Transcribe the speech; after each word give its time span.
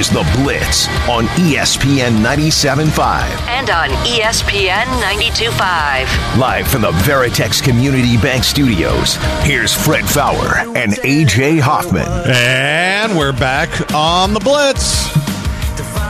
is 0.00 0.08
The 0.08 0.26
Blitz 0.38 0.88
on 1.10 1.26
ESPN 1.36 2.24
97.5. 2.24 2.88
and 3.48 3.68
on 3.68 3.90
ESPN 4.06 4.84
92.5. 5.02 6.38
Live 6.38 6.66
from 6.68 6.80
the 6.80 6.90
Veritex 6.90 7.62
Community 7.62 8.16
Bank 8.16 8.42
Studios, 8.42 9.16
here's 9.42 9.74
Fred 9.74 10.08
Faour 10.08 10.56
and 10.74 10.92
AJ 10.92 11.60
Hoffman. 11.60 12.06
And 12.24 13.14
we're 13.18 13.34
back 13.34 13.68
on 13.92 14.32
the 14.32 14.40
Blitz. 14.40 15.14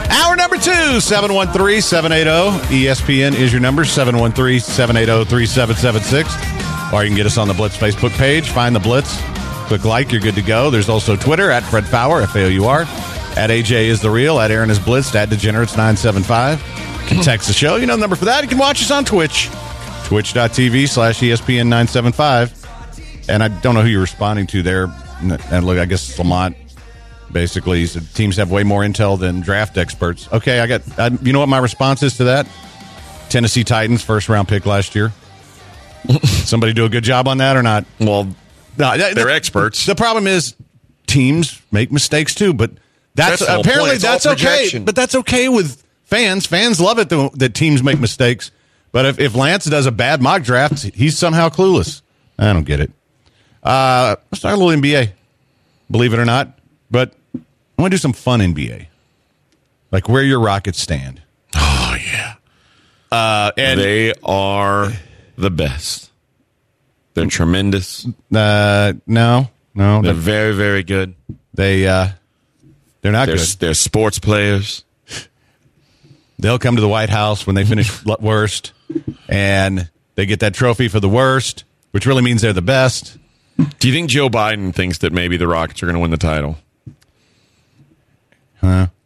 Hour 0.09 0.37
number 0.37 0.55
two, 0.55 1.01
713 1.01 1.81
780. 1.81 2.73
ESPN 2.73 3.33
is 3.33 3.51
your 3.51 3.59
number, 3.59 3.83
713 3.83 4.61
780 4.61 5.29
3776. 5.29 6.93
Or 6.93 7.03
you 7.03 7.09
can 7.09 7.17
get 7.17 7.25
us 7.25 7.37
on 7.37 7.49
the 7.49 7.53
Blitz 7.53 7.75
Facebook 7.75 8.11
page. 8.11 8.51
Find 8.51 8.73
the 8.73 8.79
Blitz. 8.79 9.19
Click 9.67 9.83
like, 9.83 10.13
you're 10.13 10.21
good 10.21 10.35
to 10.35 10.41
go. 10.41 10.69
There's 10.69 10.87
also 10.87 11.17
Twitter 11.17 11.51
at 11.51 11.63
Fred 11.63 11.83
Faour, 11.83 12.21
F 12.21 12.37
A 12.37 12.45
O 12.45 12.47
U 12.47 12.65
R. 12.67 12.85
At 13.37 13.49
AJ 13.49 13.85
is 13.85 14.01
the 14.01 14.09
real. 14.09 14.39
At 14.39 14.51
Aaron 14.51 14.69
is 14.69 14.79
Blitzed. 14.79 15.15
At 15.15 15.29
Degenerates975. 15.29 16.57
You 17.01 17.07
can 17.07 17.17
hmm. 17.17 17.23
text 17.23 17.47
the 17.47 17.53
show. 17.53 17.77
You 17.77 17.85
know 17.85 17.95
the 17.95 18.01
number 18.01 18.15
for 18.15 18.25
that. 18.25 18.43
You 18.43 18.49
can 18.49 18.57
watch 18.57 18.81
us 18.81 18.91
on 18.91 19.05
Twitch. 19.05 19.49
Twitch.tv 20.05 20.89
slash 20.89 21.19
ESPN 21.19 21.67
975. 21.67 22.57
And 23.29 23.41
I 23.41 23.47
don't 23.47 23.75
know 23.75 23.81
who 23.81 23.87
you're 23.87 24.01
responding 24.01 24.47
to 24.47 24.61
there. 24.61 24.93
And 25.21 25.31
uh, 25.33 25.59
look, 25.59 25.77
I 25.77 25.85
guess 25.85 26.17
Lamont 26.17 26.57
basically 27.31 27.85
said 27.85 28.03
teams 28.13 28.37
have 28.37 28.51
way 28.51 28.63
more 28.63 28.81
intel 28.81 29.17
than 29.17 29.41
draft 29.41 29.77
experts. 29.77 30.27
Okay, 30.31 30.59
I 30.59 30.67
got. 30.67 30.81
I, 30.99 31.07
you 31.21 31.31
know 31.31 31.39
what 31.39 31.49
my 31.49 31.59
response 31.59 32.03
is 32.03 32.17
to 32.17 32.25
that? 32.25 32.47
Tennessee 33.29 33.63
Titans 33.63 34.03
first 34.03 34.27
round 34.27 34.47
pick 34.47 34.65
last 34.65 34.95
year. 34.95 35.13
Somebody 36.23 36.73
do 36.73 36.85
a 36.85 36.89
good 36.89 37.03
job 37.03 37.27
on 37.27 37.37
that 37.37 37.55
or 37.55 37.63
not? 37.63 37.85
Well, 37.99 38.25
No, 38.77 38.97
they're 38.97 39.13
the- 39.13 39.33
experts. 39.33 39.85
The 39.85 39.95
problem 39.95 40.27
is 40.27 40.55
teams 41.07 41.61
make 41.71 41.91
mistakes 41.91 42.35
too, 42.35 42.53
but 42.53 42.71
that's, 43.15 43.45
That's 43.45 43.65
apparently. 43.65 43.97
That's 43.97 44.25
okay. 44.25 44.79
But 44.79 44.95
that's 44.95 45.15
okay 45.15 45.49
with 45.49 45.83
fans. 46.03 46.45
Fans 46.45 46.79
love 46.79 46.99
it 46.99 47.09
though, 47.09 47.29
that 47.35 47.53
teams 47.53 47.83
make 47.83 47.99
mistakes. 47.99 48.51
But 48.91 49.05
if, 49.05 49.19
if 49.19 49.35
Lance 49.35 49.65
does 49.65 49.85
a 49.85 49.91
bad 49.91 50.21
mock 50.21 50.43
draft, 50.43 50.83
he's 50.83 51.17
somehow 51.17 51.49
clueless. 51.49 52.01
I 52.37 52.51
don't 52.51 52.65
get 52.65 52.79
it. 52.79 52.91
Uh, 53.63 54.15
let's 54.31 54.39
start 54.39 54.55
a 54.55 54.57
little 54.57 54.81
NBA. 54.81 55.11
Believe 55.89 56.13
it 56.13 56.19
or 56.19 56.25
not, 56.25 56.57
but 56.89 57.13
I 57.35 57.39
want 57.81 57.91
to 57.91 57.97
do 57.97 58.01
some 58.01 58.13
fun 58.13 58.39
NBA, 58.39 58.87
like 59.91 60.09
where 60.09 60.23
your 60.23 60.39
Rockets 60.39 60.79
stand. 60.79 61.21
oh 61.55 61.95
yeah, 62.11 62.35
Uh, 63.11 63.51
and 63.57 63.79
they 63.79 64.13
are 64.23 64.91
the 65.37 65.51
best. 65.51 66.11
They're 67.13 67.25
tremendous. 67.27 68.07
uh, 68.33 68.93
no, 69.05 69.49
no, 69.75 70.01
They're 70.01 70.13
they 70.13 70.19
very, 70.19 70.55
very 70.55 70.83
good. 70.83 71.13
they 71.53 71.87
uh, 71.87 72.09
they're 73.01 73.11
not 73.11 73.27
They're, 73.27 73.37
good. 73.37 73.47
they're 73.59 73.73
sports 73.73 74.19
players. 74.19 74.83
They'll 76.39 76.59
come 76.59 76.75
to 76.75 76.81
the 76.81 76.87
White 76.89 77.09
House 77.09 77.45
when 77.45 77.55
they 77.55 77.65
finish 77.65 77.91
worst, 78.19 78.73
and 79.29 79.89
they 80.15 80.25
get 80.25 80.39
that 80.39 80.53
trophy 80.55 80.87
for 80.87 80.99
the 80.99 81.09
worst, 81.09 81.63
which 81.91 82.05
really 82.07 82.23
means 82.23 82.41
they're 82.41 82.51
the 82.53 82.61
best. 82.63 83.17
Do 83.79 83.87
you 83.87 83.93
think 83.93 84.09
Joe 84.09 84.27
Biden 84.29 84.73
thinks 84.73 84.97
that 84.99 85.13
maybe 85.13 85.37
the 85.37 85.47
Rockets 85.47 85.83
are 85.83 85.85
going 85.85 85.95
to 85.95 85.99
win 85.99 86.09
the 86.11 86.17
title? 86.17 86.57
Huh? 88.59 88.87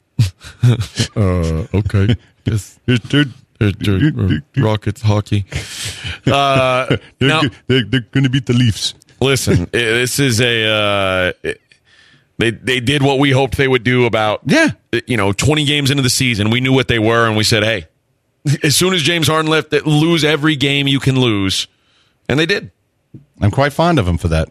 Uh, 1.16 1.68
okay. 1.74 2.16
Yes. 2.46 2.80
Rockets 4.58 5.02
hockey. 5.02 5.46
Uh, 6.26 6.98
They're, 7.20 7.30
now, 7.30 7.42
they're, 7.68 7.84
they're 7.86 8.02
going 8.12 8.24
to 8.24 8.30
beat 8.30 8.46
the 8.48 8.54
Leafs. 8.54 8.94
listen, 9.22 9.68
this 9.72 10.20
is 10.20 10.42
a. 10.42 10.66
Uh, 11.46 11.54
they 12.38 12.52
they 12.52 12.80
did 12.80 13.02
what 13.04 13.20
we 13.20 13.32
hoped 13.32 13.58
they 13.58 13.68
would 13.68 13.84
do 13.84 14.06
about 14.06 14.42
Yeah. 14.46 14.72
you 15.08 15.18
know 15.18 15.32
20 15.34 15.66
games 15.66 15.92
into 15.92 16.04
the 16.04 16.10
season. 16.10 16.50
We 16.50 16.60
knew 16.62 16.74
what 16.74 16.88
they 16.88 17.00
were, 17.00 17.28
and 17.28 17.36
we 17.38 17.44
said, 17.44 17.64
hey, 17.64 17.88
as 18.64 18.76
soon 18.76 18.94
as 18.94 19.02
James 19.02 19.28
Harden 19.28 19.50
left, 19.50 19.72
that 19.72 19.88
lose 19.88 20.24
every 20.24 20.56
game 20.56 20.88
you 20.88 21.00
can 21.00 21.20
lose, 21.20 21.68
and 22.30 22.40
they 22.40 22.46
did. 22.46 22.72
I'm 23.42 23.52
quite 23.52 23.74
fond 23.74 24.00
of 24.00 24.06
them 24.06 24.18
for 24.18 24.28
that. 24.30 24.50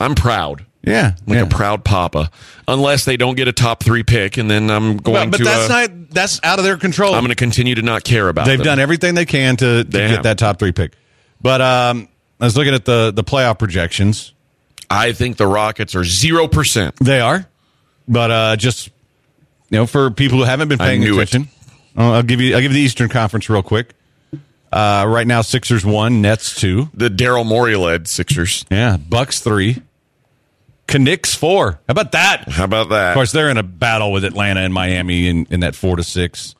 I'm 0.00 0.14
proud. 0.14 0.66
Yeah, 0.86 1.14
like 1.26 1.36
yeah. 1.36 1.42
a 1.44 1.46
proud 1.46 1.82
papa. 1.82 2.30
Unless 2.68 3.06
they 3.06 3.16
don't 3.16 3.36
get 3.36 3.48
a 3.48 3.52
top 3.52 3.82
three 3.82 4.02
pick, 4.02 4.36
and 4.36 4.50
then 4.50 4.70
I'm 4.70 4.98
going 4.98 5.30
But, 5.30 5.38
but 5.38 5.38
to. 5.38 5.44
that's 5.44 5.70
uh, 5.70 5.80
not 5.86 6.10
that's 6.10 6.40
out 6.44 6.58
of 6.58 6.64
their 6.66 6.76
control. 6.76 7.14
I'm 7.14 7.20
going 7.22 7.30
to 7.30 7.34
continue 7.34 7.74
to 7.76 7.80
not 7.82 8.04
care 8.04 8.28
about. 8.28 8.46
It. 8.46 8.50
They've 8.50 8.58
them. 8.58 8.64
done 8.66 8.78
everything 8.80 9.14
they 9.14 9.24
can 9.24 9.56
to, 9.56 9.82
to 9.82 9.90
They 9.90 10.00
get 10.00 10.10
have. 10.10 10.22
that 10.24 10.36
top 10.38 10.58
three 10.58 10.72
pick. 10.72 10.92
But 11.40 11.62
um, 11.62 12.08
I 12.38 12.44
was 12.44 12.54
looking 12.54 12.74
at 12.74 12.84
the 12.84 13.12
the 13.16 13.24
playoff 13.24 13.58
projections. 13.58 14.33
I 14.94 15.12
think 15.12 15.36
the 15.36 15.46
Rockets 15.46 15.94
are 15.94 16.04
zero 16.04 16.48
percent. 16.48 16.96
They 16.96 17.20
are, 17.20 17.46
but 18.08 18.30
uh, 18.30 18.56
just 18.56 18.88
you 19.70 19.78
know, 19.78 19.86
for 19.86 20.10
people 20.10 20.38
who 20.38 20.44
haven't 20.44 20.68
been 20.68 20.78
paying 20.78 21.02
attention, 21.02 21.48
uh, 21.96 22.12
I'll 22.12 22.22
give 22.22 22.40
you 22.40 22.54
I'll 22.54 22.60
give 22.60 22.72
you 22.72 22.78
the 22.78 22.84
Eastern 22.84 23.08
Conference 23.08 23.48
real 23.50 23.62
quick. 23.62 23.94
Uh, 24.72 25.04
right 25.08 25.26
now, 25.26 25.40
Sixers 25.40 25.84
one, 25.86 26.20
Nets 26.20 26.54
two, 26.54 26.90
The 26.94 27.08
Daryl 27.08 27.46
Morey 27.46 27.76
led 27.76 28.08
Sixers. 28.08 28.64
yeah, 28.70 28.96
Bucks 28.96 29.40
three, 29.40 29.82
Knicks 30.92 31.34
four. 31.34 31.72
How 31.72 31.78
about 31.88 32.12
that? 32.12 32.48
How 32.48 32.64
about 32.64 32.88
that? 32.90 33.10
Of 33.10 33.14
course, 33.14 33.32
they're 33.32 33.50
in 33.50 33.56
a 33.56 33.62
battle 33.62 34.10
with 34.12 34.24
Atlanta 34.24 34.60
and 34.60 34.74
Miami 34.74 35.28
in, 35.28 35.46
in 35.50 35.60
that 35.60 35.74
four 35.74 35.96
to 35.96 36.02
six. 36.02 36.54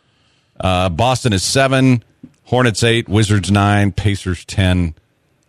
Uh, 0.61 0.89
Boston 0.89 1.33
is 1.33 1.43
seven, 1.43 2.05
Hornets 2.45 2.83
eight, 2.85 3.09
Wizards 3.09 3.51
nine, 3.51 3.91
Pacers 3.93 4.45
ten. 4.45 4.95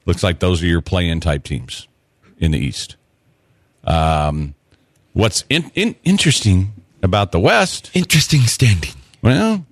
Looks 0.06 0.24
like 0.24 0.40
those 0.40 0.62
are 0.64 0.68
your 0.68 0.82
play-in 0.82 1.20
type 1.20 1.44
teams 1.44 1.88
in 2.38 2.52
the 2.52 2.60
East. 2.60 2.96
Um, 3.84 4.56
what's 5.14 5.44
in, 5.50 5.72
in, 5.76 5.96
interesting 6.04 6.74
about 7.04 7.32
the 7.32 7.40
West? 7.40 7.92
Interesting 7.94 8.42
standing. 8.42 8.92
Well, 9.22 9.66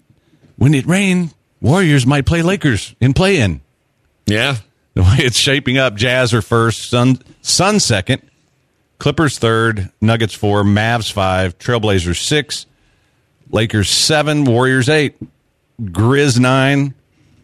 when 0.58 0.74
it 0.74 0.86
rained, 0.86 1.34
Warriors 1.62 2.06
might 2.06 2.26
play 2.26 2.42
Lakers 2.42 2.96
in 3.00 3.14
play-in. 3.14 3.62
Yeah, 4.26 4.58
The 4.94 5.02
way 5.02 5.16
it's 5.20 5.38
shaping 5.38 5.78
up, 5.78 5.96
Jazz 5.96 6.34
are 6.34 6.42
first, 6.42 6.90
Sun 6.90 7.20
Sun 7.42 7.80
second, 7.80 8.22
Clippers 9.00 9.38
third, 9.40 9.90
Nuggets 10.00 10.34
four, 10.34 10.64
Mavs 10.64 11.12
five, 11.12 11.58
Trailblazers 11.58 12.22
six, 12.24 12.66
Lakers 13.50 13.90
seven, 13.90 14.46
Warriors 14.46 14.88
eight, 14.90 15.16
Grizz 15.82 16.40
nine, 16.40 16.94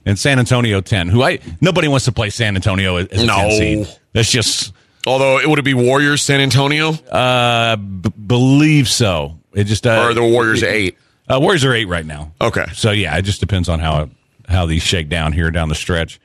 and 0.06 0.18
San 0.18 0.40
Antonio 0.40 0.80
ten. 0.80 1.09
Who 1.09 1.22
I 1.24 1.40
nobody 1.59 1.88
wants 1.88 2.06
to 2.06 2.12
play 2.12 2.30
San 2.30 2.56
Antonio 2.56 2.96
as 2.97 3.24
a 3.24 3.25
No. 3.25 3.36
10 3.36 3.51
seed. 3.51 4.00
That's 4.13 4.31
just 4.31 4.72
although 5.09 5.39
it 5.39 5.47
would 5.49 5.59
it 5.59 5.63
be 5.65 5.73
Warriors 5.73 6.21
San 6.21 6.39
Antonio 6.41 6.89
uh 7.11 7.75
b- 7.75 8.09
believe 8.27 8.87
so. 8.87 9.37
It 9.53 9.63
just 9.65 9.85
uh, 9.87 10.03
or 10.07 10.13
the 10.13 10.23
Warriors 10.23 10.63
eight? 10.63 10.97
Uh, 11.27 11.39
Warriors 11.41 11.65
are 11.65 11.73
eight 11.73 11.85
right 11.87 12.05
now. 12.05 12.31
Okay. 12.39 12.65
So 12.73 12.91
yeah, 12.91 13.17
it 13.17 13.23
just 13.23 13.39
depends 13.39 13.67
on 13.69 13.79
how 13.79 14.09
how 14.47 14.65
these 14.65 14.81
shake 14.83 15.09
down 15.09 15.33
here 15.33 15.51
down 15.51 15.69
the 15.69 15.75
stretch. 15.75 16.19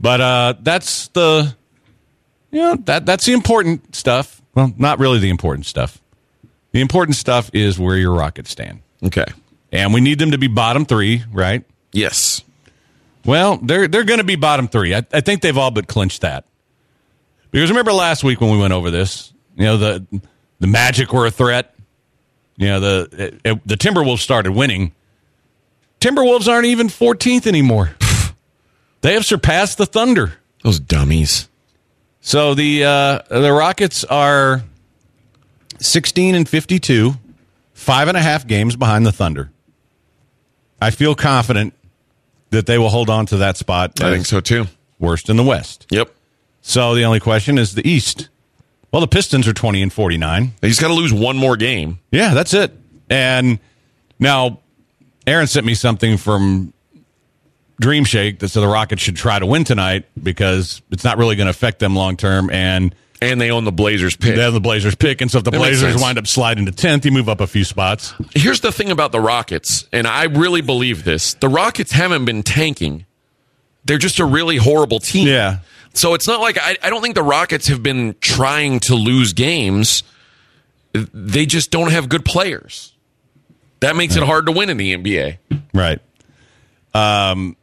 But 0.00 0.20
uh, 0.20 0.54
that's 0.60 1.08
the 1.08 1.54
you 2.50 2.60
know 2.60 2.76
that 2.84 3.06
that's 3.06 3.24
the 3.26 3.32
important 3.34 3.94
stuff. 3.94 4.40
Well, 4.54 4.72
not 4.76 4.98
really 4.98 5.18
the 5.18 5.30
important 5.30 5.66
stuff. 5.66 6.00
The 6.72 6.80
important 6.80 7.16
stuff 7.16 7.50
is 7.54 7.78
where 7.78 7.96
your 7.96 8.14
Rockets 8.14 8.50
stand, 8.50 8.80
Okay. 9.02 9.26
and 9.70 9.92
we 9.94 10.00
need 10.00 10.18
them 10.18 10.30
to 10.32 10.38
be 10.38 10.48
bottom 10.48 10.84
three, 10.86 11.22
right? 11.30 11.64
Yes. 11.92 12.42
Well, 13.24 13.58
they're 13.62 13.88
they're 13.88 14.04
going 14.04 14.18
to 14.20 14.24
be 14.24 14.36
bottom 14.36 14.68
three. 14.68 14.94
I, 14.94 15.06
I 15.12 15.20
think 15.20 15.42
they've 15.42 15.56
all 15.56 15.70
but 15.70 15.86
clinched 15.86 16.22
that. 16.22 16.44
Because 17.52 17.70
remember 17.70 17.92
last 17.92 18.24
week 18.24 18.40
when 18.40 18.50
we 18.50 18.58
went 18.58 18.72
over 18.72 18.90
this, 18.90 19.32
you 19.56 19.64
know 19.64 19.76
the 19.76 20.04
the 20.58 20.66
Magic 20.66 21.12
were 21.12 21.26
a 21.26 21.30
threat. 21.30 21.74
You 22.56 22.68
know 22.68 22.80
the 22.80 23.38
it, 23.44 23.66
the 23.66 23.76
Timberwolves 23.76 24.18
started 24.18 24.52
winning. 24.52 24.92
Timberwolves 26.00 26.48
aren't 26.48 26.66
even 26.66 26.88
14th 26.88 27.46
anymore. 27.46 27.94
they 29.02 29.14
have 29.14 29.24
surpassed 29.24 29.78
the 29.78 29.86
Thunder. 29.86 30.32
Those 30.64 30.80
dummies. 30.80 31.48
So 32.20 32.54
the 32.54 32.84
uh, 32.84 33.18
the 33.28 33.52
Rockets 33.52 34.02
are 34.04 34.62
16 35.78 36.34
and 36.34 36.48
52, 36.48 37.14
five 37.74 38.08
and 38.08 38.16
a 38.16 38.20
half 38.20 38.46
games 38.46 38.76
behind 38.76 39.04
the 39.04 39.12
Thunder. 39.12 39.50
I 40.80 40.90
feel 40.90 41.14
confident 41.14 41.74
that 42.50 42.66
they 42.66 42.78
will 42.78 42.88
hold 42.88 43.10
on 43.10 43.26
to 43.26 43.38
that 43.38 43.56
spot. 43.56 44.00
I 44.02 44.10
think 44.10 44.26
so 44.26 44.40
too. 44.40 44.66
Worst 44.98 45.28
in 45.28 45.36
the 45.36 45.42
West. 45.42 45.86
Yep. 45.90 46.14
So 46.62 46.94
the 46.94 47.04
only 47.04 47.20
question 47.20 47.58
is 47.58 47.74
the 47.74 47.86
East. 47.88 48.28
Well, 48.92 49.00
the 49.00 49.08
Pistons 49.08 49.48
are 49.48 49.52
20 49.52 49.82
and 49.82 49.92
49. 49.92 50.52
They 50.60 50.68
just 50.68 50.80
got 50.80 50.88
to 50.88 50.94
lose 50.94 51.12
one 51.12 51.36
more 51.36 51.56
game. 51.56 51.98
Yeah, 52.10 52.34
that's 52.34 52.54
it. 52.54 52.72
And 53.10 53.58
now 54.18 54.60
Aaron 55.26 55.46
sent 55.46 55.66
me 55.66 55.74
something 55.74 56.16
from 56.18 56.72
dream 57.80 58.04
shake 58.04 58.38
that 58.40 58.48
said 58.48 58.60
the 58.60 58.68
Rockets 58.68 59.02
should 59.02 59.16
try 59.16 59.38
to 59.38 59.46
win 59.46 59.64
tonight 59.64 60.04
because 60.22 60.82
it's 60.90 61.04
not 61.04 61.18
really 61.18 61.36
going 61.36 61.46
to 61.46 61.50
affect 61.50 61.78
them 61.78 61.96
long 61.96 62.16
term. 62.16 62.48
And 62.50 62.94
And 63.20 63.40
they 63.40 63.50
own 63.50 63.64
the 63.64 63.72
Blazers 63.72 64.14
pick. 64.16 64.36
they 64.36 64.42
have 64.42 64.52
the 64.52 64.60
Blazers 64.60 64.94
pick. 64.94 65.20
And 65.20 65.30
so 65.30 65.38
if 65.38 65.44
the 65.44 65.50
That 65.50 65.56
Blazers 65.58 66.00
wind 66.00 66.18
up 66.18 66.26
sliding 66.26 66.66
to 66.66 66.72
10th, 66.72 67.04
you 67.04 67.12
move 67.12 67.28
up 67.28 67.40
a 67.40 67.46
few 67.46 67.64
spots. 67.64 68.14
Here's 68.34 68.60
the 68.60 68.70
thing 68.72 68.90
about 68.90 69.10
the 69.10 69.20
Rockets, 69.20 69.88
and 69.92 70.06
I 70.06 70.24
really 70.24 70.60
believe 70.60 71.02
this. 71.04 71.34
The 71.34 71.48
Rockets 71.48 71.92
haven't 71.92 72.24
been 72.24 72.42
tanking. 72.42 73.06
They're 73.84 73.98
just 73.98 74.20
a 74.20 74.24
really 74.24 74.58
horrible 74.58 75.00
team. 75.00 75.26
Yeah. 75.26 75.58
So 75.94 76.14
it's 76.14 76.26
not 76.26 76.40
like 76.40 76.58
I, 76.58 76.76
I 76.82 76.90
don't 76.90 77.02
think 77.02 77.14
the 77.14 77.22
Rockets 77.22 77.68
have 77.68 77.82
been 77.82 78.16
trying 78.20 78.80
to 78.80 78.94
lose 78.94 79.32
games. 79.32 80.02
They 80.92 81.46
just 81.46 81.70
don't 81.70 81.90
have 81.90 82.08
good 82.08 82.24
players. 82.24 82.92
That 83.80 83.96
makes 83.96 84.16
it 84.16 84.22
hard 84.22 84.46
to 84.46 84.52
win 84.52 84.70
in 84.70 84.76
the 84.76 84.94
NBA. 84.94 85.38
Right. 85.74 86.00
Um, 86.94 87.56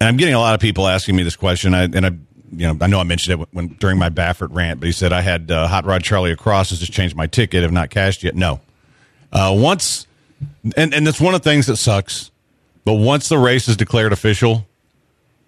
and 0.00 0.08
I'm 0.08 0.16
getting 0.16 0.34
a 0.34 0.38
lot 0.38 0.54
of 0.54 0.60
people 0.60 0.86
asking 0.86 1.16
me 1.16 1.22
this 1.22 1.36
question. 1.36 1.74
I, 1.74 1.84
and 1.84 2.06
I, 2.06 2.10
you 2.52 2.66
know, 2.66 2.76
I 2.80 2.86
know 2.86 3.00
I 3.00 3.04
mentioned 3.04 3.40
it 3.40 3.48
when 3.52 3.68
during 3.68 3.98
my 3.98 4.08
Baffert 4.08 4.48
rant, 4.54 4.80
but 4.80 4.86
he 4.86 4.92
said 4.92 5.12
I 5.12 5.20
had 5.20 5.50
uh, 5.50 5.66
Hot 5.66 5.84
Rod 5.84 6.02
Charlie 6.02 6.32
across 6.32 6.70
has 6.70 6.78
just 6.78 6.92
changed 6.92 7.16
my 7.16 7.26
ticket. 7.26 7.62
Have 7.62 7.72
not 7.72 7.90
cashed 7.90 8.22
yet. 8.22 8.34
No. 8.34 8.60
Uh, 9.32 9.54
once, 9.56 10.06
and 10.76 10.94
and 10.94 11.06
that's 11.06 11.20
one 11.20 11.34
of 11.34 11.42
the 11.42 11.50
things 11.50 11.66
that 11.66 11.76
sucks. 11.76 12.30
But 12.84 12.94
once 12.94 13.28
the 13.28 13.38
race 13.38 13.68
is 13.68 13.76
declared 13.76 14.12
official, 14.12 14.66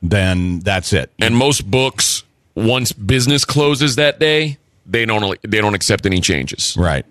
then 0.03 0.59
that's 0.61 0.93
it. 0.93 1.13
And 1.21 1.37
most 1.37 1.71
books, 1.71 2.25
once 2.55 2.93
business 2.93 3.45
closes 3.45 3.97
that 3.97 4.19
day, 4.19 4.59
they 4.85 5.07
don't 5.07 5.39
they 5.43 5.61
don't 5.61 5.75
accept 5.75 6.07
any 6.07 6.21
changes. 6.21 6.77
Right. 6.77 7.07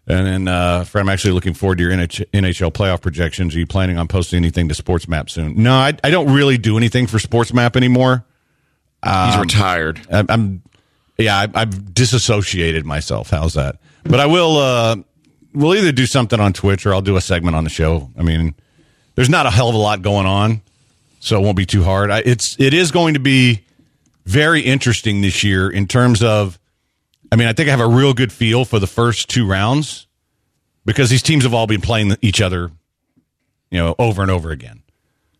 and 0.05 0.27
then, 0.27 0.47
uh, 0.47 0.83
Fred, 0.83 1.01
I'm 1.01 1.09
actually 1.09 1.31
looking 1.33 1.53
forward 1.53 1.77
to 1.77 1.83
your 1.83 1.93
NH- 1.93 2.25
NHL 2.33 2.71
playoff 2.71 3.01
projections. 3.01 3.55
Are 3.55 3.59
you 3.59 3.65
planning 3.65 3.97
on 3.97 4.07
posting 4.07 4.37
anything 4.37 4.67
to 4.67 4.75
Sports 4.75 5.07
Map 5.07 5.29
soon? 5.29 5.61
No, 5.61 5.73
I, 5.73 5.93
I 6.03 6.09
don't 6.09 6.33
really 6.33 6.57
do 6.57 6.77
anything 6.77 7.07
for 7.07 7.19
Sports 7.19 7.53
Map 7.53 7.77
anymore. 7.77 8.25
He's 9.03 9.37
retired. 9.37 10.01
I'm, 10.11 10.25
I'm 10.29 10.63
yeah, 11.17 11.37
I, 11.37 11.61
I've 11.61 11.93
disassociated 11.93 12.85
myself. 12.85 13.29
How's 13.29 13.53
that? 13.53 13.77
But 14.03 14.19
I 14.19 14.25
will. 14.25 14.57
Uh, 14.57 14.95
we'll 15.53 15.75
either 15.75 15.91
do 15.91 16.05
something 16.05 16.39
on 16.39 16.53
Twitch 16.53 16.85
or 16.85 16.93
I'll 16.93 17.01
do 17.01 17.15
a 17.15 17.21
segment 17.21 17.55
on 17.55 17.63
the 17.63 17.69
show. 17.69 18.09
I 18.17 18.23
mean, 18.23 18.55
there's 19.15 19.29
not 19.29 19.45
a 19.45 19.49
hell 19.51 19.69
of 19.69 19.75
a 19.75 19.79
lot 19.79 20.01
going 20.01 20.25
on, 20.25 20.61
so 21.19 21.39
it 21.39 21.43
won't 21.43 21.57
be 21.57 21.65
too 21.65 21.83
hard. 21.83 22.11
I, 22.11 22.19
it's 22.19 22.59
it 22.59 22.73
is 22.73 22.91
going 22.91 23.13
to 23.13 23.19
be 23.19 23.63
very 24.25 24.61
interesting 24.61 25.21
this 25.21 25.43
year 25.43 25.69
in 25.69 25.87
terms 25.87 26.21
of. 26.23 26.59
I 27.33 27.35
mean, 27.35 27.47
I 27.47 27.53
think 27.53 27.67
I 27.67 27.71
have 27.71 27.79
a 27.79 27.87
real 27.87 28.13
good 28.13 28.31
feel 28.31 28.63
for 28.63 28.77
the 28.77 28.85
first 28.85 29.27
two 29.27 29.47
rounds 29.47 30.05
because 30.85 31.09
these 31.09 31.23
teams 31.23 31.45
have 31.45 31.53
all 31.55 31.65
been 31.65 31.81
playing 31.81 32.15
each 32.21 32.41
other, 32.41 32.69
you 33.71 33.79
know, 33.79 33.95
over 33.97 34.21
and 34.21 34.29
over 34.29 34.51
again. 34.51 34.83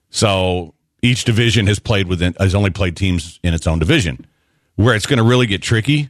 So 0.10 0.74
each 1.04 1.24
division 1.24 1.68
has 1.68 1.78
played 1.78 2.08
within 2.08 2.34
has 2.40 2.56
only 2.56 2.72
played 2.72 2.98
teams 2.98 3.40
in 3.44 3.54
its 3.54 3.68
own 3.68 3.78
division. 3.78 4.26
Where 4.76 4.96
it's 4.96 5.06
going 5.06 5.18
to 5.18 5.24
really 5.24 5.46
get 5.46 5.62
tricky 5.62 6.10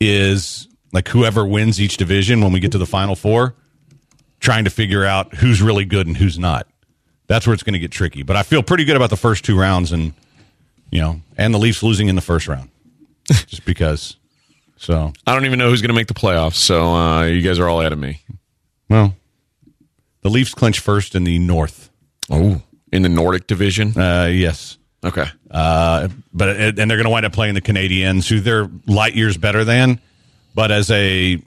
is 0.00 0.68
like 0.92 1.08
whoever 1.08 1.46
wins 1.46 1.80
each 1.80 1.96
division 1.96 2.42
when 2.42 2.52
we 2.52 2.60
get 2.60 2.72
to 2.72 2.78
the 2.78 2.84
final 2.84 3.16
four, 3.16 3.54
trying 4.38 4.64
to 4.64 4.70
figure 4.70 5.06
out 5.06 5.34
who's 5.36 5.62
really 5.62 5.86
good 5.86 6.06
and 6.06 6.14
who's 6.14 6.38
not. 6.38 6.68
That's 7.26 7.46
where 7.46 7.54
it's 7.54 7.62
going 7.62 7.72
to 7.72 7.78
get 7.78 7.90
tricky. 7.90 8.22
But 8.22 8.36
I 8.36 8.42
feel 8.42 8.62
pretty 8.62 8.84
good 8.84 8.96
about 8.96 9.08
the 9.08 9.16
first 9.16 9.46
two 9.46 9.58
rounds, 9.58 9.92
and 9.92 10.12
you 10.90 11.00
know, 11.00 11.22
and 11.38 11.54
the 11.54 11.58
Leafs 11.58 11.82
losing 11.82 12.08
in 12.08 12.16
the 12.16 12.20
first 12.20 12.48
round, 12.48 12.68
just 13.46 13.64
because. 13.64 14.18
So 14.76 15.12
I 15.26 15.34
don't 15.34 15.46
even 15.46 15.58
know 15.58 15.70
who's 15.70 15.80
going 15.80 15.88
to 15.88 15.94
make 15.94 16.06
the 16.08 16.14
playoffs. 16.14 16.56
So 16.56 16.94
uh, 16.94 17.24
you 17.24 17.42
guys 17.42 17.58
are 17.58 17.68
all 17.68 17.80
ahead 17.80 17.92
of 17.92 17.98
me. 17.98 18.20
well, 18.88 19.14
the 20.22 20.28
Leafs 20.30 20.54
clinch 20.54 20.80
first 20.80 21.14
in 21.14 21.24
the 21.24 21.38
North. 21.38 21.90
Oh, 22.30 22.60
in 22.92 23.02
the 23.02 23.08
Nordic 23.08 23.46
division. 23.46 23.96
Uh, 23.96 24.26
yes. 24.26 24.78
Okay. 25.04 25.26
Uh, 25.50 26.08
but 26.32 26.56
and 26.56 26.76
they're 26.78 26.96
going 26.96 27.04
to 27.04 27.10
wind 27.10 27.24
up 27.26 27.32
playing 27.32 27.54
the 27.54 27.60
Canadiens, 27.60 28.28
who 28.28 28.40
they're 28.40 28.68
light 28.86 29.14
years 29.14 29.36
better 29.36 29.64
than. 29.64 30.00
But 30.54 30.70
as 30.72 30.90
a 30.90 31.40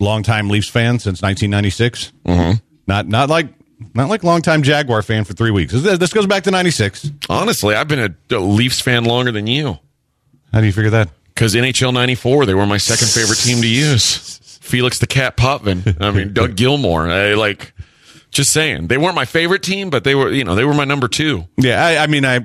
longtime 0.00 0.48
Leafs 0.48 0.68
fan 0.68 0.98
since 0.98 1.22
1996, 1.22 2.12
not 2.86 3.06
not 3.08 3.28
like 3.30 3.48
not 3.94 4.08
like 4.08 4.22
longtime 4.24 4.62
Jaguar 4.62 5.02
fan 5.02 5.24
for 5.24 5.32
three 5.34 5.50
weeks. 5.50 5.72
This, 5.72 5.98
this 5.98 6.12
goes 6.12 6.26
back 6.26 6.42
to 6.44 6.50
96. 6.50 7.10
Honestly, 7.28 7.74
I've 7.74 7.88
been 7.88 8.14
a 8.30 8.38
Leafs 8.38 8.80
fan 8.80 9.04
longer 9.04 9.32
than 9.32 9.46
you. 9.46 9.78
How 10.52 10.60
do 10.60 10.66
you 10.66 10.72
figure 10.72 10.90
that? 10.90 11.08
Because 11.38 11.54
NHL 11.54 11.92
'94, 11.94 12.46
they 12.46 12.54
were 12.54 12.66
my 12.66 12.78
second 12.78 13.06
favorite 13.10 13.38
team 13.38 13.60
to 13.62 13.68
use. 13.68 14.38
Felix 14.60 14.98
the 14.98 15.06
Cat 15.06 15.36
Potvin. 15.36 15.84
I 16.00 16.10
mean, 16.10 16.32
Doug 16.32 16.56
Gilmour. 16.56 17.08
I 17.08 17.34
like. 17.34 17.74
Just 18.32 18.52
saying, 18.52 18.88
they 18.88 18.98
weren't 18.98 19.14
my 19.14 19.24
favorite 19.24 19.62
team, 19.62 19.88
but 19.88 20.02
they 20.02 20.14
were, 20.16 20.30
you 20.32 20.42
know, 20.42 20.54
they 20.56 20.64
were 20.64 20.74
my 20.74 20.84
number 20.84 21.06
two. 21.06 21.44
Yeah, 21.56 21.82
I, 21.84 21.98
I 22.02 22.06
mean, 22.08 22.24
I 22.26 22.40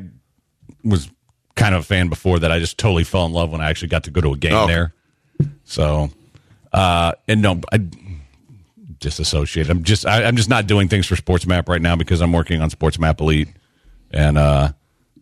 was 0.83 1.09
kind 1.55 1.73
of 1.73 1.81
a 1.81 1.83
fan 1.83 2.07
before 2.07 2.37
that. 2.39 2.51
I 2.51 2.59
just 2.59 2.77
totally 2.77 3.03
fell 3.03 3.25
in 3.25 3.33
love 3.33 3.51
when 3.51 3.61
I 3.61 3.69
actually 3.71 3.87
got 3.89 4.03
to 4.03 4.11
go 4.11 4.21
to 4.21 4.31
a 4.33 4.37
game 4.37 4.53
Oh. 4.53 4.67
there. 4.67 4.93
So, 5.65 6.09
uh, 6.71 7.13
and 7.27 7.41
no, 7.41 7.59
I 7.71 7.79
disassociate. 8.99 9.69
I'm 9.69 9.83
just, 9.83 10.05
I, 10.05 10.23
I'm 10.23 10.35
just 10.35 10.49
not 10.49 10.67
doing 10.67 10.87
things 10.87 11.05
for 11.05 11.15
Sports 11.15 11.45
Map 11.45 11.67
right 11.67 11.81
now 11.81 11.95
because 11.95 12.21
I'm 12.21 12.31
working 12.31 12.61
on 12.61 12.69
Sports 12.69 12.97
Map 12.99 13.19
Elite 13.19 13.49
and 14.11 14.37
uh, 14.37 14.71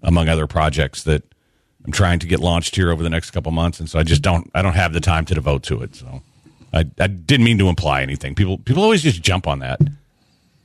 among 0.03 0.29
other 0.29 0.45
projects 0.47 1.03
that 1.03 1.23
I'm 1.85 1.91
trying 1.91 2.19
to 2.19 2.27
get 2.27 2.39
launched 2.39 2.75
here 2.75 2.91
over 2.91 3.01
the 3.01 3.09
next 3.09 3.31
couple 3.31 3.51
months, 3.51 3.79
and 3.79 3.89
so 3.89 3.97
I 3.99 4.03
just 4.03 4.21
don't, 4.21 4.49
I 4.53 4.61
don't 4.61 4.73
have 4.73 4.93
the 4.93 4.99
time 4.99 5.25
to 5.25 5.33
devote 5.33 5.63
to 5.63 5.81
it. 5.81 5.95
So, 5.95 6.21
I, 6.73 6.85
I 6.99 7.07
didn't 7.07 7.43
mean 7.43 7.57
to 7.57 7.67
imply 7.69 8.01
anything. 8.01 8.35
People, 8.35 8.57
people 8.59 8.83
always 8.83 9.01
just 9.01 9.21
jump 9.21 9.47
on 9.47 9.59
that, 9.59 9.81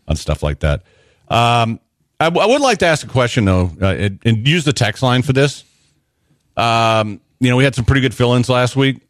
on 0.06 0.16
stuff 0.16 0.42
like 0.42 0.61
that. 0.61 0.82
Um, 1.28 1.80
I, 2.20 2.26
I 2.26 2.46
would 2.46 2.61
like 2.61 2.78
to 2.78 2.87
ask 2.87 3.04
a 3.06 3.08
question 3.11 3.44
though, 3.46 3.70
uh, 3.80 3.87
and, 3.87 4.18
and 4.25 4.46
use 4.49 4.64
the 4.64 4.73
text 4.73 5.02
line 5.02 5.23
for 5.23 5.32
this. 5.32 5.64
Um, 6.56 7.20
you 7.40 7.50
know, 7.50 7.56
we 7.56 7.64
had 7.64 7.75
some 7.75 7.85
pretty 7.85 8.00
good 8.00 8.14
fill-ins 8.14 8.49
last 8.49 8.76
week. 8.76 9.00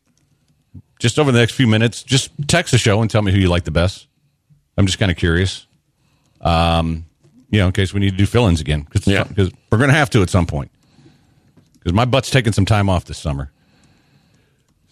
Just 0.99 1.19
over 1.19 1.31
the 1.31 1.39
next 1.39 1.53
few 1.53 1.67
minutes, 1.67 2.03
just 2.03 2.31
text 2.49 2.73
the 2.73 2.79
show 2.79 3.03
and 3.03 3.11
tell 3.11 3.21
me 3.23 3.31
who 3.31 3.39
you 3.39 3.49
like 3.49 3.65
the 3.65 3.71
best. 3.71 4.07
I'm 4.79 4.87
just 4.87 4.99
kind 4.99 5.11
of 5.11 5.17
curious. 5.19 5.67
Um, 6.41 7.05
you 7.51 7.59
know, 7.61 7.67
in 7.67 7.73
case 7.73 7.93
we 7.93 8.01
need 8.01 8.11
to 8.13 8.17
do 8.17 8.27
fill-ins 8.27 8.61
again, 8.63 8.83
because 8.83 9.07
Yeah. 9.07 9.25
we're 9.71 9.79
going 9.79 9.91
to 9.91 9.95
have 9.97 10.09
to 10.11 10.23
at 10.23 10.31
some 10.31 10.47
point. 10.47 10.71
Because 11.87 11.95
my 11.95 12.05
butt's 12.05 12.31
taking 12.31 12.53
some 12.53 12.65
time 12.65 12.89
off 12.89 13.05
this 13.05 13.17
summer. 13.17 13.53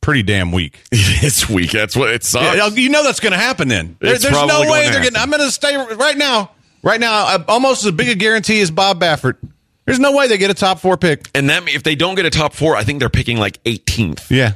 pretty 0.06 0.22
damn 0.24 0.52
weak. 0.52 0.80
it's 0.92 1.50
weak. 1.50 1.72
That's 1.72 1.96
what 1.96 2.12
it 2.12 2.24
sucks. 2.24 2.56
Yeah, 2.56 2.68
you 2.68 2.90
know 2.90 3.04
that's 3.04 3.20
going 3.20 3.32
to 3.34 3.40
happen. 3.40 3.68
Then 3.68 3.98
There- 4.00 4.18
there's 4.18 4.32
no 4.32 4.62
way 4.62 4.68
going 4.68 4.92
they're 4.92 5.02
getting. 5.02 5.18
I'm 5.18 5.32
going 5.32 5.42
to 5.42 5.52
stay 5.52 5.76
right 5.76 6.16
now. 6.16 6.52
Right 6.84 7.00
now, 7.00 7.26
uh, 7.26 7.44
almost 7.48 7.84
as 7.84 7.92
big 7.94 8.10
a 8.10 8.16
guarantee 8.16 8.62
as 8.62 8.70
Bob 8.70 9.00
Baffert. 9.02 9.38
There's 9.86 10.00
no 10.00 10.16
way 10.16 10.28
they 10.28 10.38
get 10.38 10.52
a 10.52 10.54
top 10.54 10.80
four 10.80 10.98
pick. 10.98 11.28
and 11.34 11.50
that 11.50 11.68
if 11.68 11.82
they 11.82 11.96
don't 11.96 12.14
get 12.14 12.26
a 12.28 12.30
top 12.30 12.54
four, 12.54 12.76
I 12.76 12.84
think 12.84 13.00
they're 13.00 13.10
picking 13.10 13.38
like 13.38 13.62
18th. 13.64 14.30
Yeah, 14.30 14.54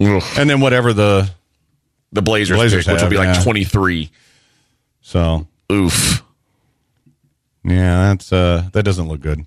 Ugh. 0.00 0.22
and 0.38 0.48
then 0.48 0.60
whatever 0.60 0.94
the 0.94 1.30
The 2.12 2.22
Blazers, 2.22 2.56
Blazers 2.56 2.86
pick, 2.86 2.94
which 2.94 3.02
will 3.02 3.10
be 3.10 3.16
have, 3.16 3.36
like 3.36 3.44
23. 3.44 4.10
so 5.02 5.46
Oof. 5.70 6.22
yeah, 7.64 8.08
that's 8.08 8.32
uh 8.32 8.68
that 8.72 8.84
doesn't 8.84 9.08
look 9.08 9.20
good. 9.20 9.44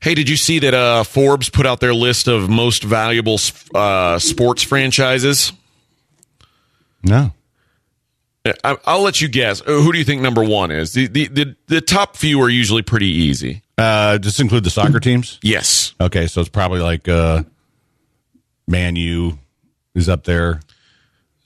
Hey, 0.00 0.14
did 0.14 0.28
you 0.30 0.36
see 0.36 0.58
that 0.60 0.72
uh, 0.72 1.04
Forbes 1.04 1.50
put 1.50 1.66
out 1.66 1.80
their 1.80 1.92
list 1.94 2.26
of 2.26 2.48
most 2.48 2.82
valuable 2.82 3.38
uh, 3.74 4.18
sports 4.18 4.62
franchises? 4.62 5.52
No, 7.02 7.32
I, 8.64 8.76
I'll 8.86 9.02
let 9.02 9.20
you 9.20 9.28
guess. 9.28 9.60
Uh, 9.60 9.64
Who 9.82 9.92
do 9.92 9.98
you 9.98 10.04
think 10.04 10.22
number 10.22 10.42
one 10.42 10.70
is? 10.70 10.92
The, 10.92 11.06
the 11.06 11.28
the 11.28 11.56
the 11.66 11.80
top 11.80 12.16
few 12.16 12.40
are 12.42 12.48
usually 12.48 12.82
pretty 12.82 13.08
easy. 13.08 13.62
uh, 13.78 14.18
just 14.18 14.40
include 14.40 14.64
the 14.64 14.70
soccer 14.70 15.00
teams. 15.00 15.38
Yes. 15.42 15.94
Okay, 16.00 16.26
so 16.26 16.40
it's 16.40 16.50
probably 16.50 16.80
like 16.80 17.08
uh, 17.08 17.42
Man 18.66 18.96
U 18.96 19.38
is 19.94 20.08
up 20.08 20.24
there. 20.24 20.60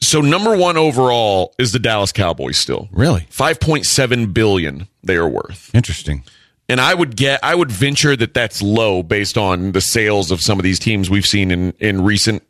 So 0.01 0.21
number 0.21 0.57
one 0.57 0.77
overall 0.77 1.55
is 1.59 1.73
the 1.73 1.79
Dallas 1.79 2.13
Cowboys. 2.13 2.59
Still, 2.59 2.89
Really 2.93 3.27
five 3.31 3.59
point 3.61 3.87
seven 3.87 4.33
billion 4.33 4.87
they 5.03 5.17
are 5.17 5.29
worth. 5.29 5.73
interesting. 5.75 6.23
And 6.69 6.81
I 6.81 6.95
would 6.95 7.17
get, 7.17 7.41
I 7.43 7.55
would 7.55 7.71
venture 7.71 8.17
that 8.17 8.33
that's 8.33 8.63
low 8.63 9.03
based 9.03 9.37
on 9.37 9.73
the 9.73 9.81
sales 9.81 10.31
of 10.31 10.41
some 10.41 10.59
of 10.59 10.63
these 10.63 10.79
teams 10.79 11.11
we've 11.11 11.27
seen 11.27 11.51
in 11.51 11.73
in 11.79 12.03
recent 12.03 12.43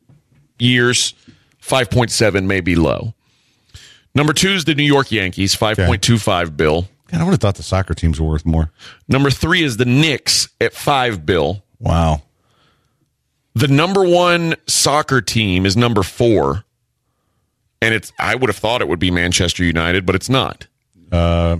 years. 0.59 1.14
Five 1.59 1.90
point 1.90 2.11
seven 2.11 2.47
may 2.47 2.61
be 2.61 2.76
low. 2.76 3.14
Number 4.14 4.33
two 4.33 4.50
is 4.50 4.64
the 4.64 4.75
New 4.75 4.85
York 4.85 5.11
Yankees, 5.11 5.54
five 5.54 5.76
point 5.76 6.02
two 6.02 6.18
five 6.18 6.56
bill. 6.56 6.87
God, 7.11 7.21
I 7.21 7.25
would 7.25 7.33
have 7.33 7.40
thought 7.40 7.56
the 7.56 7.62
soccer 7.62 7.94
teams 7.94 8.21
were 8.21 8.28
worth 8.28 8.47
more. 8.47 8.71
Number 9.09 9.30
three 9.30 9.62
is 9.62 9.76
the 9.76 9.85
Knicks 9.85 10.49
at 10.61 10.73
five 10.75 11.26
bill. 11.26 11.64
Wow. 11.80 12.23
The 13.54 13.68
number 13.68 14.04
one 14.04 14.54
soccer 14.66 15.21
team 15.21 15.66
is 15.66 15.76
number 15.76 16.02
four. 16.02 16.64
And 17.83 17.94
it's 17.94 18.12
I 18.18 18.35
would 18.35 18.49
have 18.49 18.56
thought 18.56 18.80
it 18.80 18.88
would 18.88 18.99
be 18.99 19.11
Manchester 19.11 19.64
United, 19.64 20.06
but 20.06 20.14
it's 20.14 20.30
not. 20.30 20.66
Uh, 21.12 21.59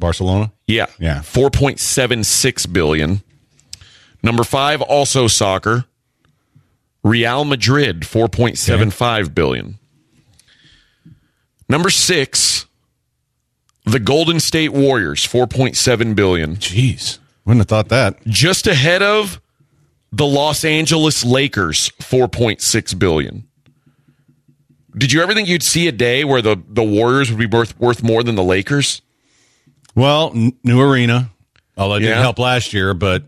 Barcelona. 0.00 0.52
Yeah. 0.66 0.86
Yeah. 0.98 1.20
4.76 1.20 2.72
billion. 2.72 3.22
Number 4.22 4.44
5 4.44 4.82
also 4.82 5.26
soccer. 5.28 5.84
Real 7.02 7.44
Madrid 7.44 8.00
4.75 8.00 9.34
billion. 9.34 9.78
Number 11.68 11.88
6 11.88 12.66
the 13.84 14.00
Golden 14.00 14.40
State 14.40 14.72
Warriors 14.72 15.26
4.7 15.26 16.14
billion. 16.14 16.56
Jeez, 16.56 17.18
wouldn't 17.44 17.60
have 17.60 17.68
thought 17.68 17.88
that. 17.88 18.24
Just 18.26 18.66
ahead 18.66 19.02
of 19.02 19.40
the 20.12 20.26
Los 20.26 20.64
Angeles 20.64 21.24
Lakers 21.24 21.90
4.6 22.00 22.98
billion. 22.98 23.46
Did 24.96 25.12
you 25.12 25.22
ever 25.22 25.34
think 25.34 25.48
you'd 25.48 25.62
see 25.62 25.86
a 25.88 25.92
day 25.92 26.24
where 26.24 26.42
the, 26.42 26.60
the 26.68 26.82
Warriors 26.82 27.30
would 27.30 27.38
be 27.38 27.46
worth 27.46 27.78
worth 27.78 28.02
more 28.02 28.22
than 28.22 28.34
the 28.34 28.42
Lakers? 28.42 29.02
Well, 29.94 30.32
n- 30.34 30.52
new 30.64 30.80
arena. 30.80 31.30
Although 31.76 31.96
it 31.96 32.00
didn't 32.00 32.18
help 32.18 32.38
last 32.38 32.72
year, 32.72 32.92
but 32.94 33.24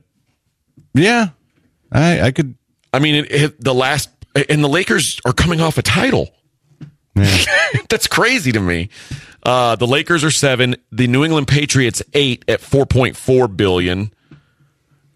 yeah, 0.95 1.29
I 1.91 2.21
I 2.21 2.31
could. 2.33 2.55
I 2.93 2.99
mean, 2.99 3.15
it, 3.25 3.33
it, 3.33 3.61
the 3.65 3.73
last 3.75 4.11
and 4.49 4.63
the 4.63 4.69
Lakers 4.69 5.21
are 5.25 5.33
coming 5.33 5.61
off 5.61 5.79
a 5.79 5.83
title. 5.83 6.31
That's 7.15 8.07
crazy 8.07 8.53
to 8.53 8.61
me. 8.61 8.89
Uh, 9.43 9.77
the 9.77 9.87
Lakers 9.87 10.23
are 10.25 10.31
seven. 10.31 10.77
The 10.91 11.07
New 11.07 11.25
England 11.25 11.49
Patriots 11.49 12.03
eight 12.13 12.45
at 12.49 12.61
four 12.61 12.85
point 12.87 13.17
four 13.17 13.49
billion. 13.49 14.13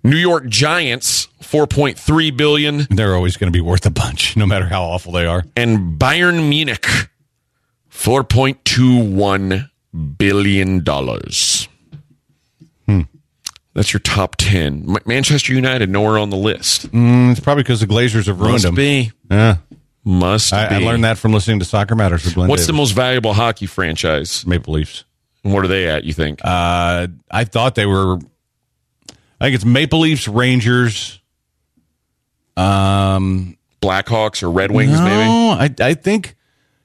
New 0.02 0.16
York 0.16 0.46
Giants 0.48 1.28
four 1.42 1.66
point 1.66 1.98
three 1.98 2.30
billion, 2.30 2.86
They're 2.90 3.14
always 3.14 3.36
going 3.36 3.52
to 3.52 3.56
be 3.56 3.60
worth 3.60 3.84
a 3.86 3.90
bunch, 3.90 4.36
no 4.36 4.46
matter 4.46 4.66
how 4.66 4.82
awful 4.84 5.12
they 5.12 5.26
are. 5.26 5.44
and 5.56 5.98
Bayern 5.98 6.48
Munich 6.48 6.86
four 7.88 8.24
point 8.24 8.64
two 8.64 8.96
one 8.98 9.70
billion 10.18 10.82
dollars. 10.84 11.68
That's 13.74 13.92
your 13.92 14.00
top 14.00 14.36
ten. 14.36 14.84
Ma- 14.86 14.98
Manchester 15.04 15.52
United 15.52 15.90
nowhere 15.90 16.16
on 16.18 16.30
the 16.30 16.36
list. 16.36 16.90
Mm, 16.92 17.32
it's 17.32 17.40
probably 17.40 17.62
because 17.62 17.80
the 17.80 17.86
Glazers 17.86 18.24
have 18.26 18.38
ruined 18.40 18.52
Must 18.54 18.64
them. 18.64 18.74
be. 18.74 19.12
Yeah, 19.30 19.56
Must 20.02 20.50
I, 20.54 20.76
I 20.76 20.78
learned 20.78 21.04
that 21.04 21.18
from 21.18 21.34
listening 21.34 21.58
to 21.58 21.66
Soccer 21.66 21.94
Matters 21.94 22.24
with 22.24 22.36
Glenn. 22.36 22.48
What's 22.48 22.66
the 22.66 22.72
most 22.72 22.92
valuable 22.92 23.34
hockey 23.34 23.66
franchise? 23.66 24.46
Maple 24.46 24.72
Leafs? 24.72 25.04
And 25.44 25.52
what 25.52 25.62
are 25.62 25.68
they 25.68 25.88
at, 25.88 26.04
you 26.04 26.14
think? 26.14 26.40
Uh, 26.42 27.08
I 27.30 27.44
thought 27.44 27.74
they 27.74 27.84
were. 27.84 28.16
I 29.38 29.44
think 29.44 29.54
it's 29.56 29.66
Maple 29.66 30.00
Leafs, 30.00 30.26
Rangers. 30.26 31.20
Um, 32.56 33.58
Blackhawks 33.82 34.42
or 34.42 34.50
Red 34.50 34.70
Wings, 34.70 34.92
no, 34.98 35.04
maybe? 35.04 35.74
I 35.82 35.88
I 35.88 35.92
think 35.94 36.34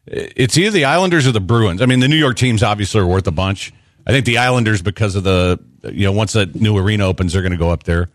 it's 0.08 0.58
either 0.58 0.72
the 0.72 0.86
Islanders 0.86 1.27
or 1.27 1.31
the 1.31 1.39
Bruins. 1.41 1.81
I 1.81 1.86
mean, 1.86 2.00
the 2.00 2.08
New 2.08 2.15
York 2.17 2.38
teams 2.38 2.63
obviously 2.63 3.01
are 3.01 3.08
worth 3.08 3.27
a 3.27 3.31
bunch. 3.31 3.74
I 4.05 4.12
think 4.12 4.25
the 4.25 4.39
Islanders 4.39 4.81
because 4.81 5.15
of 5.15 5.24
the 5.24 5.60
you 5.84 6.05
know 6.05 6.12
once 6.12 6.34
that 6.34 6.55
new 6.55 6.77
arena 6.77 7.05
opens, 7.05 7.34
they're 7.34 7.41
going 7.41 7.51
to 7.51 7.58
go 7.58 7.70
up 7.70 7.84
there. 7.84 8.10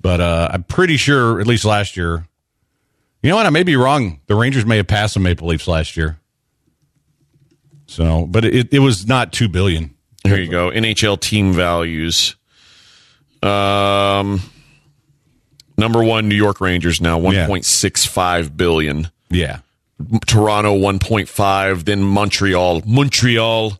But 0.00 0.20
uh, 0.20 0.48
I'm 0.52 0.64
pretty 0.64 0.96
sure, 0.96 1.40
at 1.40 1.46
least 1.46 1.64
last 1.64 1.96
year. 1.96 2.26
You 3.22 3.30
know 3.30 3.36
what? 3.36 3.46
I 3.46 3.50
may 3.50 3.62
be 3.62 3.74
wrong. 3.76 4.20
The 4.26 4.34
Rangers 4.34 4.66
may 4.66 4.76
have 4.76 4.86
passed 4.86 5.14
the 5.14 5.20
Maple 5.20 5.48
Leafs 5.48 5.66
last 5.66 5.96
year. 5.96 6.18
So, 7.86 8.26
but 8.26 8.44
it, 8.44 8.74
it 8.74 8.80
was 8.80 9.06
not 9.06 9.32
two 9.32 9.48
billion. 9.48 9.94
There 10.24 10.38
you 10.38 10.50
go. 10.50 10.70
NHL 10.70 11.18
team 11.20 11.52
values. 11.54 12.36
Um, 13.42 14.40
number 15.78 16.02
one, 16.02 16.28
New 16.28 16.34
York 16.34 16.60
Rangers 16.60 17.00
now 17.00 17.18
Yeah. 17.30 17.46
1.65 17.46 18.56
billion. 18.56 19.08
Yeah, 19.30 19.60
Toronto 20.26 20.76
1.5, 20.76 21.84
then 21.84 22.02
Montreal. 22.02 22.82
Montreal 22.86 23.70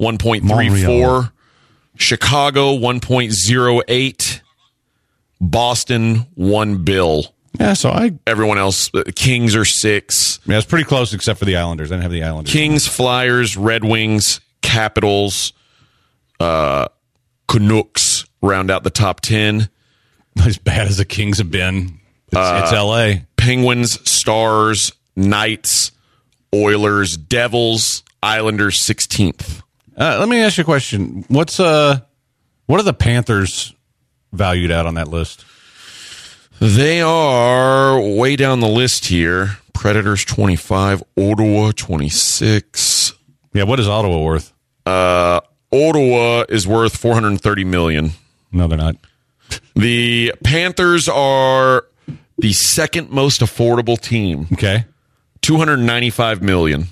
1.34. 0.00 0.42
Montreal. 0.42 1.32
Chicago 1.96 2.76
1.08. 2.76 4.40
Boston 5.40 6.26
1 6.34 6.84
bill. 6.84 7.34
yeah. 7.60 7.72
So 7.74 7.90
I 7.90 8.12
Everyone 8.26 8.58
else, 8.58 8.88
the 8.90 9.12
Kings 9.12 9.54
are 9.54 9.64
6. 9.64 10.40
yeah, 10.46 10.56
it's 10.56 10.66
pretty 10.66 10.84
close 10.84 11.12
except 11.14 11.38
for 11.38 11.44
the 11.44 11.56
Islanders. 11.56 11.92
I 11.92 11.94
didn't 11.96 12.02
have 12.02 12.12
the 12.12 12.24
Islanders. 12.24 12.52
Kings, 12.52 12.86
Flyers, 12.88 13.56
Red 13.56 13.84
Wings, 13.84 14.40
Capitals, 14.62 15.52
uh, 16.40 16.88
Canucks 17.46 18.24
round 18.42 18.70
out 18.70 18.82
the 18.84 18.90
top 18.90 19.20
10. 19.20 19.68
as 20.46 20.56
bad 20.58 20.86
as 20.86 20.96
the 20.98 21.04
Kings 21.04 21.38
have 21.38 21.50
been. 21.50 21.98
It's, 22.28 22.36
Uh, 22.36 22.60
it's 22.64 22.72
L.A. 22.72 23.24
Penguins, 23.36 23.98
Stars, 24.08 24.92
Knights, 25.18 25.92
Oilers, 26.54 27.16
Devils, 27.16 28.02
Islanders 28.22 28.78
16th. 28.78 29.62
Uh, 29.96 30.16
let 30.20 30.28
me 30.28 30.40
ask 30.40 30.56
you 30.58 30.62
a 30.62 30.64
question. 30.64 31.24
What's 31.28 31.58
uh, 31.58 32.00
what 32.66 32.80
are 32.80 32.84
the 32.84 32.92
Panthers 32.94 33.74
valued 34.32 34.70
at 34.70 34.86
on 34.86 34.94
that 34.94 35.08
list? 35.08 35.44
They 36.60 37.00
are 37.00 38.00
way 38.00 38.36
down 38.36 38.60
the 38.60 38.68
list 38.68 39.06
here. 39.06 39.58
Predators 39.74 40.24
25, 40.24 41.04
Ottawa 41.16 41.70
26. 41.74 43.12
Yeah, 43.52 43.62
what 43.62 43.78
is 43.78 43.88
Ottawa 43.88 44.22
worth? 44.22 44.52
Uh, 44.84 45.40
Ottawa 45.72 46.44
is 46.48 46.66
worth 46.66 46.96
430 46.96 47.64
million. 47.64 48.10
No, 48.50 48.66
they're 48.66 48.78
not. 48.78 48.96
The 49.76 50.34
Panthers 50.42 51.08
are 51.08 51.84
the 52.38 52.52
second 52.52 53.10
most 53.10 53.40
affordable 53.40 54.00
team, 54.00 54.46
Okay, 54.52 54.84
295 55.42 56.42
million. 56.42 56.86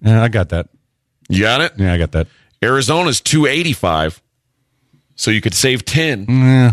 yeah, 0.00 0.22
I 0.22 0.28
got 0.28 0.50
that. 0.50 0.68
You 1.28 1.42
got 1.42 1.60
it? 1.60 1.72
Yeah, 1.76 1.92
I 1.92 1.98
got 1.98 2.12
that. 2.12 2.26
Arizona's 2.62 3.20
285. 3.20 4.20
So 5.14 5.30
you 5.30 5.40
could 5.40 5.54
save 5.54 5.84
10. 5.84 6.26
Yeah. 6.28 6.72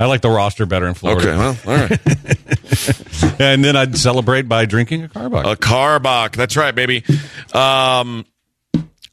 I 0.00 0.06
like 0.06 0.20
the 0.20 0.30
roster 0.30 0.64
better 0.66 0.86
in 0.86 0.94
Florida. 0.94 1.28
Okay, 1.28 1.36
well, 1.36 1.56
all 1.66 1.76
right. 1.88 2.00
And 3.40 3.64
then 3.64 3.76
I'd 3.76 3.96
celebrate 3.96 4.42
by 4.42 4.64
drinking 4.64 5.04
a 5.04 5.08
Karbach. 5.08 5.52
A 5.52 5.56
Karbach. 5.56 6.34
That's 6.36 6.56
right, 6.56 6.74
baby. 6.74 7.04
Um, 7.52 8.24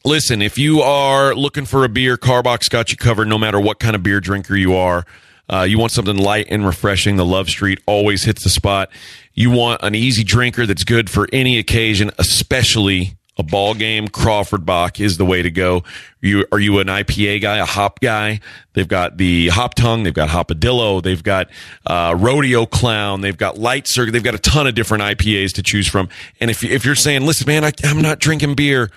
listen, 0.04 0.42
if 0.42 0.58
you 0.58 0.82
are 0.82 1.34
looking 1.36 1.66
for 1.66 1.84
a 1.84 1.90
beer, 1.90 2.18
Karbach's 2.18 2.70
got 2.70 2.92
you 2.92 2.98
covered 2.98 3.28
no 3.28 3.38
matter 3.38 3.60
what 3.60 3.80
kind 3.80 3.96
of 3.96 4.02
beer 4.04 4.20
drinker 4.20 4.56
you 4.56 4.76
are. 4.76 5.06
Uh, 5.50 5.62
you 5.62 5.78
want 5.78 5.92
something 5.92 6.18
light 6.18 6.48
and 6.50 6.66
refreshing. 6.66 7.18
The 7.18 7.26
Love 7.26 7.50
Street 7.50 7.80
always 7.86 8.24
hits 8.24 8.44
the 8.44 8.50
spot. 8.50 8.90
You 9.34 9.52
want 9.52 9.84
an 9.84 9.96
easy 9.96 10.24
drinker 10.24 10.66
that's 10.66 10.84
good 10.84 11.10
for 11.10 11.28
any 11.32 11.60
occasion, 11.60 12.12
especially 12.18 13.18
a 13.38 13.44
ball 13.44 13.74
game, 13.74 14.08
Crawford 14.08 14.66
Bock 14.66 15.00
is 15.00 15.18
the 15.18 15.26
way 15.26 15.42
to 15.42 15.52
go. 15.52 15.84
You 16.22 16.46
are 16.52 16.60
you 16.60 16.80
an 16.80 16.88
IPA 16.88 17.42
guy, 17.42 17.58
a 17.58 17.66
hop 17.66 18.00
guy? 18.00 18.40
They've 18.74 18.88
got 18.88 19.18
the 19.18 19.50
hop 19.50 19.76
tongue, 19.76 20.04
they've 20.04 20.14
got 20.14 20.30
hopadillo, 20.30 21.04
they've 21.04 21.22
got 21.22 21.50
uh, 21.86 22.16
rodeo 22.18 22.66
clown, 22.66 23.22
they've 23.22 23.38
got 23.38 23.58
light 23.58 23.88
circuit, 23.88 24.12
they've 24.12 24.24
got 24.24 24.36
a 24.36 24.40
ton 24.40 24.68
of 24.68 24.76
different 24.76 25.04
IPAs 25.04 25.54
to 25.54 25.64
choose 25.64 25.88
from. 25.88 26.08
And 26.40 26.50
if 26.50 26.64
if 26.64 26.86
you're 26.86 26.96
saying, 26.96 27.26
listen, 27.26 27.46
man, 27.46 27.66
I, 27.66 27.72
I'm 27.84 28.02
not 28.02 28.20
drinking 28.20 28.56
beer. 28.56 28.90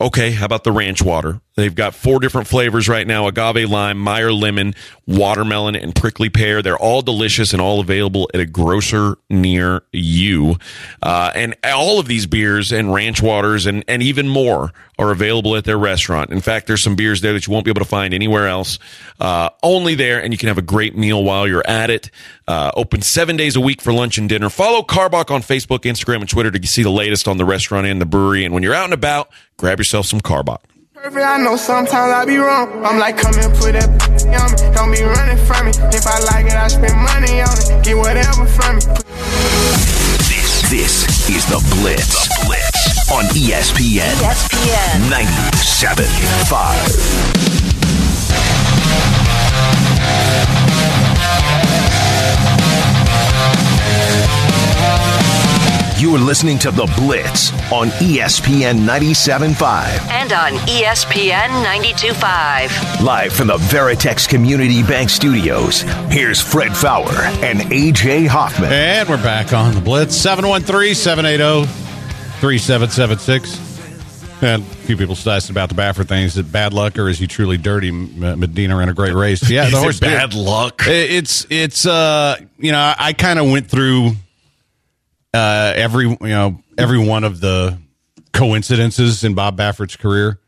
Okay, 0.00 0.32
how 0.32 0.44
about 0.44 0.64
the 0.64 0.72
ranch 0.72 1.02
water? 1.02 1.40
They've 1.56 1.74
got 1.74 1.94
four 1.94 2.20
different 2.20 2.48
flavors 2.48 2.86
right 2.86 3.06
now 3.06 3.28
agave 3.28 3.70
lime, 3.70 3.98
Meyer 3.98 4.30
lemon, 4.30 4.74
watermelon, 5.06 5.74
and 5.74 5.94
prickly 5.94 6.28
pear. 6.28 6.60
They're 6.60 6.76
all 6.76 7.00
delicious 7.00 7.54
and 7.54 7.62
all 7.62 7.80
available 7.80 8.28
at 8.34 8.40
a 8.40 8.44
grocer 8.44 9.16
near 9.30 9.82
you. 9.90 10.56
Uh, 11.02 11.32
and 11.34 11.56
all 11.64 11.98
of 11.98 12.08
these 12.08 12.26
beers 12.26 12.72
and 12.72 12.92
ranch 12.92 13.22
waters 13.22 13.64
and, 13.64 13.84
and 13.88 14.02
even 14.02 14.28
more 14.28 14.70
are 14.98 15.10
available 15.10 15.56
at 15.56 15.64
their 15.64 15.78
restaurant. 15.78 16.30
In 16.30 16.42
fact, 16.42 16.66
there's 16.66 16.82
some 16.82 16.94
beers 16.94 17.22
there 17.22 17.32
that 17.32 17.46
you 17.46 17.52
won't 17.54 17.64
be 17.64 17.70
able 17.70 17.80
to 17.80 17.88
find 17.88 18.12
anywhere 18.12 18.48
else, 18.48 18.78
uh, 19.18 19.48
only 19.62 19.94
there, 19.94 20.22
and 20.22 20.34
you 20.34 20.38
can 20.38 20.48
have 20.48 20.58
a 20.58 20.62
great 20.62 20.94
meal 20.94 21.24
while 21.24 21.48
you're 21.48 21.66
at 21.66 21.88
it. 21.88 22.10
Uh, 22.46 22.70
open 22.76 23.00
seven 23.00 23.34
days 23.34 23.56
a 23.56 23.62
week 23.62 23.80
for 23.80 23.94
lunch 23.94 24.18
and 24.18 24.28
dinner. 24.28 24.50
Follow 24.50 24.82
Karbach 24.82 25.30
on 25.30 25.40
Facebook, 25.40 25.80
Instagram, 25.80 26.20
and 26.20 26.28
Twitter 26.28 26.50
to 26.50 26.66
see 26.66 26.82
the 26.82 26.90
latest 26.90 27.26
on 27.26 27.38
the 27.38 27.46
restaurant 27.46 27.86
and 27.86 27.98
the 27.98 28.06
brewery. 28.06 28.44
And 28.44 28.52
when 28.52 28.62
you're 28.62 28.74
out 28.74 28.84
and 28.84 28.94
about, 28.94 29.30
grab 29.56 29.78
yourself 29.78 30.04
some 30.04 30.20
Karbach. 30.20 30.60
Perfect, 30.96 31.26
I 31.26 31.36
know 31.36 31.56
sometimes 31.56 32.10
I 32.10 32.24
be 32.24 32.38
wrong. 32.38 32.82
I'm 32.82 32.98
like, 32.98 33.18
come 33.18 33.34
and 33.36 33.54
put 33.56 33.74
that 33.74 33.84
on 33.84 34.48
me. 34.48 34.56
Don't 34.72 34.90
be 34.90 35.02
running 35.04 35.36
from 35.44 35.66
me. 35.66 35.72
If 35.92 36.06
I 36.06 36.18
like 36.24 36.46
it, 36.46 36.54
I 36.56 36.68
spend 36.68 36.96
money 36.96 37.42
on 37.44 37.52
it. 37.52 37.84
Get 37.84 37.98
whatever 37.98 38.46
from 38.48 38.76
me. 38.76 38.82
This, 40.24 40.62
this 40.72 41.04
is 41.28 41.44
the 41.52 41.60
Blitz. 41.76 42.08
The 42.08 42.48
Blitz 42.48 43.12
on 43.12 43.24
ESPN 43.36 44.08
ESPN. 44.24 45.12
97.5. 45.12 47.75
You 55.98 56.14
are 56.14 56.18
listening 56.18 56.58
to 56.58 56.70
The 56.70 56.84
Blitz 56.98 57.50
on 57.72 57.88
ESPN 57.88 58.80
97.5. 58.86 60.10
And 60.10 60.30
on 60.30 60.52
ESPN 60.68 61.48
92.5. 61.64 63.02
Live 63.02 63.32
from 63.32 63.46
the 63.46 63.56
Veritex 63.56 64.28
Community 64.28 64.82
Bank 64.82 65.08
Studios, 65.08 65.80
here's 66.10 66.38
Fred 66.38 66.76
Faour 66.76 67.08
and 67.42 67.60
AJ 67.60 68.26
Hoffman. 68.26 68.70
And 68.70 69.08
we're 69.08 69.16
back 69.16 69.54
on 69.54 69.74
the 69.74 69.80
Blitz. 69.80 70.14
713 70.14 70.94
780 70.94 71.64
3776. 72.40 74.42
And 74.42 74.62
a 74.62 74.66
few 74.66 74.98
people 74.98 75.16
asking 75.26 75.54
about 75.54 75.70
the 75.70 75.76
Baffert 75.76 76.08
thing. 76.08 76.24
Is 76.24 76.36
it 76.36 76.52
bad 76.52 76.74
luck 76.74 76.98
or 76.98 77.08
is 77.08 77.18
he 77.18 77.26
truly 77.26 77.56
dirty? 77.56 77.90
Medina 77.90 78.76
ran 78.76 78.90
a 78.90 78.94
great 78.94 79.14
race. 79.14 79.40
Yeah, 79.48 79.64
Is 79.64 79.72
the 79.72 79.78
it 79.78 79.80
horse 79.80 80.00
bad 80.00 80.34
luck? 80.34 80.82
It's 80.86 81.46
it's 81.48 81.86
uh 81.86 82.36
you 82.58 82.72
know 82.72 82.78
I, 82.78 82.94
I 82.98 83.12
kind 83.14 83.38
of 83.38 83.50
went 83.50 83.70
through 83.70 84.10
uh 85.36 85.72
every 85.76 86.06
you 86.08 86.16
know 86.20 86.58
every 86.78 86.98
one 86.98 87.24
of 87.24 87.40
the 87.40 87.78
coincidences 88.32 89.24
in 89.24 89.34
Bob 89.34 89.56
Baffert's 89.56 89.96
career, 89.96 90.38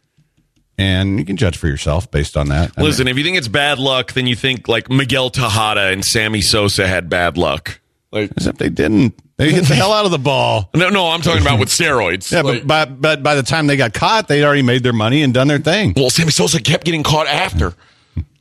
and 0.77 1.19
you 1.19 1.25
can 1.25 1.37
judge 1.37 1.57
for 1.57 1.67
yourself 1.69 2.11
based 2.11 2.37
on 2.37 2.49
that. 2.49 2.73
I 2.77 2.81
mean, 2.81 2.91
Listen, 2.91 3.09
if 3.09 3.17
you 3.17 3.25
think 3.25 3.37
it's 3.37 3.49
bad 3.49 3.79
luck, 3.79 4.13
then 4.13 4.27
you 4.27 4.37
think 4.37 4.69
like 4.69 4.91
Miguel 4.91 5.31
Tejada 5.31 5.89
and 5.93 6.05
Sammy 6.05 6.41
Sosa 6.41 6.87
had 6.87 7.09
bad 7.09 7.37
luck. 7.37 7.81
Like, 8.11 8.31
except 8.33 8.59
they 8.59 8.71
didn't. 8.71 9.15
They 9.37 9.53
hit 9.53 9.67
the 9.67 9.75
hell 9.75 9.93
out 9.93 10.05
of 10.05 10.11
the 10.11 10.19
ball. 10.19 10.71
no, 10.75 10.89
no, 10.89 11.09
I'm 11.11 11.21
talking 11.21 11.43
about 11.43 11.61
with 11.61 11.69
steroids. 11.69 12.33
Yeah, 12.33 12.41
Like- 12.41 12.67
but, 12.67 12.89
but 12.89 13.01
but 13.01 13.23
by 13.23 13.35
the 13.35 13.43
time 13.43 13.67
they 13.67 13.77
got 13.77 13.93
caught, 13.95 14.29
they'd 14.29 14.45
already 14.45 14.63
made 14.63 14.83
their 14.83 14.93
money 14.95 15.23
and 15.23 15.33
done 15.35 15.47
their 15.47 15.59
thing. 15.59 15.93
well, 15.97 16.11
Sammy 16.11 16.31
Sosa 16.31 16.61
kept 16.61 16.85
getting 16.85 17.03
caught 17.03 17.27
after. 17.29 17.75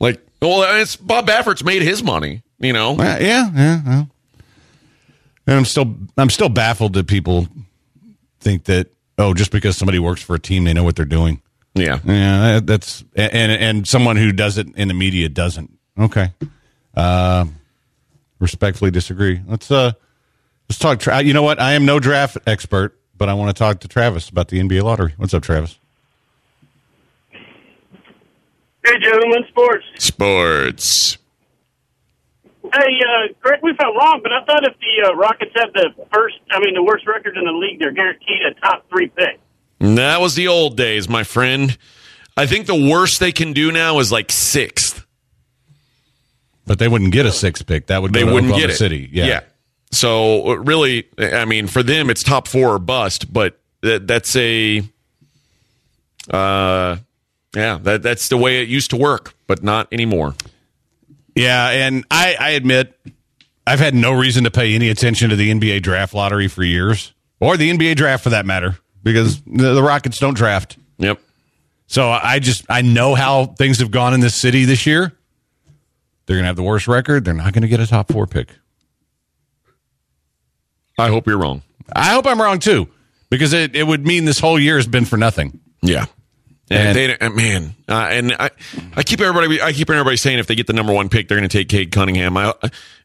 Like, 0.00 0.20
well, 0.42 0.62
it's 0.80 0.96
Bob 0.96 1.26
Baffert's 1.26 1.62
made 1.62 1.82
his 1.82 2.02
money. 2.02 2.42
You 2.58 2.72
know, 2.72 2.92
Uh, 2.98 3.18
yeah, 3.20 3.50
yeah. 3.54 3.80
well. 3.86 4.08
And 5.48 5.56
I'm 5.56 5.64
still 5.64 5.96
I'm 6.18 6.28
still 6.28 6.50
baffled 6.50 6.92
that 6.92 7.06
people 7.06 7.48
think 8.38 8.64
that 8.64 8.88
oh, 9.16 9.32
just 9.32 9.50
because 9.50 9.78
somebody 9.78 9.98
works 9.98 10.22
for 10.22 10.34
a 10.34 10.38
team, 10.38 10.64
they 10.64 10.74
know 10.74 10.84
what 10.84 10.94
they're 10.94 11.06
doing. 11.06 11.40
yeah. 11.74 12.00
Yeah, 12.04 12.60
that's 12.62 13.02
and 13.16 13.50
and 13.50 13.88
someone 13.88 14.16
who 14.16 14.30
does 14.30 14.58
it 14.58 14.68
in 14.76 14.88
the 14.88 14.94
media 14.94 15.30
doesn't. 15.30 15.72
Okay, 15.98 16.34
uh, 16.94 17.46
respectfully 18.38 18.90
disagree. 18.90 19.40
Let's 19.46 19.70
uh, 19.70 19.92
let's 20.68 20.78
talk. 20.78 21.00
Tra- 21.00 21.22
you 21.22 21.32
know 21.32 21.42
what? 21.42 21.58
I 21.58 21.72
am 21.72 21.86
no 21.86 21.98
draft 21.98 22.36
expert, 22.46 23.00
but 23.16 23.30
I 23.30 23.32
want 23.32 23.48
to 23.48 23.58
talk 23.58 23.80
to 23.80 23.88
Travis 23.88 24.28
about 24.28 24.48
the 24.48 24.60
NBA 24.60 24.82
lottery. 24.82 25.14
What's 25.16 25.32
up, 25.32 25.42
Travis? 25.42 25.78
Hey, 28.84 28.98
gentlemen, 29.00 29.44
sports. 29.48 29.84
Sports. 29.96 31.16
Hey, 32.72 33.00
uh, 33.00 33.32
correct 33.42 33.62
me 33.64 33.70
if 33.70 33.76
I'm 33.80 33.96
wrong, 33.96 34.20
but 34.22 34.32
I 34.32 34.44
thought 34.44 34.64
if 34.64 34.74
the 34.78 35.08
uh, 35.08 35.14
Rockets 35.14 35.52
had 35.54 35.68
the 35.74 35.90
first, 36.12 36.36
I 36.50 36.60
mean, 36.60 36.74
the 36.74 36.82
worst 36.82 37.06
record 37.06 37.36
in 37.36 37.44
the 37.44 37.52
league, 37.52 37.78
they're 37.78 37.92
guaranteed 37.92 38.42
a 38.50 38.54
top 38.60 38.88
three 38.88 39.08
pick. 39.08 39.40
That 39.80 40.20
was 40.20 40.34
the 40.34 40.48
old 40.48 40.76
days, 40.76 41.08
my 41.08 41.22
friend. 41.24 41.76
I 42.36 42.46
think 42.46 42.66
the 42.66 42.88
worst 42.90 43.20
they 43.20 43.32
can 43.32 43.52
do 43.52 43.70
now 43.72 43.98
is 43.98 44.10
like 44.12 44.30
sixth. 44.30 45.04
But 46.66 46.78
they 46.78 46.88
wouldn't 46.88 47.12
get 47.12 47.26
a 47.26 47.32
six 47.32 47.62
pick. 47.62 47.86
That 47.86 48.02
would 48.02 48.12
go 48.12 48.20
They 48.20 48.26
to 48.26 48.32
wouldn't 48.32 48.50
Oklahoma 48.52 48.66
get 48.66 48.74
it. 48.74 48.78
City. 48.78 49.08
Yeah. 49.12 49.40
So 49.90 50.50
uh, 50.50 50.54
really, 50.56 51.08
I 51.18 51.44
mean, 51.46 51.66
for 51.66 51.82
them, 51.82 52.10
it's 52.10 52.22
top 52.22 52.46
four 52.46 52.74
or 52.74 52.78
bust. 52.78 53.32
But 53.32 53.58
that, 53.80 54.06
that's 54.06 54.36
a, 54.36 54.80
uh, 56.30 56.96
yeah, 57.56 57.78
that 57.82 58.02
that's 58.02 58.28
the 58.28 58.36
way 58.36 58.60
it 58.62 58.68
used 58.68 58.90
to 58.90 58.96
work, 58.96 59.34
but 59.46 59.62
not 59.62 59.88
anymore. 59.92 60.34
Yeah, 61.38 61.68
and 61.68 62.04
I, 62.10 62.36
I 62.38 62.50
admit 62.50 62.98
I've 63.66 63.78
had 63.78 63.94
no 63.94 64.12
reason 64.12 64.44
to 64.44 64.50
pay 64.50 64.74
any 64.74 64.88
attention 64.88 65.30
to 65.30 65.36
the 65.36 65.50
NBA 65.52 65.82
draft 65.82 66.14
lottery 66.14 66.48
for 66.48 66.62
years, 66.62 67.12
or 67.40 67.56
the 67.56 67.70
NBA 67.70 67.96
draft 67.96 68.24
for 68.24 68.30
that 68.30 68.46
matter, 68.46 68.78
because 69.02 69.40
the, 69.42 69.74
the 69.74 69.82
Rockets 69.82 70.18
don't 70.18 70.34
draft. 70.34 70.78
Yep. 70.98 71.20
So 71.86 72.10
I 72.10 72.38
just 72.38 72.64
I 72.68 72.82
know 72.82 73.14
how 73.14 73.46
things 73.46 73.78
have 73.78 73.90
gone 73.90 74.14
in 74.14 74.20
this 74.20 74.34
city 74.34 74.64
this 74.64 74.86
year. 74.86 75.12
They're 76.26 76.36
gonna 76.36 76.46
have 76.46 76.56
the 76.56 76.62
worst 76.62 76.88
record. 76.88 77.24
They're 77.24 77.34
not 77.34 77.52
gonna 77.52 77.68
get 77.68 77.80
a 77.80 77.86
top 77.86 78.12
four 78.12 78.26
pick. 78.26 78.50
I 80.98 81.08
hope 81.08 81.26
you're 81.26 81.38
wrong. 81.38 81.62
I 81.92 82.10
hope 82.10 82.26
I'm 82.26 82.40
wrong 82.40 82.58
too, 82.58 82.88
because 83.30 83.52
it, 83.52 83.76
it 83.76 83.86
would 83.86 84.06
mean 84.06 84.24
this 84.24 84.40
whole 84.40 84.58
year 84.58 84.76
has 84.76 84.86
been 84.86 85.04
for 85.04 85.16
nothing. 85.16 85.60
Yeah. 85.80 86.06
And, 86.70 86.88
And- 86.88 86.96
they, 86.96 87.18
uh, 87.18 87.30
man, 87.30 87.74
uh, 87.88 88.08
and 88.10 88.32
I, 88.32 88.50
I 88.94 89.02
keep 89.02 89.20
everybody, 89.20 89.60
I 89.62 89.72
keep 89.72 89.88
everybody 89.88 90.16
saying 90.16 90.38
if 90.38 90.46
they 90.46 90.54
get 90.54 90.66
the 90.66 90.72
number 90.74 90.92
one 90.92 91.08
pick, 91.08 91.28
they're 91.28 91.38
going 91.38 91.48
to 91.48 91.58
take 91.58 91.68
Cade 91.68 91.90
Cunningham. 91.92 92.36
I, 92.36 92.52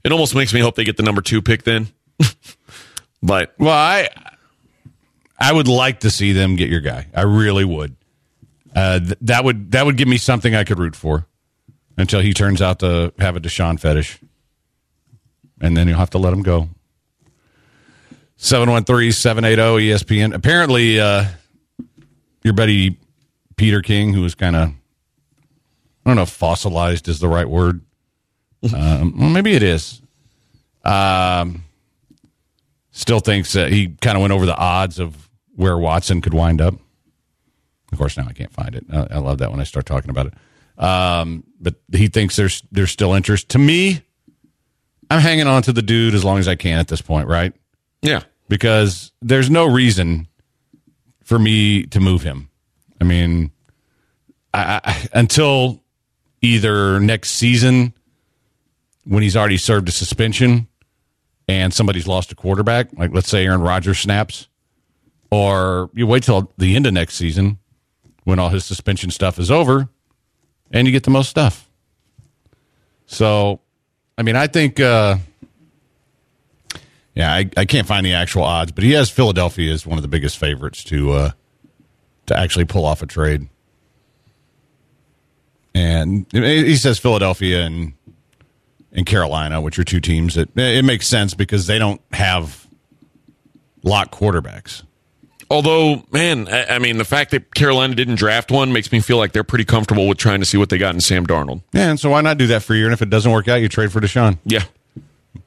it 0.04 0.12
almost 0.12 0.36
makes 0.36 0.54
me 0.54 0.60
hope 0.60 0.76
they 0.76 0.84
get 0.84 0.98
the 0.98 1.04
number 1.04 1.22
two 1.22 1.42
pick 1.42 1.64
then. 1.64 1.88
but 3.24 3.54
Well, 3.58 3.74
I 3.74 4.10
I 5.40 5.52
would 5.54 5.68
like 5.68 6.02
to 6.02 6.10
see 6.10 6.32
them 6.34 6.56
get 6.56 6.70
your 6.70 6.82
guy. 6.82 7.08
I 7.14 7.22
really 7.22 7.64
would. 7.66 7.96
Uh, 8.76 9.00
th- 9.00 9.18
that 9.22 9.44
would 9.44 9.72
that 9.72 9.86
would 9.86 9.98
give 9.98 10.08
me 10.08 10.18
something 10.18 10.54
I 10.56 10.64
could 10.64 10.80
root 10.80 10.96
for 10.96 11.26
until 11.98 12.20
he 12.22 12.34
turns 12.34 12.62
out 12.62 12.80
to 12.80 13.14
have 13.20 13.36
a 13.36 13.40
Deshaun 13.40 13.80
fetish, 13.80 14.20
and 15.62 15.78
then 15.78 15.88
you'll 15.88 15.98
have 16.00 16.10
to 16.12 16.18
let 16.18 16.34
him 16.34 16.42
go. 16.44 16.70
713-780 18.38 19.94
ESPN. 19.94 20.34
Apparently, 20.34 21.00
uh, 21.00 21.26
your 22.44 22.54
buddy 22.54 22.98
Peter 23.56 23.82
King, 23.82 24.14
who 24.14 24.22
was 24.22 24.36
kind 24.36 24.56
of 24.56 24.70
I 24.70 26.10
don't 26.10 26.16
know 26.16 26.24
if 26.24 26.30
fossilized 26.30 27.08
is 27.08 27.20
the 27.20 27.30
right 27.30 27.50
word. 27.50 27.82
Um, 28.74 29.20
well, 29.20 29.30
maybe 29.30 29.52
it 29.56 29.64
is. 29.64 30.02
Um, 30.86 31.66
still 32.92 33.20
thinks 33.20 33.52
that 33.54 33.74
he 33.74 33.90
kind 34.00 34.16
of 34.16 34.22
went 34.22 34.32
over 34.32 34.46
the 34.46 34.56
odds 34.56 35.00
of 35.00 35.30
where 35.56 35.78
Watson 35.78 36.22
could 36.22 36.34
wind 36.34 36.62
up. 36.62 36.74
Of 37.92 37.98
course, 37.98 38.16
now 38.16 38.26
I 38.26 38.32
can't 38.32 38.54
find 38.54 38.74
it. 38.74 38.86
I, 38.90 39.08
I 39.12 39.18
love 39.18 39.40
that 39.40 39.52
when 39.52 39.60
I 39.60 39.64
start 39.66 39.86
talking 39.86 40.10
about 40.10 40.28
it. 40.28 40.34
Um, 40.82 41.44
but 41.60 41.76
he 41.92 42.08
thinks 42.08 42.38
there's 42.38 42.64
there's 42.72 42.90
still 42.92 43.14
interest. 43.14 43.50
To 43.50 43.60
me, 43.60 44.02
I'm 45.12 45.20
hanging 45.20 45.48
on 45.48 45.62
to 45.64 45.74
the 45.74 45.82
dude 45.82 46.14
as 46.16 46.24
long 46.24 46.40
as 46.40 46.48
I 46.48 46.56
can 46.56 46.80
at 46.80 46.88
this 46.88 47.02
point, 47.02 47.28
right? 47.28 47.54
yeah, 48.02 48.24
Because 48.48 49.12
there's 49.22 49.50
no 49.50 49.66
reason 49.66 50.28
for 51.24 51.38
me 51.38 51.84
to 51.88 52.00
move 52.00 52.24
him. 52.24 52.50
I 53.04 53.06
mean, 53.06 53.52
I, 54.54 54.80
I, 54.82 55.08
until 55.12 55.84
either 56.42 57.02
next 57.02 57.32
season 57.32 57.94
when 59.04 59.24
he's 59.24 59.36
already 59.36 59.58
served 59.58 59.90
a 59.90 59.92
suspension 59.92 60.68
and 61.50 61.74
somebody's 61.74 62.08
lost 62.08 62.32
a 62.32 62.36
quarterback, 62.36 62.88
like 62.98 63.12
let's 63.14 63.28
say 63.28 63.46
Aaron 63.46 63.62
Rodgers 63.62 64.00
snaps, 64.00 64.48
or 65.32 65.90
you 65.94 66.08
wait 66.08 66.24
till 66.24 66.50
the 66.58 66.78
end 66.78 66.86
of 66.86 66.94
next 66.94 67.16
season 67.16 67.58
when 68.24 68.40
all 68.40 68.48
his 68.48 68.64
suspension 68.64 69.12
stuff 69.12 69.38
is 69.38 69.52
over 69.52 69.90
and 70.72 70.88
you 70.88 70.94
get 70.94 71.04
the 71.04 71.12
most 71.12 71.30
stuff. 71.30 71.70
So, 73.06 73.60
I 74.18 74.22
mean, 74.22 74.38
I 74.38 74.48
think, 74.48 74.80
uh, 74.80 75.18
yeah, 77.16 77.34
I, 77.34 77.50
I 77.58 77.66
can't 77.66 77.86
find 77.86 78.06
the 78.06 78.14
actual 78.14 78.44
odds, 78.44 78.72
but 78.72 78.86
he 78.86 78.94
has 78.94 79.10
Philadelphia 79.10 79.74
as 79.74 79.86
one 79.86 79.98
of 79.98 80.04
the 80.04 80.08
biggest 80.08 80.38
favorites 80.38 80.86
to 80.86 81.12
uh, 81.12 81.32
to 82.28 82.38
actually 82.38 82.66
pull 82.66 82.86
off 82.86 83.02
a 83.02 83.06
trade. 83.06 83.48
And 85.76 86.26
he 86.32 86.76
says 86.76 87.00
Philadelphia 87.00 87.64
and 87.66 87.94
and 88.92 89.06
Carolina, 89.08 89.60
which 89.60 89.80
are 89.80 89.84
two 89.84 90.00
teams 90.00 90.36
that 90.36 90.50
it 90.56 90.86
makes 90.86 91.08
sense 91.08 91.34
because 91.34 91.66
they 91.66 91.80
don't 91.80 92.00
have 92.12 92.68
lock 93.82 94.12
quarterbacks. 94.12 94.84
Although, 95.50 96.04
man, 96.12 96.48
I, 96.48 96.76
I 96.76 96.80
mean, 96.80 96.98
the 96.98 97.06
fact 97.06 97.32
that 97.32 97.54
Carolina 97.54 97.96
didn't 97.96 98.16
draft 98.16 98.52
one 98.52 98.72
makes 98.72 98.92
me 98.92 99.00
feel 99.00 99.18
like 99.18 99.34
they're 99.34 99.44
pretty 99.44 99.66
comfortable 99.66 100.08
with 100.08 100.18
trying 100.18 100.40
to 100.40 100.46
see 100.46 100.58
what 100.58 100.70
they 100.70 100.78
got 100.78 100.94
in 100.94 101.02
Sam 101.02 101.26
Darnold. 101.28 101.62
Yeah, 101.74 101.90
and 101.90 102.00
so 102.00 102.10
why 102.12 102.22
not 102.22 102.38
do 102.38 102.48
that 102.48 102.64
for 102.64 102.74
a 102.74 102.78
year? 102.78 102.86
And 102.86 102.94
if 102.94 103.02
it 103.02 103.10
doesn't 103.10 103.32
work 103.32 103.48
out, 103.48 103.56
you 103.56 103.68
trade 103.68 103.92
for 103.92 104.00
Deshaun. 104.00 104.38
Yeah, 104.46 104.64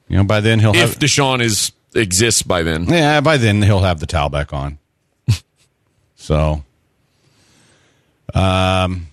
You 0.09 0.17
know, 0.17 0.23
by 0.25 0.39
then 0.41 0.59
he'll 0.59 0.75
if 0.75 0.81
have 0.81 0.99
Deshaun 0.99 1.41
is 1.41 1.71
exists 1.95 2.41
by 2.41 2.63
then. 2.63 2.85
yeah, 2.85 3.21
by 3.21 3.37
then 3.37 3.61
he'll 3.61 3.79
have 3.81 3.99
the 4.01 4.05
towel 4.05 4.29
back 4.29 4.53
on. 4.53 4.77
so, 6.15 6.63
um, 8.33 9.07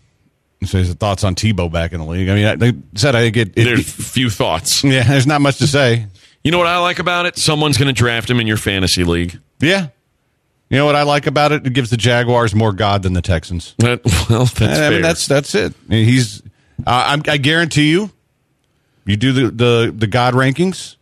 so 0.65 0.79
his 0.79 0.93
thoughts 0.95 1.25
on 1.25 1.35
Tebow 1.35 1.71
back 1.71 1.93
in 1.93 2.01
the 2.01 2.07
league. 2.07 2.29
I 2.29 2.35
mean, 2.35 2.47
I, 2.47 2.57
they 2.57 2.73
said 2.95 3.15
I 3.15 3.29
get 3.31 3.49
it, 3.57 3.65
There's 3.65 3.91
few 3.91 4.31
thoughts. 4.31 4.83
yeah. 4.85 5.03
There's 5.05 5.27
not 5.27 5.41
much 5.41 5.59
to 5.59 5.67
say. 5.67 6.07
You 6.43 6.51
know 6.51 6.59
what 6.59 6.67
I 6.67 6.79
like 6.79 6.99
about 6.99 7.27
it? 7.27 7.37
Someone's 7.39 7.79
going 7.79 7.93
to 7.93 7.99
draft 7.99 8.29
him 8.29 8.41
in 8.41 8.47
your 8.47 8.57
fantasy 8.57 9.05
league. 9.05 9.39
Yeah. 9.61 9.89
You 10.69 10.79
know 10.79 10.87
what 10.87 10.97
I 10.97 11.03
like 11.03 11.27
about 11.27 11.53
it? 11.53 11.67
It 11.67 11.73
gives 11.73 11.91
the 11.91 11.97
Jaguars 11.97 12.55
more 12.55 12.73
God 12.73 13.03
than 13.03 13.13
the 13.13 13.23
Texans. 13.23 13.75
That, 13.79 14.01
well, 14.31 14.47
that's 14.47 14.79
I 14.79 14.91
mean, 14.91 15.03
that's 15.03 15.27
that's 15.27 15.55
it. 15.55 15.75
He's. 15.89 16.43
Uh, 16.87 17.21
I 17.29 17.37
guarantee 17.37 17.91
you, 17.91 18.11
you 19.07 19.17
do 19.17 19.33
the, 19.33 19.51
the 19.51 19.95
the 19.97 20.07
God 20.07 20.35
rankings. 20.35 20.97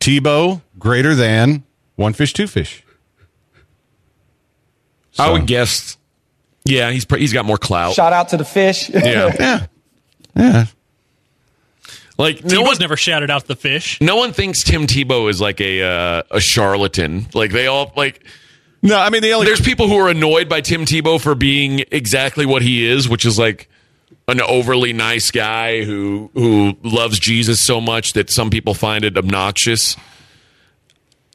Tebow 0.00 0.62
greater 0.78 1.14
than 1.14 1.64
one 1.94 2.12
fish, 2.12 2.32
two 2.32 2.46
fish. 2.46 2.84
I 5.18 5.30
would 5.30 5.46
guess. 5.46 5.96
Yeah, 6.66 6.90
he's 6.90 7.06
he's 7.10 7.32
got 7.32 7.44
more 7.44 7.58
clout. 7.58 7.94
Shout 7.94 8.12
out 8.12 8.28
to 8.30 8.36
the 8.36 8.44
fish. 8.44 8.88
Yeah, 8.90 9.32
Yeah, 9.38 9.66
yeah. 10.36 10.64
like 12.18 12.44
no 12.44 12.58
He 12.60 12.64
one 12.64 12.76
never 12.78 12.96
shouted 12.96 13.30
out 13.30 13.46
the 13.46 13.56
fish. 13.56 14.00
no 14.00 14.16
one 14.16 14.32
thinks 14.32 14.62
Tim 14.62 14.86
Tebow 14.86 15.28
is 15.30 15.40
like 15.40 15.60
a 15.60 15.82
uh, 15.82 16.22
a 16.30 16.40
charlatan. 16.40 17.26
Like 17.34 17.52
they 17.52 17.66
all 17.66 17.92
like. 17.96 18.24
No, 18.82 18.98
I 18.98 19.10
mean 19.10 19.22
the 19.22 19.32
only 19.32 19.46
There's 19.46 19.60
people 19.60 19.88
who 19.88 19.96
are 19.96 20.08
annoyed 20.08 20.48
by 20.48 20.60
Tim 20.60 20.84
Tebow 20.84 21.20
for 21.20 21.34
being 21.34 21.84
exactly 21.90 22.46
what 22.46 22.62
he 22.62 22.86
is, 22.86 23.08
which 23.08 23.24
is 23.24 23.38
like 23.38 23.68
an 24.28 24.40
overly 24.40 24.92
nice 24.92 25.30
guy 25.30 25.82
who 25.82 26.30
who 26.34 26.76
loves 26.82 27.18
Jesus 27.18 27.60
so 27.64 27.80
much 27.80 28.12
that 28.12 28.30
some 28.30 28.50
people 28.50 28.74
find 28.74 29.04
it 29.04 29.16
obnoxious. 29.16 29.96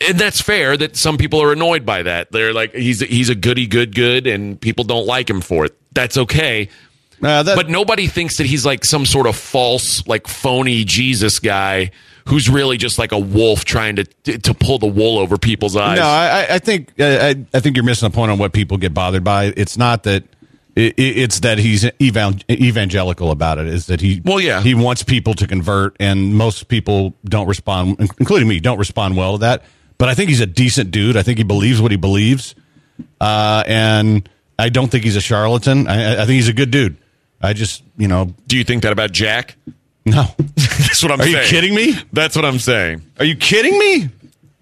And 0.09 0.19
that's 0.19 0.41
fair 0.41 0.75
that 0.77 0.95
some 0.97 1.17
people 1.17 1.41
are 1.41 1.51
annoyed 1.51 1.85
by 1.85 2.03
that. 2.03 2.31
They're 2.31 2.53
like 2.53 2.73
he's 2.73 2.99
he's 3.01 3.29
a 3.29 3.35
goody 3.35 3.67
good 3.67 3.93
good 3.95 4.27
and 4.27 4.59
people 4.59 4.83
don't 4.83 5.05
like 5.05 5.29
him 5.29 5.41
for 5.41 5.65
it. 5.65 5.77
That's 5.93 6.17
okay. 6.17 6.69
uh, 7.23 7.43
that, 7.43 7.55
But 7.55 7.69
nobody 7.69 8.07
thinks 8.07 8.37
that 8.37 8.45
he's 8.47 8.65
like 8.65 8.85
some 8.85 9.05
sort 9.05 9.27
of 9.27 9.35
false, 9.35 10.05
like 10.07 10.27
phony 10.27 10.83
Jesus 10.85 11.39
guy 11.39 11.91
who's 12.27 12.49
really 12.49 12.77
just 12.77 12.99
like 12.99 13.11
a 13.11 13.19
wolf 13.19 13.65
trying 13.65 13.95
to 13.97 14.03
to 14.05 14.53
pull 14.53 14.77
the 14.79 14.87
wool 14.87 15.17
over 15.17 15.37
people's 15.37 15.75
eyes. 15.75 15.97
No, 15.97 16.05
I, 16.05 16.45
I- 16.49 16.55
I 16.55 16.59
think 16.59 16.93
I, 16.99 17.35
I 17.53 17.59
think 17.59 17.75
you're 17.75 17.85
missing 17.85 18.09
the 18.09 18.15
point 18.15 18.31
on 18.31 18.37
what 18.37 18.53
people 18.53 18.77
get 18.77 18.93
bothered 18.93 19.23
by. 19.23 19.45
It's 19.57 19.77
not 19.77 20.03
that 20.03 20.23
it, 20.75 20.93
it's 20.97 21.41
that 21.41 21.57
he's 21.57 21.85
evangelical 22.01 23.31
about 23.31 23.57
it. 23.57 23.67
Is 23.67 23.87
that 23.87 24.01
he? 24.01 24.21
Well, 24.23 24.39
yeah. 24.39 24.61
he 24.61 24.73
wants 24.73 25.03
people 25.03 25.33
to 25.35 25.47
convert, 25.47 25.97
and 25.99 26.35
most 26.35 26.67
people 26.69 27.13
don't 27.25 27.47
respond, 27.47 27.97
including 28.19 28.47
me, 28.47 28.59
don't 28.59 28.77
respond 28.77 29.17
well 29.17 29.33
to 29.33 29.37
that. 29.39 29.63
But 30.01 30.09
I 30.09 30.15
think 30.15 30.29
he's 30.29 30.41
a 30.41 30.47
decent 30.47 30.89
dude. 30.89 31.15
I 31.15 31.21
think 31.21 31.37
he 31.37 31.43
believes 31.43 31.79
what 31.79 31.91
he 31.91 31.95
believes, 31.97 32.55
uh, 33.19 33.61
and 33.67 34.27
I 34.57 34.69
don't 34.69 34.89
think 34.89 35.03
he's 35.03 35.15
a 35.15 35.21
charlatan. 35.21 35.87
I, 35.87 36.13
I 36.13 36.25
think 36.25 36.29
he's 36.37 36.47
a 36.47 36.53
good 36.53 36.71
dude. 36.71 36.97
I 37.39 37.53
just, 37.53 37.83
you 37.99 38.07
know, 38.07 38.33
Do 38.47 38.57
you 38.57 38.63
think 38.63 38.81
that 38.81 38.93
about 38.93 39.11
Jack? 39.11 39.57
no. 40.03 40.23
That's 40.55 41.03
what 41.03 41.11
I'm 41.11 41.19
saying. 41.19 41.35
Are 41.35 41.43
saying. 41.43 41.43
you 41.43 41.49
kidding 41.51 41.75
me? 41.75 41.99
That's 42.11 42.35
what 42.35 42.45
I'm 42.45 42.57
saying. 42.57 43.03
Are 43.19 43.25
you 43.25 43.35
kidding 43.35 43.77
me? 43.77 44.09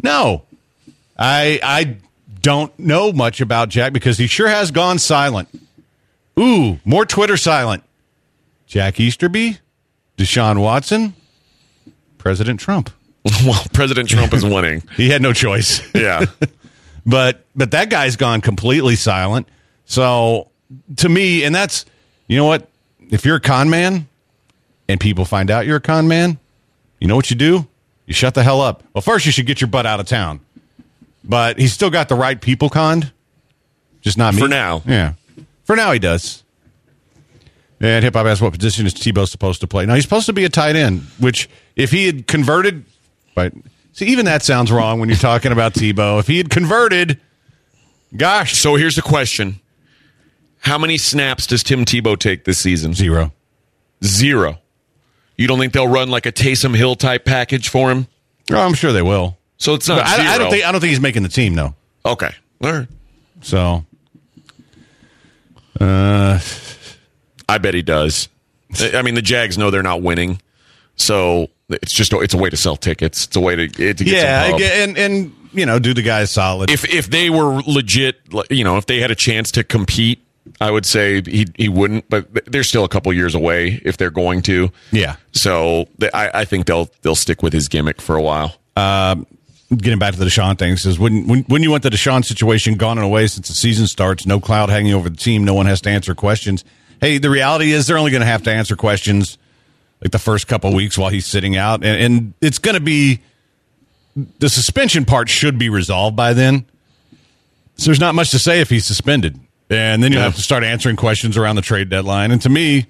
No. 0.04 0.44
I 1.18 1.62
I 1.64 1.96
don't 2.42 2.78
know 2.78 3.14
much 3.14 3.40
about 3.40 3.70
Jack 3.70 3.94
because 3.94 4.18
he 4.18 4.28
sure 4.28 4.50
has 4.50 4.72
gone 4.72 5.00
silent. 5.00 5.48
Ooh, 6.38 6.80
more 6.84 7.06
Twitter 7.06 7.38
silent. 7.38 7.86
Jack 8.68 9.00
Easterby, 9.00 9.60
Deshaun 10.18 10.60
Watson, 10.62 11.14
President 12.18 12.60
Trump. 12.60 12.90
Well, 13.46 13.64
President 13.74 14.10
Trump 14.10 14.34
is 14.34 14.44
winning. 14.44 14.84
He 14.96 15.10
had 15.10 15.22
no 15.22 15.34
choice. 15.34 15.82
Yeah. 15.96 16.26
but 17.06 17.46
but 17.56 17.72
that 17.72 17.90
guy's 17.90 18.16
gone 18.16 18.42
completely 18.42 18.96
silent. 18.96 19.48
So 19.86 20.50
to 20.98 21.10
me, 21.10 21.44
and 21.44 21.54
that's 21.54 21.86
you 22.28 22.38
know 22.38 22.46
what? 22.46 22.68
If 23.10 23.26
you're 23.26 23.38
a 23.38 23.42
con 23.42 23.70
man 23.70 24.08
and 24.88 25.00
people 25.00 25.26
find 25.26 25.50
out 25.50 25.66
you're 25.66 25.78
a 25.78 25.82
con 25.82 26.08
man, 26.08 26.38
you 27.00 27.08
know 27.08 27.16
what 27.16 27.30
you 27.30 27.36
do? 27.36 27.68
You 28.06 28.14
shut 28.14 28.34
the 28.34 28.44
hell 28.44 28.62
up. 28.62 28.84
Well, 28.94 29.02
first 29.02 29.26
you 29.26 29.32
should 29.32 29.46
get 29.46 29.62
your 29.62 29.68
butt 29.68 29.86
out 29.86 30.00
of 30.00 30.08
town. 30.08 30.42
But 31.24 31.60
he's 31.60 31.74
still 31.74 31.90
got 31.90 32.10
the 32.10 32.16
right 32.16 32.40
people 32.40 32.70
conned. 32.70 33.12
Just 34.02 34.18
not 34.18 34.34
me. 34.34 34.42
For 34.42 34.48
now. 34.48 34.82
Yeah. 34.86 35.14
For 35.64 35.76
now 35.76 35.92
he 35.92 36.00
does. 36.00 36.44
And 37.82 38.04
hip 38.04 38.14
hop 38.16 38.26
asks 38.26 38.42
what 38.42 38.54
position 38.54 38.86
is 38.86 38.94
Tebow 38.94 39.28
supposed 39.28 39.62
to 39.62 39.68
play? 39.68 39.86
Now 39.86 39.96
he's 39.96 40.04
supposed 40.04 40.26
to 40.26 40.34
be 40.34 40.44
a 40.46 40.50
tight 40.50 40.76
end, 40.76 41.02
which 41.20 41.50
if 41.76 41.92
he 41.92 42.06
had 42.08 42.28
converted 42.28 42.84
but 43.40 43.54
see 43.94 44.06
even 44.08 44.26
that 44.26 44.44
sounds 44.44 44.70
wrong 44.70 45.00
when 45.00 45.08
you're 45.08 45.18
talking 45.18 45.54
about 45.54 45.74
Tebow. 45.74 46.20
If 46.20 46.28
he 46.28 46.38
had 46.38 46.50
converted, 46.50 47.20
gosh, 48.18 48.58
So 48.58 48.76
here's 48.76 48.96
the 48.98 49.02
question: 49.02 49.62
How 50.60 50.78
many 50.78 50.98
snaps 50.98 51.48
does 51.48 51.64
Tim 51.64 51.86
Tebow 51.86 52.18
take 52.20 52.44
this 52.44 52.60
season? 52.60 52.94
zero. 52.94 53.32
Zero. 54.04 54.60
You 55.38 55.48
don't 55.48 55.58
think 55.58 55.72
they'll 55.72 55.88
run 55.88 56.10
like 56.10 56.26
a 56.26 56.34
Taysom 56.34 56.76
Hill 56.76 56.96
type 56.96 57.24
package 57.24 57.70
for 57.70 57.90
him? 57.90 58.08
Oh, 58.52 58.60
I'm 58.60 58.74
sure 58.74 58.92
they 58.92 59.02
will. 59.02 59.38
So 59.58 59.74
it's 59.74 59.88
not. 59.88 60.06
I, 60.06 60.36
I 60.36 60.38
don't 60.38 60.52
think 60.52 60.66
I 60.66 60.72
don't 60.74 60.82
think 60.82 60.90
he's 60.90 61.00
making 61.00 61.24
the 61.24 61.30
team 61.30 61.56
though. 61.56 61.76
Okay. 62.06 62.34
All 62.62 62.74
right. 62.74 62.88
So 63.42 63.86
uh 65.80 66.40
I 67.48 67.58
bet 67.58 67.74
he 67.74 67.82
does. 67.82 68.28
I 68.94 69.02
mean, 69.02 69.16
the 69.16 69.22
Jags 69.22 69.58
know 69.58 69.72
they're 69.72 69.82
not 69.82 70.02
winning, 70.04 70.40
so 70.96 71.48
it's 71.70 71.94
just 71.94 72.14
it's 72.14 72.34
a 72.34 72.38
way 72.38 72.50
to 72.50 72.58
sell 72.58 72.76
tickets. 72.76 73.26
It's 73.26 73.36
a 73.36 73.40
way 73.40 73.56
to 73.56 73.68
to 73.68 74.04
get 74.04 74.08
yeah. 74.08 74.84
And 74.84 74.98
and 74.98 75.36
you 75.54 75.66
know, 75.66 75.80
do 75.80 75.94
the 75.94 76.02
guys 76.02 76.32
solid. 76.32 76.70
if 76.70 76.86
if 76.86 77.10
they 77.10 77.30
were 77.30 77.62
legit, 77.66 78.18
you 78.50 78.64
know, 78.64 78.78
if 78.78 78.86
they 78.86 79.00
had 79.00 79.12
a 79.12 79.16
chance 79.16 79.52
to 79.52 79.64
compete, 79.64 80.24
I 80.62 80.72
would 80.72 80.86
say 80.86 81.22
he 81.22 81.48
he 81.56 81.70
wouldn't. 81.70 82.10
But 82.10 82.28
they're 82.46 82.64
still 82.64 82.84
a 82.84 82.90
couple 82.90 83.12
years 83.14 83.36
away 83.36 83.82
if 83.84 83.98
they're 83.98 84.10
going 84.12 84.42
to. 84.44 84.72
yeah. 84.92 85.16
So 85.32 85.88
they, 85.98 86.12
I 86.12 86.42
I 86.42 86.46
think 86.46 86.66
they'll 86.66 86.90
they'll 87.02 87.16
stick 87.16 87.44
with 87.44 87.54
his 87.54 87.68
gimmick 87.68 88.02
for 88.02 88.16
a 88.16 88.22
while. 88.22 88.56
Um, 88.76 89.26
getting 89.76 90.00
back 90.00 90.14
to 90.14 90.20
the 90.20 90.26
Deshaun 90.26 90.58
thing, 90.58 90.78
says 90.78 90.98
when, 90.98 91.28
when 91.28 91.44
when 91.44 91.64
you 91.64 91.72
want 91.72 91.84
the 91.84 91.90
Deshaun 91.90 92.24
situation 92.24 92.76
gone 92.76 92.98
and 92.98 93.06
away 93.06 93.28
since 93.28 93.48
the 93.48 93.54
season 93.54 93.88
starts, 93.88 94.26
no 94.26 94.40
cloud 94.40 94.70
hanging 94.70 94.94
over 94.94 95.10
the 95.10 95.18
team, 95.18 95.44
no 95.46 95.54
one 95.54 95.66
has 95.66 95.82
to 95.82 95.90
answer 95.90 96.16
questions. 96.16 96.64
Hey, 97.02 97.18
the 97.18 97.30
reality 97.30 97.72
is 97.72 97.88
they're 97.88 97.98
only 97.98 98.12
going 98.12 98.22
to 98.22 98.28
have 98.28 98.44
to 98.44 98.52
answer 98.52 98.76
questions 98.76 99.38
like 100.02 100.12
the 100.12 100.20
first 100.20 100.48
couple 100.48 100.74
weeks 100.74 100.98
while 100.98 101.10
he's 101.10 101.26
sitting 101.26 101.58
out, 101.58 101.84
and, 101.84 102.02
and 102.02 102.34
it's 102.42 102.58
going 102.58 102.76
to 102.76 102.82
be 102.82 103.22
the 104.40 104.50
suspension 104.50 105.06
part 105.06 105.30
should 105.30 105.58
be 105.58 105.70
resolved 105.70 106.16
by 106.16 106.34
then. 106.34 106.66
So 107.76 107.86
there's 107.86 108.00
not 108.00 108.16
much 108.16 108.32
to 108.32 108.40
say 108.40 108.62
if 108.62 108.70
he's 108.70 108.86
suspended, 108.86 109.40
and 109.70 110.04
then 110.04 110.12
you 110.12 110.18
will 110.18 110.26
have 110.26 110.36
to 110.36 110.42
start 110.42 110.64
answering 110.64 110.96
questions 110.96 111.38
around 111.38 111.56
the 111.56 111.62
trade 111.62 111.90
deadline. 111.90 112.32
And 112.32 112.42
to 112.42 112.50
me, 112.50 112.88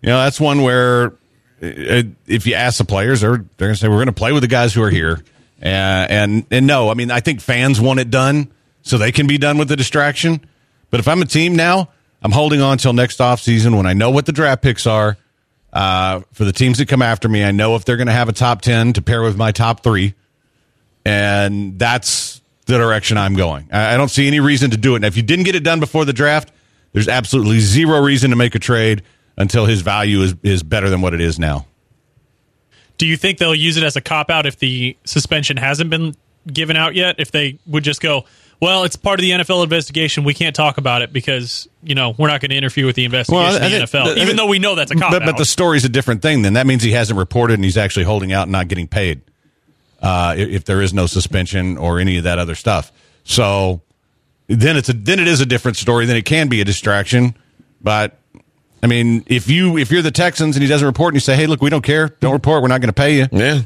you 0.00 0.08
know, 0.08 0.18
that's 0.18 0.40
one 0.40 0.62
where 0.62 1.12
uh, 1.62 2.02
if 2.26 2.46
you 2.46 2.54
ask 2.54 2.78
the 2.78 2.84
players, 2.84 3.20
they're 3.20 3.36
they're 3.36 3.68
going 3.68 3.74
to 3.74 3.76
say 3.76 3.88
we're 3.88 3.96
going 3.96 4.06
to 4.06 4.12
play 4.12 4.32
with 4.32 4.42
the 4.42 4.48
guys 4.48 4.74
who 4.74 4.82
are 4.82 4.90
here. 4.90 5.22
Uh, 5.62 5.66
and 5.66 6.44
and 6.50 6.66
no, 6.66 6.90
I 6.90 6.94
mean 6.94 7.10
I 7.10 7.20
think 7.20 7.40
fans 7.40 7.80
want 7.80 8.00
it 8.00 8.10
done 8.10 8.50
so 8.82 8.98
they 8.98 9.12
can 9.12 9.28
be 9.28 9.38
done 9.38 9.58
with 9.58 9.68
the 9.68 9.76
distraction. 9.76 10.40
But 10.90 10.98
if 10.98 11.06
I'm 11.06 11.22
a 11.22 11.26
team 11.26 11.54
now, 11.54 11.90
I'm 12.20 12.32
holding 12.32 12.60
on 12.60 12.78
till 12.78 12.92
next 12.92 13.18
offseason 13.18 13.76
when 13.76 13.86
I 13.86 13.92
know 13.92 14.10
what 14.10 14.26
the 14.26 14.32
draft 14.32 14.62
picks 14.62 14.86
are 14.86 15.16
uh, 15.72 16.20
for 16.32 16.44
the 16.44 16.52
teams 16.52 16.78
that 16.78 16.88
come 16.88 17.02
after 17.02 17.28
me. 17.28 17.44
I 17.44 17.50
know 17.50 17.76
if 17.76 17.84
they're 17.84 17.96
going 17.96 18.08
to 18.08 18.12
have 18.12 18.28
a 18.28 18.32
top 18.32 18.62
ten 18.62 18.92
to 18.94 19.02
pair 19.02 19.22
with 19.22 19.36
my 19.36 19.52
top 19.52 19.82
three, 19.82 20.14
and 21.04 21.78
that's 21.78 22.40
the 22.66 22.78
direction 22.78 23.18
I'm 23.18 23.34
going. 23.34 23.68
I, 23.72 23.94
I 23.94 23.96
don't 23.96 24.10
see 24.10 24.26
any 24.26 24.40
reason 24.40 24.70
to 24.70 24.76
do 24.76 24.94
it. 24.94 24.96
And 24.96 25.04
if 25.04 25.16
you 25.16 25.22
didn't 25.22 25.44
get 25.44 25.54
it 25.54 25.64
done 25.64 25.80
before 25.80 26.04
the 26.04 26.12
draft, 26.12 26.52
there's 26.92 27.08
absolutely 27.08 27.60
zero 27.60 28.00
reason 28.00 28.30
to 28.30 28.36
make 28.36 28.54
a 28.54 28.58
trade 28.58 29.02
until 29.36 29.66
his 29.66 29.80
value 29.80 30.20
is 30.20 30.34
is 30.42 30.62
better 30.62 30.90
than 30.90 31.00
what 31.00 31.14
it 31.14 31.20
is 31.20 31.38
now. 31.38 31.66
Do 32.98 33.06
you 33.06 33.16
think 33.16 33.38
they'll 33.38 33.54
use 33.54 33.76
it 33.76 33.82
as 33.82 33.96
a 33.96 34.00
cop 34.00 34.30
out 34.30 34.46
if 34.46 34.58
the 34.58 34.96
suspension 35.04 35.56
hasn't 35.56 35.90
been 35.90 36.14
given 36.46 36.76
out 36.76 36.94
yet? 36.94 37.16
If 37.18 37.32
they 37.32 37.58
would 37.66 37.82
just 37.82 38.00
go, 38.00 38.26
well, 38.62 38.84
it's 38.84 38.94
part 38.94 39.18
of 39.18 39.22
the 39.22 39.30
NFL 39.32 39.64
investigation. 39.64 40.22
We 40.22 40.34
can't 40.34 40.54
talk 40.54 40.78
about 40.78 41.02
it 41.02 41.12
because 41.12 41.68
you 41.82 41.94
know 41.96 42.14
we're 42.16 42.28
not 42.28 42.40
going 42.40 42.50
to 42.50 42.56
interfere 42.56 42.86
with 42.86 42.94
the 42.96 43.04
investigation 43.04 43.42
Well, 43.44 43.54
of 43.56 43.60
the 43.60 43.68
think- 43.68 43.90
NFL, 43.90 44.04
I 44.06 44.10
even 44.12 44.26
think- 44.28 44.38
though 44.38 44.46
we 44.46 44.60
know 44.60 44.76
that's 44.76 44.92
a 44.92 44.94
cop 44.94 45.10
but, 45.10 45.22
out. 45.22 45.26
but 45.26 45.36
the 45.36 45.44
story's 45.44 45.84
a 45.84 45.88
different 45.88 46.22
thing. 46.22 46.42
Then 46.42 46.52
that 46.54 46.66
means 46.66 46.82
he 46.84 46.92
hasn't 46.92 47.18
reported 47.18 47.54
and 47.54 47.64
he's 47.64 47.76
actually 47.76 48.04
holding 48.04 48.32
out 48.32 48.44
and 48.44 48.52
not 48.52 48.68
getting 48.68 48.86
paid. 48.86 49.20
Uh, 50.00 50.34
if, 50.38 50.48
if 50.48 50.64
there 50.64 50.80
is 50.80 50.94
no 50.94 51.06
suspension 51.06 51.76
or 51.76 51.98
any 51.98 52.18
of 52.18 52.24
that 52.24 52.38
other 52.38 52.54
stuff, 52.54 52.90
so 53.24 53.80
then 54.46 54.76
it's 54.76 54.88
a 54.88 54.92
then 54.92 55.18
it 55.20 55.26
is 55.28 55.40
a 55.40 55.46
different 55.46 55.76
story. 55.76 56.06
Then 56.06 56.16
it 56.16 56.24
can 56.24 56.48
be 56.48 56.60
a 56.60 56.64
distraction. 56.64 57.34
But 57.80 58.16
I 58.82 58.86
mean, 58.86 59.24
if 59.26 59.48
you 59.50 59.76
if 59.76 59.90
you're 59.90 60.02
the 60.02 60.10
Texans 60.12 60.54
and 60.56 60.62
he 60.62 60.68
doesn't 60.68 60.86
report 60.86 61.14
and 61.14 61.16
you 61.16 61.20
say, 61.20 61.34
"Hey, 61.34 61.46
look, 61.46 61.60
we 61.62 61.70
don't 61.70 61.82
care. 61.84 62.08
Don't 62.20 62.32
report. 62.32 62.62
We're 62.62 62.68
not 62.68 62.80
going 62.80 62.88
to 62.88 62.92
pay 62.92 63.16
you." 63.16 63.26
Yeah. 63.32 63.62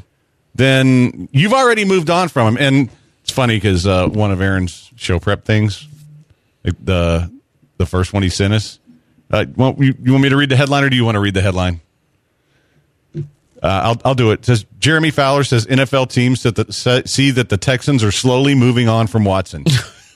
Then 0.55 1.29
you've 1.31 1.53
already 1.53 1.85
moved 1.85 2.09
on 2.09 2.29
from 2.29 2.55
him. 2.55 2.63
And 2.63 2.89
it's 3.27 3.33
funny 3.33 3.57
because 3.57 3.85
uh, 3.85 4.07
one 4.07 4.31
of 4.31 4.39
Aaron's 4.39 4.89
show 4.95 5.19
prep 5.19 5.43
things, 5.43 5.85
the 6.63 7.29
the 7.77 7.85
first 7.85 8.13
one 8.13 8.23
he 8.23 8.29
sent 8.29 8.53
us. 8.53 8.79
Uh, 9.29 9.45
well, 9.57 9.75
you, 9.77 9.93
you 10.01 10.13
want 10.13 10.23
me 10.23 10.29
to 10.29 10.37
read 10.37 10.47
the 10.47 10.55
headline, 10.55 10.85
or 10.85 10.89
do 10.89 10.95
you 10.95 11.03
want 11.03 11.15
to 11.15 11.19
read 11.19 11.33
the 11.33 11.41
headline? 11.41 11.81
Uh, 13.13 13.21
I'll 13.61 14.01
I'll 14.05 14.15
do 14.15 14.31
it. 14.31 14.39
it. 14.39 14.45
Says 14.45 14.65
Jeremy 14.79 15.11
Fowler 15.11 15.43
says 15.43 15.65
NFL 15.65 16.09
teams 16.09 16.43
that 16.43 16.55
the, 16.55 17.03
see 17.05 17.31
that 17.31 17.49
the 17.49 17.57
Texans 17.57 18.01
are 18.01 18.11
slowly 18.13 18.55
moving 18.55 18.87
on 18.87 19.07
from 19.07 19.25
Watson. 19.25 19.65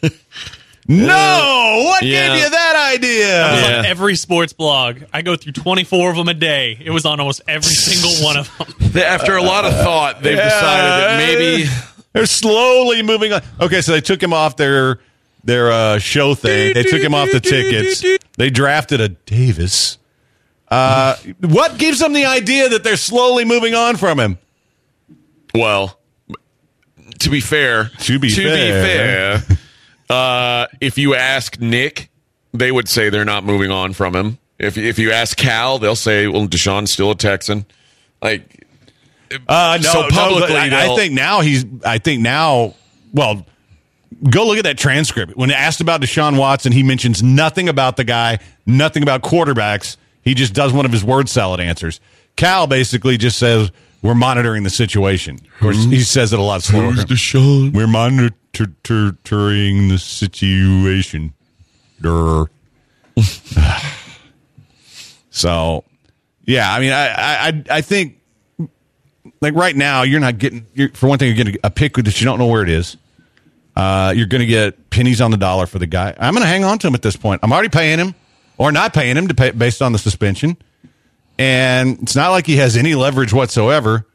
no, 0.88 1.82
what 1.86 2.04
Yeah. 2.04 2.28
gave 2.36 2.43
you 2.43 2.50
that 2.50 2.91
idea? 2.95 3.47
It 3.50 3.52
was 3.52 3.69
Yeah. 3.69 3.80
on 3.80 3.86
every 3.88 4.15
sports 4.15 4.54
blog. 4.54 5.02
I 5.12 5.21
go 5.21 5.36
through 5.36 5.54
24 5.54 6.12
of 6.12 6.15
them 6.15 6.30
a 6.30 6.34
day. 6.34 6.78
It 6.80 6.91
was 6.91 7.06
on 7.06 7.19
almost 7.19 7.41
every 7.47 7.74
single 7.74 8.24
one 8.26 8.38
of 8.38 8.58
them. 8.58 9.04
After 9.04 9.36
a 9.36 9.43
lot 9.43 9.65
of 9.65 9.74
thought, 9.74 10.21
they've 10.21 10.38
decided 10.38 10.86
that 10.89 11.17
maybe 11.17 11.65
They're 12.13 12.26
slowly 12.26 13.04
moving 13.04 13.34
on. 13.34 13.41
Okay, 13.60 13.82
so 13.82 13.91
they 13.93 14.02
took 14.02 14.21
him 14.21 14.34
off 14.34 14.58
their 14.58 15.00
their 15.43 15.71
uh, 15.71 15.97
show 16.00 16.36
thing. 16.36 16.74
They 16.74 16.84
took 16.84 17.02
him 17.02 17.13
off 17.13 17.32
the 17.32 17.39
tickets. 17.39 18.04
They 18.38 18.50
drafted 18.50 19.02
a 19.02 19.10
Davis. 19.10 19.97
Uh, 20.67 21.15
what 21.41 21.78
gives 21.78 22.00
them 22.00 22.13
the 22.13 22.26
idea 22.26 22.69
that 22.69 22.84
they're 22.84 22.95
slowly 22.97 23.43
moving 23.45 23.74
on 23.76 23.97
from 23.97 24.19
him? 24.19 24.38
Well, 25.54 26.00
to 27.19 27.30
be 27.30 27.41
fair, 27.41 27.91
To 28.02 28.19
be 28.19 28.30
to 28.30 28.36
fair. 28.41 29.38
be 29.39 29.43
fair, 29.45 29.58
uh, 30.10 30.67
if 30.80 30.97
you 30.97 31.15
ask 31.15 31.60
Nick, 31.60 32.10
they 32.54 32.71
would 32.71 32.88
say 32.88 33.10
they're 33.10 33.26
not 33.26 33.43
moving 33.43 33.71
on 33.71 33.93
from 33.93 34.15
him. 34.15 34.38
If 34.60 34.78
if 34.78 35.00
you 35.00 35.12
ask 35.12 35.38
Cal, 35.38 35.80
they'll 35.80 35.95
say, 35.95 36.28
"Well, 36.28 36.47
Deshaun's 36.47 36.93
still 36.93 37.12
a 37.12 37.15
Texan." 37.15 37.65
Like, 38.21 38.65
Uh, 39.48 39.78
no, 39.82 39.89
So 39.91 40.10
publicly, 40.10 40.48
but 40.48 40.52
I, 40.74 40.94
I 40.94 40.96
think 40.96 41.13
now 41.13 41.41
he's. 41.41 41.65
I 41.86 41.98
think 41.98 42.22
now. 42.22 42.76
Well, 43.13 43.46
go 44.30 44.48
look 44.48 44.58
at 44.58 44.63
that 44.63 44.78
transcript. 44.78 45.36
When 45.36 45.52
asked 45.52 45.82
about 45.82 46.02
Deshaun 46.02 46.38
Watson, 46.38 46.72
he 46.72 46.84
mentions 46.84 47.22
nothing 47.24 47.70
about 47.70 47.98
the 47.98 48.04
guy, 48.04 48.39
nothing 48.65 49.04
about 49.04 49.22
quarterbacks. 49.22 49.98
He 50.24 50.34
just 50.34 50.54
does 50.54 50.74
one 50.74 50.86
of 50.86 50.91
his 50.91 51.04
word 51.04 51.30
salad 51.30 51.60
answers. 51.60 52.00
Cal 52.36 52.67
basically 52.67 53.17
just 53.17 53.38
says, 53.38 53.72
"We're 54.02 54.15
monitoring 54.15 54.63
the 54.63 54.70
situation." 54.70 55.36
Of 55.36 55.60
course, 55.60 55.84
he 55.86 56.02
says 56.02 56.34
it 56.34 56.39
a 56.39 56.44
lot 56.44 56.63
slower. 56.63 56.91
Who's 56.91 57.06
Deshaun? 57.06 57.74
We're 57.74 57.88
monitoring 57.88 59.89
the 59.89 59.98
situation. 59.98 61.34
So, 65.30 65.84
yeah, 66.46 66.74
I 66.74 66.80
mean, 66.80 66.91
I, 66.91 67.08
I, 67.08 67.48
I- 67.48 67.63
I 67.78 67.82
think 67.82 68.17
like 69.41 69.56
right 69.56 69.75
now, 69.75 70.04
you're 70.04 70.19
not 70.19 70.38
getting. 70.38 70.65
You're, 70.73 70.89
for 70.89 71.10
one 71.10 71.17
thing, 71.17 71.27
you're 71.27 71.43
getting 71.43 71.60
a 71.63 71.71
pick 71.71 71.95
that 71.95 72.21
you 72.21 72.25
don't 72.25 72.39
know 72.39 72.47
where 72.47 72.62
it 72.62 72.69
is. 72.69 72.95
Uh, 73.75 74.13
you're 74.15 74.27
going 74.27 74.41
to 74.41 74.47
get 74.47 74.89
pennies 74.89 75.19
on 75.21 75.32
the 75.32 75.38
dollar 75.38 75.65
for 75.65 75.80
the 75.80 75.88
guy. 75.88 76.13
I'm 76.19 76.34
going 76.34 76.43
to 76.43 76.47
hang 76.47 76.63
on 76.63 76.77
to 76.80 76.88
him 76.88 76.93
at 76.93 77.01
this 77.01 77.15
point. 77.15 77.39
I'm 77.43 77.51
already 77.51 77.69
paying 77.69 77.97
him, 77.97 78.13
or 78.58 78.71
not 78.71 78.93
paying 78.93 79.17
him 79.17 79.27
to 79.30 79.34
pay 79.34 79.51
based 79.51 79.82
on 79.82 79.93
the 79.93 79.97
suspension, 79.97 80.58
and 81.39 81.99
it's 82.04 82.15
not 82.15 82.30
like 82.30 82.45
he 82.45 82.58
has 82.58 82.77
any 82.77 82.95
leverage 82.95 83.34
whatsoever. 83.34 84.06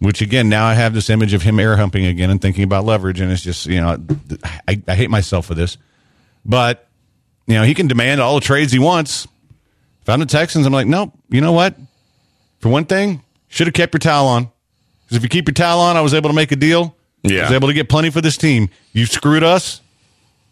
Which 0.00 0.20
again, 0.20 0.48
now 0.48 0.66
I 0.66 0.74
have 0.74 0.92
this 0.92 1.08
image 1.08 1.32
of 1.34 1.42
him 1.42 1.58
air 1.58 1.76
humping 1.76 2.04
again 2.04 2.28
and 2.30 2.40
thinking 2.40 2.64
about 2.64 2.84
leverage, 2.84 3.20
and 3.20 3.32
it's 3.32 3.42
just 3.42 3.66
you 3.66 3.80
know, 3.80 3.98
I, 4.68 4.80
I 4.86 4.94
hate 4.94 5.10
myself 5.10 5.46
for 5.46 5.54
this, 5.54 5.76
but 6.44 6.86
you 7.46 7.54
know 7.54 7.64
he 7.64 7.74
can 7.74 7.88
demand 7.88 8.20
all 8.20 8.34
the 8.36 8.42
trades 8.42 8.70
he 8.70 8.78
wants. 8.78 9.26
If 10.02 10.08
I'm 10.08 10.20
the 10.20 10.26
Texans, 10.26 10.66
I'm 10.66 10.72
like, 10.72 10.86
nope. 10.86 11.12
You 11.30 11.40
know 11.40 11.52
what? 11.52 11.74
For 12.58 12.68
one 12.68 12.84
thing, 12.84 13.23
should 13.54 13.68
have 13.68 13.74
kept 13.74 13.94
your 13.94 14.00
towel 14.00 14.26
on. 14.26 14.50
Because 15.04 15.18
if 15.18 15.22
you 15.22 15.28
keep 15.28 15.46
your 15.46 15.54
towel 15.54 15.78
on, 15.78 15.96
I 15.96 16.00
was 16.00 16.12
able 16.12 16.28
to 16.28 16.34
make 16.34 16.50
a 16.50 16.56
deal. 16.56 16.96
Yeah. 17.22 17.40
I 17.40 17.42
was 17.44 17.52
able 17.52 17.68
to 17.68 17.74
get 17.74 17.88
plenty 17.88 18.10
for 18.10 18.20
this 18.20 18.36
team. 18.36 18.68
You 18.92 19.06
screwed 19.06 19.44
us. 19.44 19.80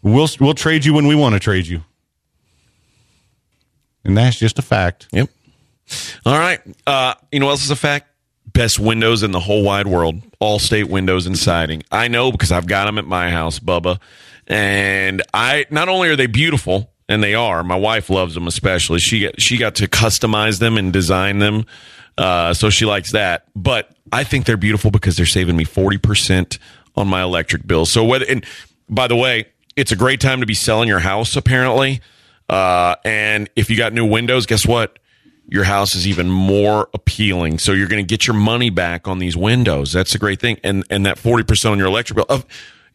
We'll 0.02 0.28
we'll 0.38 0.54
trade 0.54 0.84
you 0.84 0.94
when 0.94 1.08
we 1.08 1.16
want 1.16 1.34
to 1.34 1.40
trade 1.40 1.66
you. 1.66 1.82
And 4.04 4.16
that's 4.16 4.38
just 4.38 4.58
a 4.58 4.62
fact. 4.62 5.08
Yep. 5.10 5.28
All 6.24 6.38
right. 6.38 6.60
Uh, 6.86 7.14
you 7.32 7.40
know 7.40 7.46
what 7.46 7.52
else 7.52 7.64
is 7.64 7.70
a 7.70 7.76
fact? 7.76 8.06
Best 8.52 8.78
windows 8.78 9.24
in 9.24 9.32
the 9.32 9.40
whole 9.40 9.64
wide 9.64 9.88
world. 9.88 10.22
All 10.38 10.60
state 10.60 10.88
windows 10.88 11.26
and 11.26 11.36
siding. 11.36 11.82
I 11.90 12.06
know 12.06 12.30
because 12.30 12.52
I've 12.52 12.66
got 12.66 12.84
them 12.84 12.98
at 12.98 13.04
my 13.04 13.30
house, 13.30 13.58
Bubba. 13.58 14.00
And 14.46 15.22
I 15.34 15.66
not 15.70 15.88
only 15.88 16.08
are 16.08 16.16
they 16.16 16.26
beautiful, 16.26 16.92
and 17.08 17.22
they 17.22 17.34
are. 17.34 17.62
My 17.62 17.76
wife 17.76 18.08
loves 18.10 18.34
them 18.34 18.46
especially. 18.46 18.98
She 18.98 19.22
got, 19.22 19.40
she 19.40 19.58
got 19.58 19.74
to 19.76 19.88
customize 19.88 20.58
them 20.60 20.78
and 20.78 20.92
design 20.92 21.40
them, 21.40 21.66
uh, 22.18 22.54
so 22.54 22.70
she 22.70 22.84
likes 22.84 23.12
that. 23.12 23.46
But 23.54 23.90
I 24.12 24.24
think 24.24 24.44
they're 24.44 24.56
beautiful 24.56 24.90
because 24.90 25.16
they're 25.16 25.26
saving 25.26 25.56
me 25.56 25.64
forty 25.64 25.98
percent 25.98 26.58
on 26.96 27.08
my 27.08 27.22
electric 27.22 27.66
bill. 27.66 27.86
So 27.86 28.04
whether 28.04 28.26
and 28.28 28.44
by 28.88 29.08
the 29.08 29.16
way, 29.16 29.46
it's 29.76 29.92
a 29.92 29.96
great 29.96 30.20
time 30.20 30.40
to 30.40 30.46
be 30.46 30.54
selling 30.54 30.88
your 30.88 31.00
house 31.00 31.36
apparently. 31.36 32.00
Uh, 32.48 32.96
and 33.04 33.48
if 33.56 33.70
you 33.70 33.76
got 33.76 33.92
new 33.92 34.04
windows, 34.04 34.44
guess 34.46 34.66
what? 34.66 34.98
Your 35.48 35.64
house 35.64 35.94
is 35.94 36.06
even 36.06 36.30
more 36.30 36.88
appealing. 36.92 37.58
So 37.58 37.72
you're 37.72 37.88
going 37.88 38.04
to 38.04 38.08
get 38.08 38.26
your 38.26 38.36
money 38.36 38.70
back 38.70 39.08
on 39.08 39.18
these 39.18 39.36
windows. 39.36 39.92
That's 39.92 40.14
a 40.14 40.18
great 40.18 40.40
thing. 40.40 40.58
And 40.62 40.84
and 40.90 41.06
that 41.06 41.18
forty 41.18 41.44
percent 41.44 41.72
on 41.72 41.78
your 41.78 41.88
electric 41.88 42.16
bill. 42.16 42.26
Of, 42.28 42.46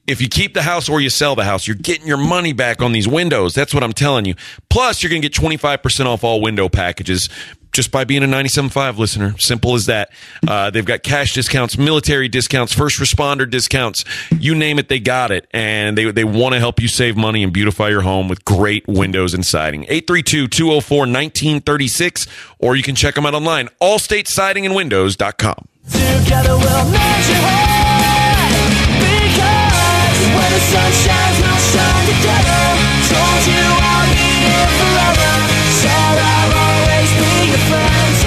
if 0.08 0.22
you 0.22 0.30
keep 0.30 0.54
the 0.54 0.64
house 0.64 0.88
or 0.88 1.02
you 1.02 1.10
sell 1.10 1.36
the 1.36 1.44
house, 1.44 1.68
you're 1.68 1.76
getting 1.76 2.08
your 2.08 2.18
money 2.18 2.54
back 2.54 2.82
on 2.82 2.94
these 2.94 3.10
windows. 3.10 3.54
That's 3.54 3.74
what 3.74 3.84
I'm 3.84 3.92
telling 3.92 4.24
you. 4.24 4.36
Plus, 4.70 5.04
you're 5.04 5.10
going 5.10 5.22
to 5.22 5.28
get 5.28 5.38
25% 5.38 6.06
off 6.06 6.24
all 6.24 6.40
window 6.40 6.70
packages 6.70 7.28
just 7.78 7.92
by 7.92 8.04
being 8.04 8.24
a 8.24 8.28
97.5 8.28 8.98
listener. 8.98 9.38
Simple 9.38 9.76
as 9.76 9.86
that. 9.86 10.10
Uh, 10.48 10.72
they've 10.72 10.84
got 10.84 11.04
cash 11.04 11.36
discounts, 11.36 11.78
military 11.78 12.28
discounts, 12.28 12.74
first 12.74 13.00
responder 13.00 13.48
discounts. 13.48 14.04
You 14.32 14.56
name 14.56 14.80
it, 14.80 14.90
they 14.90 15.00
got 15.00 15.30
it. 15.30 15.48
And 15.52 15.96
they, 15.96 16.10
they 16.10 16.24
want 16.24 16.56
to 16.56 16.60
help 16.60 16.82
you 16.82 16.88
save 16.88 17.16
money 17.16 17.44
and 17.44 17.54
beautify 17.54 17.90
your 17.90 18.02
home 18.02 18.30
with 18.30 18.44
great 18.46 18.88
windows 18.88 19.36
and 19.36 19.46
siding. 19.46 19.84
832-204-1936 19.84 22.28
or 22.58 22.76
you 22.76 22.82
can 22.82 22.96
check 22.96 23.14
them 23.14 23.28
out 23.28 23.36
online. 23.36 23.70
AllStateSidingAndWindows.com. 23.80 25.68
Together 25.92 26.58
we'll 26.58 26.90
measure 26.90 27.46
when 30.34 30.50
the 30.52 30.60
sun 30.60 30.92
shines 30.92 31.40
we'll 31.40 31.58
shine 31.72 32.06
together 32.10 32.60
Told 33.08 33.48
you 33.48 33.64
I'll 33.80 34.12
be 34.12 34.18
here 34.18 34.68
forever 34.82 35.47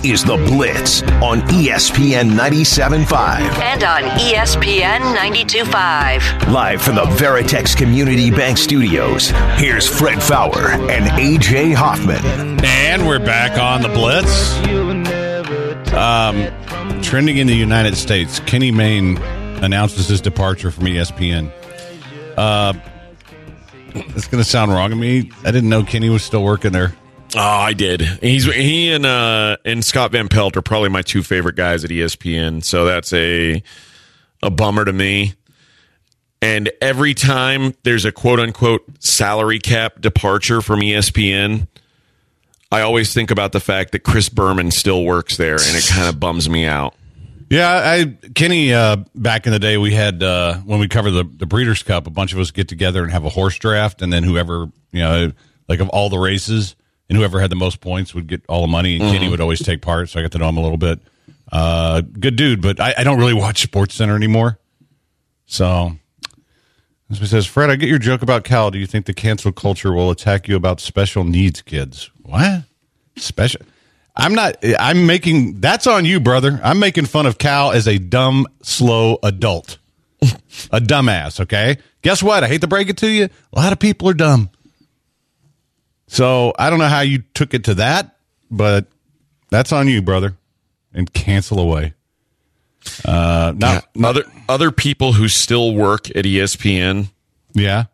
This 0.00 0.20
is 0.20 0.24
The 0.24 0.36
Blitz 0.36 1.02
on 1.22 1.40
ESPN 1.42 2.30
97.5. 2.30 3.40
And 3.60 3.84
on 3.84 4.02
ESPN 4.18 4.98
92.5. 5.14 6.52
Live 6.52 6.80
from 6.80 6.94
the 6.94 7.02
Veritex 7.02 7.76
Community 7.76 8.30
Bank 8.30 8.56
Studios, 8.56 9.30
here's 9.56 9.86
Fred 9.86 10.22
Faour 10.22 10.70
and 10.90 11.04
AJ 11.18 11.74
Hoffman. 11.74 12.64
And 12.64 13.06
we're 13.06 13.18
back 13.18 13.58
on 13.58 13.82
the 13.82 13.88
Blitz. 13.88 14.56
Um, 15.92 17.02
trending 17.02 17.36
in 17.38 17.46
the 17.46 17.56
United 17.56 17.96
States, 17.96 18.40
Kenny 18.40 18.70
Mayne 18.70 19.18
announces 19.62 20.08
his 20.08 20.20
departure 20.20 20.70
from 20.70 20.84
ESPN. 20.84 21.52
Uh, 22.36 22.72
it's 23.94 24.28
going 24.28 24.42
to 24.42 24.48
sound 24.48 24.72
wrong 24.72 24.90
to 24.90 24.96
me. 24.96 25.30
I 25.44 25.50
didn't 25.50 25.68
know 25.68 25.82
Kenny 25.82 26.08
was 26.08 26.22
still 26.22 26.44
working 26.44 26.72
there. 26.72 26.94
Oh, 27.34 27.38
I 27.40 27.72
did. 27.74 28.00
He's 28.00 28.44
he 28.52 28.92
and 28.92 29.06
uh 29.06 29.56
and 29.64 29.84
Scott 29.84 30.12
Van 30.12 30.28
Pelt 30.28 30.56
are 30.56 30.62
probably 30.62 30.88
my 30.88 31.02
two 31.02 31.22
favorite 31.22 31.56
guys 31.56 31.84
at 31.84 31.90
ESPN. 31.90 32.64
So 32.64 32.84
that's 32.84 33.12
a 33.12 33.62
a 34.42 34.50
bummer 34.50 34.84
to 34.84 34.92
me. 34.92 35.34
And 36.42 36.70
every 36.80 37.14
time 37.14 37.74
there's 37.82 38.04
a 38.04 38.12
quote 38.12 38.40
unquote 38.40 38.84
salary 38.98 39.58
cap 39.58 40.00
departure 40.00 40.60
from 40.60 40.80
ESPN, 40.80 41.68
I 42.72 42.80
always 42.80 43.12
think 43.12 43.30
about 43.30 43.52
the 43.52 43.60
fact 43.60 43.92
that 43.92 44.00
Chris 44.00 44.28
Berman 44.28 44.70
still 44.70 45.04
works 45.04 45.36
there, 45.36 45.56
and 45.56 45.76
it 45.76 45.86
kind 45.88 46.08
of 46.08 46.18
bums 46.18 46.48
me 46.48 46.66
out. 46.66 46.94
Yeah, 47.50 47.68
I 47.68 48.16
Kenny. 48.34 48.72
Uh, 48.72 48.98
back 49.14 49.46
in 49.46 49.52
the 49.52 49.58
day, 49.58 49.76
we 49.76 49.92
had 49.92 50.22
uh, 50.22 50.58
when 50.58 50.78
we 50.78 50.86
covered 50.86 51.10
the 51.10 51.24
the 51.24 51.46
Breeders' 51.46 51.82
Cup, 51.82 52.06
a 52.06 52.10
bunch 52.10 52.32
of 52.32 52.38
us 52.38 52.52
get 52.52 52.68
together 52.68 53.02
and 53.02 53.10
have 53.12 53.24
a 53.24 53.28
horse 53.28 53.58
draft, 53.58 54.02
and 54.02 54.12
then 54.12 54.22
whoever 54.22 54.70
you 54.92 55.00
know, 55.00 55.32
like 55.68 55.80
of 55.80 55.88
all 55.88 56.10
the 56.10 56.18
races, 56.18 56.76
and 57.10 57.18
whoever 57.18 57.40
had 57.40 57.50
the 57.50 57.56
most 57.56 57.80
points 57.80 58.14
would 58.14 58.28
get 58.28 58.42
all 58.48 58.62
the 58.62 58.68
money, 58.68 58.94
and 58.94 59.02
Kenny 59.10 59.28
would 59.28 59.40
always 59.40 59.60
take 59.60 59.82
part. 59.82 60.08
So 60.08 60.20
I 60.20 60.22
got 60.22 60.30
to 60.32 60.38
know 60.38 60.48
him 60.48 60.56
a 60.56 60.62
little 60.62 60.78
bit. 60.78 61.00
Uh, 61.50 62.00
good 62.00 62.36
dude, 62.36 62.62
but 62.62 62.78
I, 62.78 62.94
I 62.98 63.04
don't 63.04 63.18
really 63.18 63.34
watch 63.34 63.60
Sports 63.62 63.96
Center 63.96 64.14
anymore. 64.14 64.58
So 65.46 65.96
this 67.08 67.18
one 67.18 67.26
says, 67.26 67.46
Fred, 67.46 67.68
I 67.68 67.74
get 67.74 67.88
your 67.88 67.98
joke 67.98 68.22
about 68.22 68.44
Cal. 68.44 68.70
Do 68.70 68.78
you 68.78 68.86
think 68.86 69.06
the 69.06 69.12
cancel 69.12 69.50
culture 69.50 69.92
will 69.92 70.12
attack 70.12 70.46
you 70.46 70.54
about 70.54 70.80
special 70.80 71.24
needs 71.24 71.60
kids? 71.60 72.10
What? 72.22 72.62
Special? 73.16 73.60
I'm 74.14 74.34
not. 74.36 74.56
I'm 74.78 75.06
making. 75.06 75.60
That's 75.60 75.88
on 75.88 76.04
you, 76.04 76.20
brother. 76.20 76.60
I'm 76.62 76.78
making 76.78 77.06
fun 77.06 77.26
of 77.26 77.38
Cal 77.38 77.72
as 77.72 77.88
a 77.88 77.98
dumb, 77.98 78.46
slow 78.62 79.18
adult, 79.24 79.78
a 80.22 80.80
dumbass. 80.80 81.40
Okay. 81.40 81.78
Guess 82.02 82.22
what? 82.22 82.44
I 82.44 82.48
hate 82.48 82.60
to 82.60 82.68
break 82.68 82.88
it 82.88 82.98
to 82.98 83.08
you. 83.08 83.28
A 83.52 83.58
lot 83.58 83.72
of 83.72 83.80
people 83.80 84.08
are 84.08 84.14
dumb. 84.14 84.50
So 86.10 86.52
I 86.58 86.70
don't 86.70 86.80
know 86.80 86.88
how 86.88 87.02
you 87.02 87.22
took 87.34 87.54
it 87.54 87.64
to 87.64 87.74
that, 87.74 88.16
but 88.50 88.86
that's 89.48 89.72
on 89.72 89.86
you, 89.86 90.02
brother. 90.02 90.36
And 90.92 91.10
cancel 91.12 91.60
away. 91.60 91.94
Uh, 93.04 93.54
now, 93.56 93.80
Yeah. 93.94 94.08
Other 94.08 94.24
other 94.48 94.70
people 94.72 95.12
who 95.12 95.28
still 95.28 95.72
work 95.72 96.10
at 96.16 96.24
ESPN 96.24 97.10
yeah. 97.52 97.84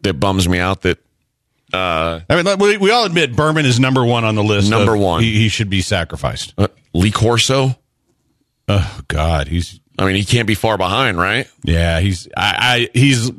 that 0.00 0.14
bums 0.14 0.48
me 0.48 0.58
out 0.58 0.80
that 0.82 0.98
uh, 1.74 2.20
I 2.30 2.42
mean, 2.42 2.58
we, 2.58 2.78
we 2.78 2.90
all 2.90 3.04
admit 3.04 3.36
Berman 3.36 3.66
is 3.66 3.78
number 3.78 4.02
one 4.02 4.24
on 4.24 4.34
the 4.34 4.42
list. 4.42 4.70
Number 4.70 4.96
one. 4.96 5.22
He, 5.22 5.34
he 5.34 5.48
should 5.50 5.68
be 5.68 5.82
sacrificed. 5.82 6.54
uh, 6.56 6.68
Lee 6.94 7.10
Corso. 7.10 7.76
Oh 8.68 9.00
God, 9.08 9.48
he's 9.48 9.78
I 9.98 10.06
mean, 10.06 10.14
he 10.16 10.24
can't 10.24 10.46
be 10.46 10.54
far 10.54 10.78
behind, 10.78 11.18
right? 11.18 11.50
yeah, 11.64 12.00
he's 12.00 12.28
I, 12.34 12.88
I 12.94 12.98
he's 12.98 13.30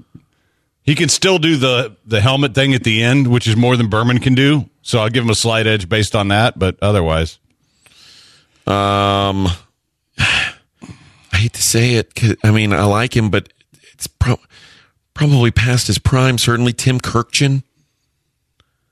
he 0.88 0.95
can 0.95 1.10
still 1.10 1.38
do 1.38 1.56
the 1.58 1.95
the 2.08 2.19
helmet 2.21 2.56
thing 2.56 2.73
at 2.73 2.84
the 2.84 3.04
end, 3.04 3.28
which 3.28 3.45
is 3.47 3.56
more 3.56 3.78
than 3.78 3.88
Berman 3.89 4.17
can 4.19 4.34
do. 4.34 4.67
So 4.82 4.97
I'll 5.00 5.10
give 5.10 5.23
him 5.23 5.30
a 5.30 5.36
slight 5.36 5.67
edge 5.67 5.88
based 5.88 6.15
on 6.15 6.30
that, 6.30 6.58
but 6.58 6.78
otherwise, 6.82 7.38
Um, 8.65 9.47
I 10.17 10.54
hate 11.34 11.54
to 11.54 11.62
say 11.62 11.93
it. 11.95 12.15
'cause- 12.15 12.36
I 12.43 12.52
mean, 12.52 12.73
I 12.73 12.84
like 12.86 13.15
him, 13.15 13.30
but 13.30 13.50
it's 13.93 14.08
pro- 14.08 14.39
probably 15.13 15.52
past 15.52 15.88
his 15.88 16.00
prime. 16.00 16.38
Certainly, 16.38 16.73
Tim 16.73 17.00
Kurkjian. 17.00 17.63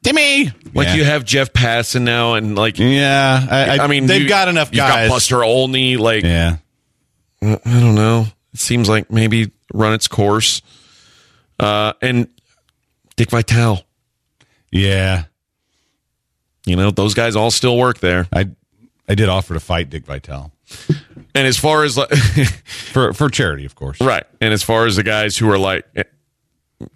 Timmy, 0.03 0.51
Like 0.75 0.87
yeah. 0.89 0.95
you 0.95 1.03
have 1.05 1.25
Jeff 1.25 1.51
Passan 1.53 2.01
now, 2.03 2.35
and 2.35 2.55
like 2.55 2.77
yeah, 2.77 3.47
I, 3.49 3.79
I, 3.79 3.87
mean, 3.87 4.05
they've 4.05 4.21
you- 4.21 4.29
got 4.29 4.47
enough 4.47 4.69
you've 4.71 4.77
got 4.85 5.09
Buster 5.09 5.43
Olney. 5.43 5.97
Like 5.97 6.23
Yeah, 6.23 6.57
I 7.41 7.57
don't 7.65 7.95
know. 7.95 8.27
It 8.53 8.59
seems 8.59 8.87
like 8.87 9.11
maybe 9.11 9.51
run 9.73 9.93
its 9.93 10.07
course. 10.07 10.61
Uh, 11.59 11.93
and 12.01 12.27
Dick 13.15 13.29
Vitale. 13.29 13.85
yeah. 14.71 15.25
You 16.65 16.75
know, 16.75 16.89
those 16.89 17.13
guys 17.13 17.35
all 17.35 17.51
still 17.51 17.77
work 17.77 17.99
there. 17.99 18.27
I 18.33 18.49
I 19.07 19.13
did 19.13 19.29
offer 19.29 19.53
to 19.53 19.59
fight 19.59 19.91
Dick 19.91 20.05
Vitale 20.05 20.51
And 21.35 21.45
as 21.47 21.57
far 21.57 21.83
as 21.83 21.95
like, 21.95 22.09
for 22.65 23.13
for 23.13 23.29
charity, 23.29 23.65
of 23.65 23.75
course. 23.75 24.01
right, 24.01 24.23
and 24.41 24.51
as 24.53 24.63
far 24.63 24.87
as 24.87 24.95
the 24.95 25.03
guys 25.03 25.37
who 25.37 25.47
are 25.51 25.59
like, 25.59 25.85
eh, 25.95 26.03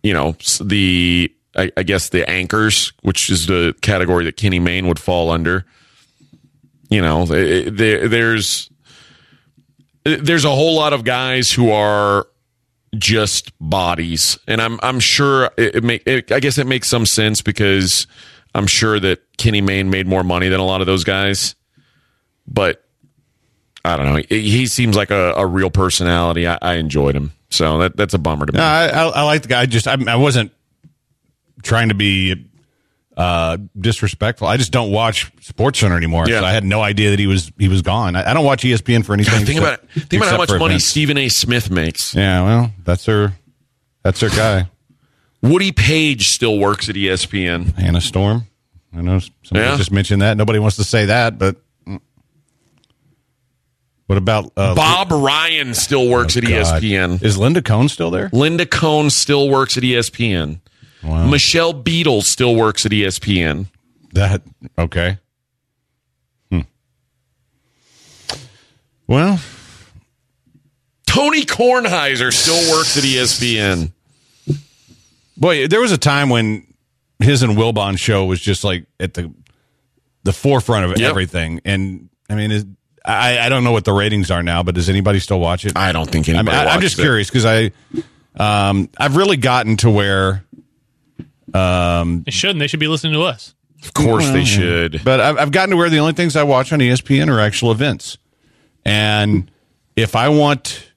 you 0.01 0.13
know, 0.13 0.35
the 0.59 1.31
I, 1.55 1.71
I 1.77 1.83
guess 1.83 2.09
the 2.09 2.27
anchors, 2.27 2.93
which 3.03 3.29
is 3.29 3.45
the 3.45 3.75
category 3.81 4.23
that 4.25 4.37
Kenny 4.37 4.59
Mayne 4.59 4.87
would 4.87 4.97
fall 4.99 5.29
under. 5.29 5.65
You 6.89 7.01
know, 7.01 7.23
eh, 7.25 7.35
eh, 7.67 7.69
there 7.71 8.07
there's 8.07 8.71
there's 10.03 10.45
a 10.45 10.49
whole 10.49 10.73
lot 10.75 10.93
of 10.93 11.03
guys 11.03 11.51
who 11.51 11.69
are 11.71 12.27
just 12.97 13.51
bodies, 13.59 14.37
and 14.47 14.61
I'm 14.61 14.79
I'm 14.81 14.99
sure 14.99 15.51
it, 15.57 15.75
it 15.75 15.83
make 15.83 16.03
it, 16.05 16.31
I 16.31 16.39
guess 16.39 16.57
it 16.57 16.67
makes 16.67 16.89
some 16.89 17.05
sense 17.05 17.41
because 17.41 18.07
I'm 18.55 18.67
sure 18.67 18.99
that 18.99 19.21
Kenny 19.37 19.61
Mayne 19.61 19.89
made 19.89 20.07
more 20.07 20.23
money 20.23 20.49
than 20.49 20.59
a 20.59 20.65
lot 20.65 20.81
of 20.81 20.87
those 20.87 21.03
guys, 21.03 21.55
but 22.47 22.83
I 23.85 23.95
don't 23.97 24.13
know. 24.13 24.21
He, 24.29 24.49
he 24.49 24.67
seems 24.67 24.95
like 24.95 25.11
a, 25.11 25.33
a 25.33 25.45
real 25.45 25.69
personality. 25.69 26.47
I, 26.47 26.57
I 26.61 26.73
enjoyed 26.75 27.15
him, 27.15 27.31
so 27.49 27.77
that 27.79 27.95
that's 27.95 28.13
a 28.13 28.19
bummer 28.19 28.45
to 28.45 28.53
me. 28.53 28.57
No, 28.57 28.65
I, 28.65 28.87
I, 28.87 29.23
like 29.23 29.43
the 29.43 29.47
guy. 29.47 29.61
I 29.61 29.65
just 29.65 29.87
I, 29.87 29.97
I 30.07 30.15
wasn't 30.15 30.51
trying 31.63 31.89
to 31.89 31.95
be 31.95 32.48
uh, 33.19 33.57
disrespectful. 33.77 34.47
I 34.47 34.55
just 34.55 34.71
don't 34.71 34.91
watch 34.91 35.29
Sports 35.41 35.79
Center 35.79 35.97
anymore. 35.97 36.23
Yeah. 36.29 36.39
So 36.39 36.45
I 36.45 36.51
had 36.51 36.63
no 36.63 36.81
idea 36.81 37.09
that 37.09 37.19
he 37.19 37.27
was 37.27 37.51
he 37.59 37.67
was 37.67 37.81
gone. 37.81 38.15
I, 38.15 38.31
I 38.31 38.33
don't 38.33 38.45
watch 38.45 38.63
ESPN 38.63 39.05
for 39.05 39.13
anything. 39.13 39.39
God, 39.39 39.45
think 39.45 39.59
about 39.59 39.73
it. 39.73 39.89
Think 39.91 40.23
about 40.23 40.31
how 40.31 40.37
much 40.37 40.49
money 40.51 40.75
events. 40.75 40.85
Stephen 40.85 41.17
A. 41.17 41.27
Smith 41.27 41.69
makes. 41.69 42.15
Yeah, 42.15 42.43
well, 42.45 42.71
that's 42.85 43.05
her. 43.07 43.33
that's 44.03 44.21
her 44.21 44.29
guy. 44.29 44.69
Woody 45.41 45.73
Paige 45.73 46.29
still 46.29 46.59
works 46.59 46.87
at 46.87 46.95
ESPN. 46.95 47.75
Hannah 47.75 47.99
Storm. 48.01 48.45
I 48.95 49.01
know 49.01 49.19
somebody 49.43 49.69
Yeah. 49.69 49.77
just 49.77 49.91
mentioned 49.91 50.21
that. 50.21 50.37
Nobody 50.37 50.59
wants 50.59 50.77
to 50.77 50.85
say 50.85 51.05
that, 51.05 51.37
but 51.37 51.57
mm. 51.85 51.99
what 54.07 54.17
about 54.17 54.51
uh, 54.55 54.75
Bob 54.75 55.11
Ryan 55.11 55.73
still 55.73 56.07
works 56.09 56.37
at 56.37 56.45
E 56.45 56.47
God. 56.47 56.81
ESPN. 56.81 57.21
Is 57.21 57.37
Linda 57.37 57.61
Cohn 57.61 57.89
still 57.89 58.11
there? 58.11 58.29
Linda 58.31 58.65
Cohn 58.65 59.09
still 59.09 59.49
works 59.49 59.77
at 59.77 59.83
E 59.83 59.91
ESPN. 61.03 61.29
Michelle 61.29 61.73
Beadle 61.73 62.21
still 62.21 62.55
works 62.55 62.85
at 62.85 62.91
ESPN. 62.91 63.67
That 64.13 64.41
okay. 64.77 65.17
Hmm. 66.51 66.61
Well, 69.07 69.39
Tony 71.05 71.43
Kornheiser 71.43 72.31
still 72.33 72.71
works 72.75 72.97
at 72.97 73.03
ESPN. 73.03 73.91
Boy, 75.37 75.67
there 75.67 75.79
was 75.81 75.91
a 75.91 75.97
time 75.97 76.29
when 76.29 76.65
his 77.19 77.43
and 77.43 77.57
Wilbon 77.57 77.97
show 77.97 78.25
was 78.25 78.39
just 78.39 78.63
like 78.63 78.85
at 78.99 79.13
the 79.13 79.33
the 80.23 80.33
forefront 80.33 80.85
of 80.91 80.97
Yep. 80.99 81.09
everything. 81.09 81.61
And 81.65 82.09
I 82.29 82.35
mean, 82.35 82.51
is, 82.51 82.65
I 83.05 83.39
I 83.39 83.49
don't 83.49 83.63
know 83.63 83.71
what 83.71 83.85
the 83.85 83.93
ratings 83.93 84.29
are 84.31 84.43
now, 84.43 84.63
but 84.63 84.75
does 84.75 84.89
anybody 84.89 85.19
still 85.19 85.39
watch 85.39 85.65
it? 85.65 85.77
I 85.77 85.91
don't 85.91 86.09
think 86.09 86.27
anybody. 86.29 86.55
I, 86.55 86.75
am 86.75 86.81
just 86.81 86.99
it. 86.99 87.01
curious 87.01 87.29
because 87.29 87.45
I 87.45 87.71
um 88.35 88.89
I've 88.97 89.15
really 89.15 89.37
gotten 89.37 89.77
to 89.77 89.89
where 89.89 90.43
They 91.53 92.31
shouldn't. 92.31 92.59
They 92.59 92.67
should 92.67 92.79
be 92.79 92.87
listening 92.87 93.13
to 93.13 93.21
us. 93.21 93.53
Of 93.83 93.93
course 93.93 94.29
they 94.29 94.43
should. 94.45 95.01
But 95.05 95.21
I've, 95.21 95.37
I've 95.37 95.51
gotten 95.51 95.71
to 95.71 95.77
where 95.77 95.89
the 95.89 95.99
only 95.99 96.13
things 96.13 96.35
I 96.35 96.43
watch 96.43 96.73
on 96.73 96.79
ESPN 96.79 97.29
are 97.33 97.39
actual 97.39 97.71
events. 97.71 98.17
And 98.83 99.49
if 99.95 100.15
I 100.17 100.29
want, 100.29 100.91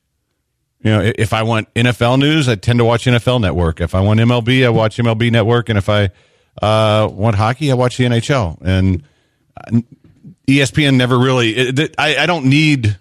you 0.83 0.91
know, 0.91 1.13
if 1.17 1.33
I 1.33 1.45
want 1.45 1.73
NFL 1.75 2.19
news, 2.19 2.49
I 2.49 2.57
tend 2.57 2.81
to 2.81 2.85
watch 2.85 3.05
NFL 3.05 3.41
Network. 3.41 3.81
If 3.81 3.95
I 3.95 4.01
want 4.01 4.19
MLB, 4.21 4.65
I 4.65 4.69
watch 4.71 4.97
MLB 4.97 5.31
Network. 5.31 5.69
And 5.69 5.79
if 5.79 5.89
I 5.89 6.11
uh, 6.61 7.09
want 7.13 7.37
hockey, 7.37 7.71
I 7.71 7.75
watch 7.75 7.97
the 7.99 8.05
NHL. 8.05 8.61
And 8.63 9.05
uh, 9.57 9.81
ESPN 10.49 10.97
never 10.97 11.19
really. 11.19 11.57
It, 11.57 11.79
it- 11.79 11.95
I, 11.99 12.17
I 12.17 12.27
don't 12.27 12.47
need. 12.47 12.99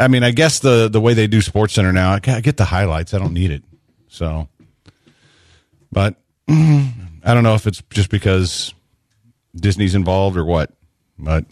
I 0.00 0.08
mean, 0.08 0.24
I 0.24 0.32
guess 0.32 0.58
the 0.58 0.88
the 0.88 1.00
way 1.00 1.14
they 1.14 1.28
do 1.28 1.40
Sports 1.40 1.74
Center 1.74 1.92
now, 1.92 2.12
I 2.14 2.40
get 2.40 2.56
the 2.56 2.64
highlights. 2.64 3.14
I 3.14 3.18
don't 3.18 3.32
need 3.34 3.52
it. 3.52 3.62
So, 4.08 4.48
but 5.92 6.16
I 6.48 7.34
don't 7.34 7.42
know 7.44 7.54
if 7.54 7.66
it's 7.66 7.82
just 7.90 8.10
because 8.10 8.74
Disney's 9.54 9.94
involved 9.94 10.36
or 10.36 10.44
what. 10.44 10.70
But 11.18 11.44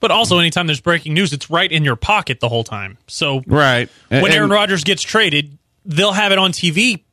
But 0.00 0.10
also, 0.10 0.38
anytime 0.38 0.66
there's 0.66 0.80
breaking 0.80 1.14
news, 1.14 1.32
it's 1.32 1.50
right 1.50 1.70
in 1.70 1.84
your 1.84 1.96
pocket 1.96 2.40
the 2.40 2.48
whole 2.48 2.64
time. 2.64 2.98
So 3.06 3.42
right 3.46 3.88
when 4.08 4.24
And- 4.24 4.34
Aaron 4.34 4.50
Rodgers 4.50 4.82
gets 4.84 5.02
traded, 5.02 5.56
they'll 5.84 6.12
have 6.12 6.32
it 6.32 6.38
on 6.38 6.52
TV, 6.52 7.04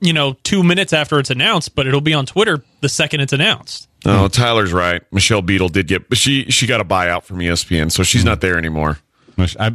you 0.00 0.12
know, 0.12 0.34
two 0.42 0.62
minutes 0.62 0.92
after 0.92 1.18
it's 1.18 1.30
announced, 1.30 1.74
but 1.74 1.86
it'll 1.86 2.00
be 2.00 2.14
on 2.14 2.24
Twitter 2.26 2.64
the 2.80 2.88
second 2.88 3.20
it's 3.20 3.32
announced. 3.32 3.88
No, 4.04 4.26
Tyler's 4.28 4.72
right. 4.72 5.02
Michelle 5.12 5.42
Beadle 5.42 5.68
did 5.68 5.86
get, 5.86 6.08
but 6.08 6.18
she 6.18 6.44
she 6.50 6.66
got 6.66 6.80
a 6.80 6.84
buyout 6.84 7.22
from 7.22 7.38
ESPN, 7.38 7.90
so 7.92 8.02
she's 8.02 8.24
not 8.24 8.40
there 8.40 8.58
anymore. 8.58 8.98
I, 9.38 9.72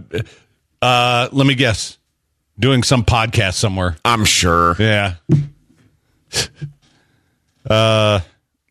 uh, 0.82 1.30
let 1.32 1.48
me 1.48 1.56
guess, 1.56 1.98
doing 2.60 2.84
some 2.84 3.06
podcast 3.06 3.54
somewhere. 3.54 3.96
I'm 4.04 4.26
sure. 4.26 4.76
Yeah. 4.80 5.15
uh, 7.70 8.20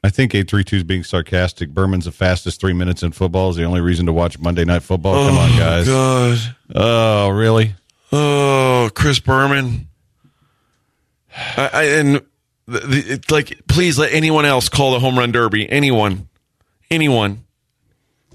I 0.04 0.10
think 0.10 0.34
eight 0.34 0.48
three 0.48 0.64
two 0.64 0.76
is 0.76 0.84
being 0.84 1.04
sarcastic. 1.04 1.70
Berman's 1.70 2.04
the 2.04 2.12
fastest 2.12 2.60
three 2.60 2.72
minutes 2.72 3.02
in 3.02 3.12
football 3.12 3.50
is 3.50 3.56
the 3.56 3.64
only 3.64 3.80
reason 3.80 4.06
to 4.06 4.12
watch 4.12 4.38
Monday 4.38 4.64
Night 4.64 4.82
Football. 4.82 5.26
Come 5.28 5.38
on, 5.38 5.58
guys. 5.58 5.86
God. 5.86 6.56
Oh, 6.74 7.28
really? 7.30 7.74
Oh, 8.12 8.90
Chris 8.94 9.18
Berman. 9.18 9.88
I, 11.56 11.70
I, 11.72 11.82
and 11.84 12.14
the, 12.66 12.80
the, 12.80 13.04
it's 13.14 13.30
like, 13.30 13.66
please 13.66 13.98
let 13.98 14.12
anyone 14.12 14.44
else 14.46 14.68
call 14.68 14.92
the 14.92 15.00
home 15.00 15.18
run 15.18 15.32
derby. 15.32 15.68
Anyone, 15.68 16.28
anyone. 16.90 17.44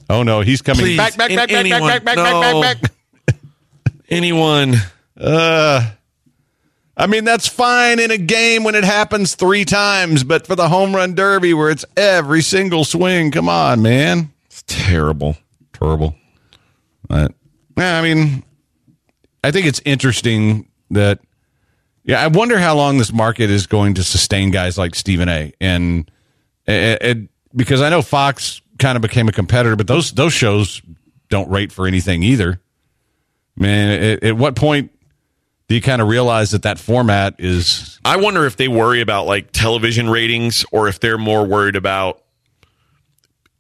Oh 0.10 0.24
no, 0.24 0.42
he's 0.42 0.62
coming 0.62 0.82
Please, 0.82 0.98
back, 0.98 1.16
back, 1.16 1.30
in- 1.30 1.38
back, 1.38 1.48
back, 1.50 1.58
anyone. 1.58 1.82
back, 1.90 2.04
back, 2.04 2.16
back, 2.18 2.32
No. 2.34 2.62
back, 2.62 2.82
back, 2.82 2.92
back. 3.26 3.36
Anyone. 4.10 4.76
Uh, 5.18 5.90
I 6.98 7.08
mean, 7.08 7.24
that's 7.24 7.48
fine 7.48 8.00
in 8.00 8.12
a 8.12 8.18
game 8.18 8.64
when 8.64 8.76
it 8.76 8.84
happens 8.84 9.36
three 9.36 9.66
times, 9.66 10.24
but 10.24 10.46
for 10.46 10.56
the 10.56 10.70
home 10.70 10.96
run 10.96 11.16
derby 11.16 11.54
where 11.54 11.70
it's 11.70 11.86
every 11.96 12.42
single 12.42 12.84
swing, 12.84 13.32
come 13.32 13.50
on, 13.50 13.82
man. 13.82 14.32
It's 14.48 14.64
terrible. 14.68 15.38
Terrible. 15.74 16.16
But, 17.08 17.34
yeah, 17.78 17.98
I 17.98 18.02
mean, 18.02 18.44
I 19.44 19.52
think 19.52 19.66
it's 19.66 19.82
interesting 19.86 20.68
that 20.92 21.20
Yeah, 22.04 22.22
I 22.22 22.28
wonder 22.28 22.58
how 22.58 22.76
long 22.76 22.98
this 22.98 23.14
market 23.14 23.50
is 23.50 23.68
going 23.68 23.94
to 23.96 24.04
sustain 24.04 24.52
guys 24.52 24.78
like 24.78 24.96
Stephen 24.96 25.30
A. 25.30 25.54
And 25.62 26.10
it, 26.66 27.02
it, 27.02 27.18
because 27.56 27.82
I 27.82 27.90
know 27.90 28.02
Fox 28.02 28.62
kind 28.80 28.96
of 28.96 29.02
became 29.02 29.28
a 29.28 29.32
competitor, 29.32 29.76
but 29.76 29.88
those 29.88 30.12
those 30.12 30.34
shows 30.34 30.82
don't 31.30 31.50
rate 31.50 31.72
for 31.72 31.88
anything 31.88 32.24
either. 32.24 32.60
Man, 33.56 34.02
at, 34.02 34.24
at 34.24 34.38
what 34.38 34.56
point 34.56 34.92
you 35.76 35.82
kind 35.82 36.02
of 36.02 36.08
realize 36.08 36.52
that 36.52 36.64
that 36.64 36.80
format 36.80 37.36
is? 37.40 38.00
I 38.04 38.18
wonder 38.18 38.46
if 38.46 38.58
they 38.58 38.68
worry 38.68 39.02
about 39.02 39.26
like 39.28 39.52
television 39.52 40.10
ratings 40.10 40.66
or 40.72 40.88
if 40.88 41.00
they're 41.00 41.18
more 41.18 41.46
worried 41.46 41.76
about 41.76 42.22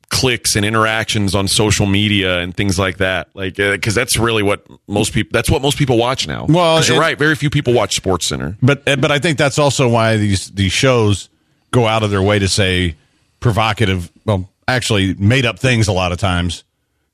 clicks 0.10 0.56
and 0.58 0.66
interactions 0.66 1.34
on 1.36 1.48
social 1.48 1.86
media 1.86 2.40
and 2.40 2.56
things 2.56 2.78
like 2.78 2.98
that. 2.98 3.30
Like, 3.34 3.58
uh, 3.60 3.72
because 3.72 3.96
that's 3.96 4.18
really 4.18 4.44
what 4.44 4.66
most 4.88 5.14
people. 5.14 5.30
That's 5.34 5.50
what 5.50 5.62
most 5.62 5.78
people 5.78 5.98
watch 5.98 6.28
now. 6.28 6.46
Well, 6.50 6.78
'Cause 6.78 6.90
you're 6.90 7.00
right. 7.00 7.18
Very 7.18 7.36
few 7.36 7.50
people 7.50 7.74
watch 7.74 7.96
Sports 7.96 8.28
Center. 8.28 8.58
But 8.62 8.88
uh, 8.88 8.98
but 8.98 9.12
I 9.12 9.20
think 9.20 9.38
that's 9.38 9.58
also 9.58 9.88
why 9.88 10.18
these 10.18 10.50
these 10.52 10.72
shows 10.74 11.30
go 11.72 11.88
out 11.88 12.04
of 12.04 12.12
their 12.12 12.22
way 12.22 12.40
to 12.40 12.50
say 12.50 12.96
provocative, 13.40 14.12
well, 14.26 14.50
actually 14.68 15.14
made 15.16 15.46
up 15.46 15.58
things 15.60 15.88
a 15.88 15.94
lot 15.94 16.12
of 16.12 16.18
times, 16.18 16.64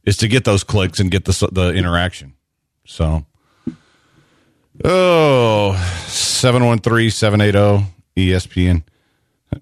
is 0.05 0.17
to 0.17 0.27
get 0.27 0.43
those 0.43 0.63
clicks 0.63 0.99
and 0.99 1.11
get 1.11 1.25
the 1.25 1.49
the 1.51 1.73
interaction. 1.73 2.33
So, 2.85 3.25
oh, 4.83 5.75
713-780 6.07 7.85
ESPN. 8.15 8.83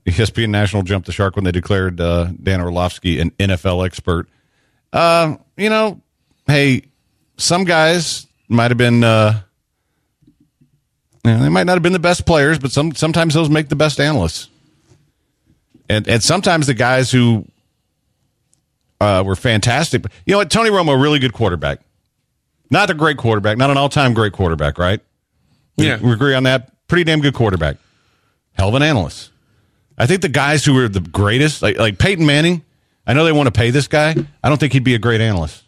ESPN 0.05 0.49
National 0.49 0.84
jumped 0.84 1.05
the 1.05 1.11
shark 1.11 1.36
when 1.36 1.45
they 1.45 1.51
declared 1.51 2.01
uh, 2.01 2.30
Dan 2.41 2.61
Orlovsky 2.61 3.20
an 3.20 3.32
NFL 3.32 3.86
expert. 3.86 4.28
Uh, 4.91 5.36
you 5.57 5.70
know, 5.70 6.01
hey, 6.47 6.84
some 7.38 7.63
guys 7.63 8.28
might 8.47 8.72
have 8.72 8.78
been. 8.78 9.03
Uh, 9.03 9.41
yeah, 11.24 11.38
they 11.39 11.49
might 11.49 11.63
not 11.63 11.74
have 11.74 11.84
been 11.84 11.93
the 11.93 11.99
best 11.99 12.26
players, 12.26 12.59
but 12.59 12.72
some 12.72 12.93
sometimes 12.93 13.34
those 13.34 13.49
make 13.49 13.70
the 13.70 13.76
best 13.76 13.99
analysts. 13.99 14.49
And 15.89 16.07
and 16.07 16.24
sometimes 16.24 16.68
the 16.68 16.74
guys 16.74 17.11
who 17.11 17.45
uh, 19.01 19.24
were 19.26 19.36
fantastic. 19.36 20.03
You 20.26 20.34
know 20.34 20.38
what? 20.39 20.49
Tony 20.49 20.70
Romo, 20.70 20.99
really 20.99 21.20
good 21.20 21.34
quarterback. 21.34 21.80
Not 22.70 22.89
a 22.89 22.93
great 22.93 23.18
quarterback, 23.18 23.57
not 23.57 23.70
an 23.70 23.78
all 23.78 23.89
time 23.89 24.13
great 24.13 24.34
quarterback, 24.34 24.78
right? 24.78 24.99
We- 25.78 25.88
Yeah. 25.88 25.97
we 26.01 26.11
agree 26.11 26.34
on 26.34 26.43
that. 26.43 26.72
Pretty 26.88 27.03
damn 27.03 27.22
good 27.22 27.34
quarterback. 27.34 27.78
Hell 28.53 28.70
of 28.70 28.76
an 28.76 28.82
analyst. 28.84 29.32
I 29.97 30.05
think 30.07 30.22
the 30.22 30.30
guys 30.30 30.63
who 30.66 30.78
are 30.80 30.88
the 30.88 30.99
greatest, 30.99 31.61
like 31.61 31.78
like 31.78 31.97
Peyton 31.97 32.26
Manning, 32.26 32.63
I 33.07 33.13
know 33.13 33.24
they 33.26 33.32
want 33.32 33.47
to 33.47 33.51
pay 33.51 33.70
this 33.72 33.88
guy. 33.88 34.16
I 34.43 34.49
don't 34.49 34.57
think 34.59 34.74
he'd 34.74 34.84
be 34.84 34.95
a 34.95 34.99
great 34.99 35.22
analyst 35.22 35.63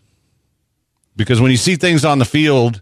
because 1.16 1.40
when 1.42 1.52
you 1.52 1.58
see 1.58 1.76
things 1.76 2.04
on 2.06 2.20
the 2.20 2.26
field 2.26 2.82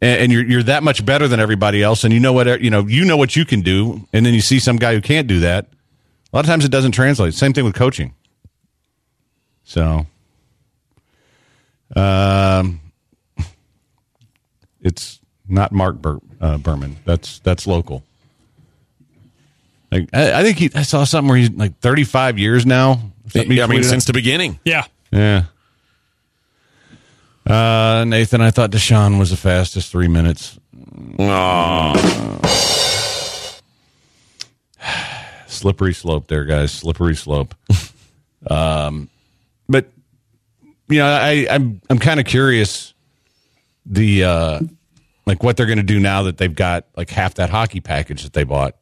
and, 0.00 0.20
and 0.22 0.32
you're 0.32 0.44
you're 0.44 0.62
that 0.64 0.82
much 0.82 1.04
better 1.04 1.26
than 1.28 1.40
everybody 1.40 1.82
else, 1.82 2.04
and 2.04 2.12
you 2.14 2.20
know 2.20 2.32
what 2.32 2.60
you 2.60 2.70
know 2.70 2.86
you 2.86 3.04
know 3.04 3.16
what 3.16 3.34
you 3.36 3.44
can 3.44 3.62
do, 3.62 4.06
and 4.12 4.24
then 4.26 4.34
you 4.34 4.40
see 4.40 4.58
some 4.58 4.76
guy 4.76 4.94
who 4.94 5.00
can't 5.00 5.26
do 5.26 5.40
that. 5.40 5.66
A 6.32 6.36
lot 6.36 6.44
of 6.44 6.46
times 6.46 6.64
it 6.64 6.70
doesn't 6.70 6.92
translate. 6.92 7.34
Same 7.34 7.52
thing 7.52 7.64
with 7.64 7.74
coaching. 7.74 8.12
So, 9.64 10.06
um, 11.94 12.80
it's 14.86 15.20
not 15.48 15.72
Mark 15.72 16.00
Bur- 16.00 16.20
uh, 16.40 16.58
Berman. 16.58 16.96
That's 17.04 17.40
that's 17.40 17.66
local. 17.66 18.04
Like 19.90 20.08
I, 20.12 20.40
I 20.40 20.42
think 20.42 20.58
he, 20.58 20.70
I 20.74 20.82
saw 20.82 21.04
something 21.04 21.28
where 21.28 21.38
he's 21.38 21.50
like 21.50 21.78
35 21.80 22.38
years 22.38 22.64
now. 22.64 23.00
Something 23.28 23.52
Yeah, 23.52 23.64
I 23.64 23.66
mean, 23.66 23.82
since 23.82 24.04
the 24.04 24.12
beginning. 24.12 24.58
Yeah. 24.64 24.84
yeah. 25.10 25.44
Uh, 27.46 28.04
Nathan, 28.06 28.40
I 28.40 28.50
thought 28.50 28.70
Deshaun 28.70 29.18
was 29.18 29.30
the 29.30 29.36
fastest 29.36 29.92
three 29.92 30.08
minutes. 30.08 30.58
Slippery 35.46 35.94
slope 35.94 36.26
there, 36.26 36.44
guys. 36.44 36.72
Slippery 36.72 37.16
slope. 37.16 37.54
um, 38.50 39.08
but 39.68 39.86
you 40.88 40.98
know, 40.98 41.06
I, 41.06 41.46
I'm 41.48 41.80
I'm 41.88 41.98
kind 41.98 42.20
of 42.20 42.26
curious 42.26 42.92
the 43.86 44.24
uh, 44.24 44.60
like 45.26 45.42
what 45.42 45.56
they're 45.56 45.66
going 45.66 45.78
to 45.78 45.84
do 45.84 45.98
now 46.00 46.22
that 46.24 46.38
they've 46.38 46.54
got 46.54 46.86
like 46.96 47.10
half 47.10 47.34
that 47.34 47.50
hockey 47.50 47.80
package 47.80 48.22
that 48.22 48.32
they 48.32 48.44
bought. 48.44 48.74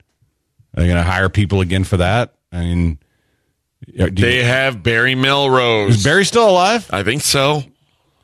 Are 0.77 0.81
they 0.83 0.87
going 0.87 0.97
to 0.97 1.03
hire 1.03 1.29
people 1.29 1.61
again 1.61 1.85
for 1.85 1.97
that? 1.99 2.35
I 2.53 2.61
mean, 2.61 2.99
uh, 3.99 4.07
do 4.07 4.23
you- 4.23 4.29
They 4.29 4.43
have 4.45 4.83
Barry 4.83 5.15
Melrose. 5.15 5.97
is 5.97 6.05
Barry 6.05 6.25
still 6.25 6.49
alive? 6.49 6.89
I 6.93 7.03
think 7.03 7.23
so. 7.23 7.63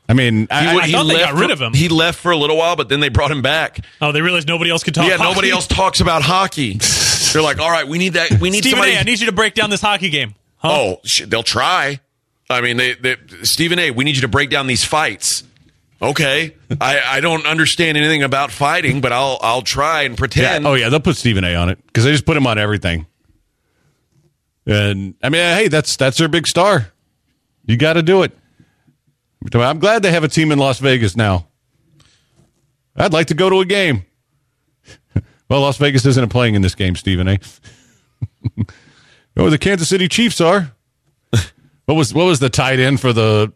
I 0.09 0.13
mean, 0.13 0.47
I, 0.51 0.77
I 0.77 0.91
thought 0.91 1.07
they 1.07 1.13
got 1.13 1.35
left 1.35 1.39
rid 1.39 1.47
for- 1.47 1.53
of 1.53 1.61
him. 1.61 1.73
He 1.73 1.87
left 1.87 2.19
for 2.19 2.31
a 2.31 2.37
little 2.37 2.57
while, 2.57 2.75
but 2.75 2.89
then 2.89 2.99
they 2.99 3.07
brought 3.09 3.31
him 3.31 3.41
back. 3.41 3.85
Oh, 4.01 4.11
they 4.11 4.21
realized 4.21 4.47
nobody 4.47 4.69
else 4.69 4.83
could 4.83 4.93
talk. 4.93 5.07
yeah, 5.07 5.15
hockey? 5.17 5.29
nobody 5.29 5.49
else 5.51 5.67
talks 5.67 6.01
about 6.01 6.21
hockey. 6.21 6.77
They're 7.33 7.41
like, 7.41 7.59
all 7.59 7.71
right, 7.71 7.87
we 7.87 7.97
need 7.97 8.13
that. 8.13 8.41
We 8.41 8.49
need 8.49 8.59
Stephen 8.59 8.79
somebody. 8.79 8.93
A. 8.95 8.99
I 8.99 9.03
need 9.03 9.21
you 9.21 9.27
to 9.27 9.31
break 9.31 9.53
down 9.53 9.69
this 9.69 9.79
hockey 9.81 10.09
game. 10.09 10.35
Huh? 10.57 10.69
oh, 10.73 10.97
sh- 11.05 11.23
they'll 11.27 11.43
try. 11.43 12.01
I 12.49 12.59
mean, 12.59 12.75
they, 12.75 12.93
they, 12.95 13.15
Stephen 13.43 13.79
A. 13.79 13.91
We 13.91 14.03
need 14.03 14.15
you 14.15 14.21
to 14.23 14.27
break 14.27 14.49
down 14.49 14.67
these 14.67 14.83
fights. 14.83 15.43
Okay, 16.01 16.55
I, 16.79 16.99
I 17.17 17.19
don't 17.19 17.45
understand 17.45 17.95
anything 17.95 18.23
about 18.23 18.51
fighting, 18.51 19.01
but 19.01 19.11
I'll 19.11 19.37
I'll 19.41 19.61
try 19.61 20.01
and 20.01 20.13
Yeah. 20.13 20.17
pretend. 20.17 20.65
Oh 20.67 20.73
yeah, 20.73 20.89
they'll 20.89 20.99
put 20.99 21.15
Stephen 21.15 21.43
A. 21.43 21.53
on 21.55 21.69
it 21.69 21.77
because 21.85 22.03
they 22.05 22.11
just 22.11 22.25
put 22.25 22.35
him 22.35 22.47
on 22.47 22.57
everything. 22.57 23.05
And 24.65 25.15
I 25.21 25.29
mean, 25.29 25.41
hey, 25.41 25.67
that's 25.67 25.95
that's 25.97 26.17
their 26.17 26.27
big 26.27 26.47
star. 26.47 26.91
You 27.65 27.77
got 27.77 27.93
to 27.93 28.01
do 28.03 28.23
it. 28.23 28.31
I'm 29.53 29.79
glad 29.79 30.01
they 30.03 30.11
have 30.11 30.23
a 30.23 30.27
team 30.27 30.51
in 30.51 30.59
Las 30.59 30.79
Vegas 30.79 31.15
now. 31.15 31.47
I'd 32.95 33.13
like 33.13 33.27
to 33.27 33.33
go 33.33 33.49
to 33.49 33.59
a 33.61 33.65
game. 33.65 34.05
well, 35.49 35.61
Las 35.61 35.77
Vegas 35.77 36.05
isn't 36.05 36.29
playing 36.29 36.55
in 36.55 36.61
this 36.61 36.75
game, 36.75 36.95
Stephen 36.95 37.27
A. 37.27 37.39
oh, 39.37 39.49
the 39.49 39.57
Kansas 39.57 39.89
City 39.89 40.07
Chiefs 40.07 40.41
are. 40.41 40.73
what 41.85 41.95
was 41.95 42.13
what 42.13 42.25
was 42.25 42.39
the 42.39 42.49
tight 42.49 42.79
end 42.79 42.99
for 42.99 43.13
the 43.13 43.53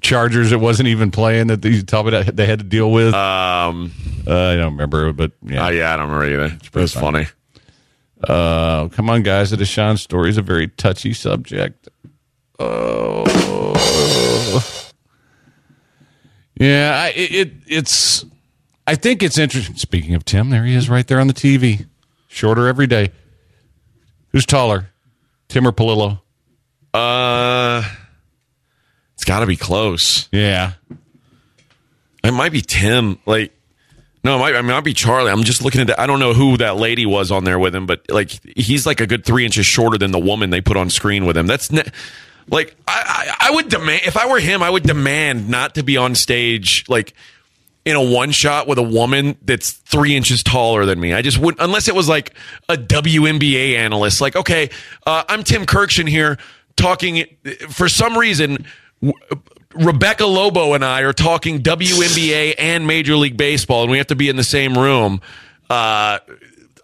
Chargers? 0.00 0.52
It 0.52 0.60
wasn't 0.60 0.88
even 0.88 1.10
playing 1.10 1.46
that 1.48 1.64
you 1.64 1.82
tell 1.82 2.02
me 2.04 2.10
that 2.10 2.36
they 2.36 2.46
had 2.46 2.58
to 2.58 2.64
deal 2.64 2.90
with. 2.92 3.14
Um, 3.14 3.92
Uh, 4.26 4.32
I 4.52 4.56
don't 4.56 4.72
remember, 4.72 5.12
but 5.12 5.32
yeah. 5.42 5.66
uh, 5.66 5.70
yeah, 5.70 5.92
I 5.92 5.96
don't 5.96 6.10
remember 6.10 6.44
either. 6.44 6.56
It 6.62 6.74
was 6.74 6.92
funny. 6.94 7.26
Uh, 8.26 8.88
come 8.88 9.10
on, 9.10 9.22
guys. 9.22 9.50
The 9.50 9.56
Deshaun 9.56 9.98
story 9.98 10.30
is 10.30 10.38
a 10.38 10.42
very 10.42 10.68
touchy 10.68 11.12
subject. 11.12 11.88
Oh, 12.58 13.24
yeah. 16.58 17.02
I, 17.04 17.08
it, 17.10 17.34
it 17.34 17.52
it's. 17.66 18.24
I 18.86 18.94
think 18.94 19.22
it's 19.22 19.38
interesting. 19.38 19.76
Speaking 19.76 20.14
of 20.14 20.24
Tim, 20.24 20.50
there 20.50 20.64
he 20.64 20.74
is, 20.74 20.88
right 20.88 21.06
there 21.06 21.20
on 21.20 21.26
the 21.26 21.34
TV. 21.34 21.86
Shorter 22.28 22.66
every 22.68 22.86
day. 22.86 23.10
Who's 24.32 24.46
taller, 24.46 24.90
Tim 25.48 25.66
or 25.66 25.72
Pallilo? 25.72 26.22
Uh, 26.92 27.82
it's 29.14 29.24
got 29.24 29.40
to 29.40 29.46
be 29.46 29.56
close. 29.56 30.28
Yeah. 30.32 30.72
It 32.22 32.32
might 32.32 32.52
be 32.52 32.60
Tim. 32.60 33.18
Like, 33.26 33.52
no, 34.22 34.36
it 34.36 34.38
might, 34.38 34.54
I 34.56 34.62
mean, 34.62 34.70
it 34.70 34.74
might 34.74 34.84
be 34.84 34.94
Charlie. 34.94 35.30
I'm 35.30 35.44
just 35.44 35.62
looking 35.62 35.80
at 35.82 35.88
that. 35.88 36.00
I 36.00 36.06
don't 36.06 36.20
know 36.20 36.32
who 36.32 36.56
that 36.56 36.76
lady 36.76 37.04
was 37.06 37.30
on 37.30 37.44
there 37.44 37.58
with 37.58 37.74
him, 37.74 37.86
but 37.86 38.02
like, 38.08 38.30
he's 38.56 38.86
like 38.86 39.00
a 39.00 39.06
good 39.06 39.24
three 39.24 39.44
inches 39.44 39.66
shorter 39.66 39.98
than 39.98 40.10
the 40.10 40.18
woman 40.18 40.50
they 40.50 40.60
put 40.60 40.76
on 40.76 40.88
screen 40.90 41.26
with 41.26 41.36
him. 41.36 41.46
That's 41.46 41.70
ne- 41.70 41.84
like, 42.48 42.76
I, 42.88 43.34
I, 43.38 43.48
I 43.48 43.54
would 43.54 43.68
demand, 43.68 44.02
if 44.06 44.16
I 44.16 44.26
were 44.26 44.40
him, 44.40 44.62
I 44.62 44.70
would 44.70 44.82
demand 44.82 45.48
not 45.48 45.74
to 45.74 45.82
be 45.82 45.96
on 45.96 46.14
stage, 46.14 46.84
like, 46.88 47.14
in 47.84 47.96
a 47.96 48.02
one 48.02 48.30
shot 48.30 48.66
with 48.66 48.78
a 48.78 48.82
woman 48.82 49.36
that's 49.42 49.72
three 49.72 50.16
inches 50.16 50.42
taller 50.42 50.86
than 50.86 50.98
me. 50.98 51.12
I 51.12 51.20
just 51.20 51.38
wouldn't, 51.38 51.60
unless 51.60 51.86
it 51.86 51.94
was 51.94 52.08
like 52.08 52.32
a 52.68 52.76
WNBA 52.76 53.76
analyst. 53.76 54.22
Like, 54.22 54.36
okay, 54.36 54.70
uh, 55.06 55.24
I'm 55.28 55.44
Tim 55.44 55.66
Kurkjian 55.66 56.08
here 56.08 56.38
talking. 56.76 57.26
For 57.68 57.90
some 57.90 58.16
reason, 58.16 58.64
Rebecca 59.74 60.24
Lobo 60.26 60.74
and 60.74 60.84
I 60.84 61.00
are 61.02 61.12
talking 61.12 61.60
WNBA 61.62 62.54
and 62.58 62.86
Major 62.86 63.16
League 63.16 63.36
Baseball, 63.36 63.82
and 63.82 63.90
we 63.90 63.98
have 63.98 64.06
to 64.08 64.14
be 64.16 64.28
in 64.28 64.36
the 64.36 64.44
same 64.44 64.78
room. 64.78 65.20
Uh, 65.68 66.18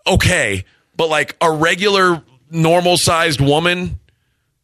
okay, 0.07 0.64
but 0.97 1.09
like 1.09 1.37
a 1.41 1.51
regular, 1.53 2.23
normal 2.51 2.97
sized 2.97 3.41
woman. 3.41 3.99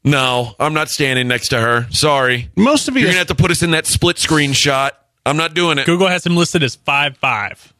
No, 0.02 0.54
I'm 0.60 0.74
not 0.74 0.88
standing 0.88 1.26
next 1.28 1.48
to 1.48 1.60
her. 1.60 1.86
Sorry. 1.90 2.48
Most 2.56 2.88
of 2.88 2.94
you- 2.94 3.00
You're 3.02 3.08
gonna 3.10 3.18
have 3.18 3.26
to 3.28 3.34
put 3.34 3.50
us 3.50 3.62
in 3.62 3.72
that 3.72 3.86
split 3.86 4.18
screen 4.18 4.52
shot. 4.52 5.00
I'm 5.24 5.36
not 5.36 5.54
doing 5.54 5.78
it. 5.78 5.86
Google 5.86 6.06
has 6.08 6.24
him 6.24 6.36
listed 6.36 6.62
as 6.62 6.76
five 6.76 7.16
five. 7.16 7.72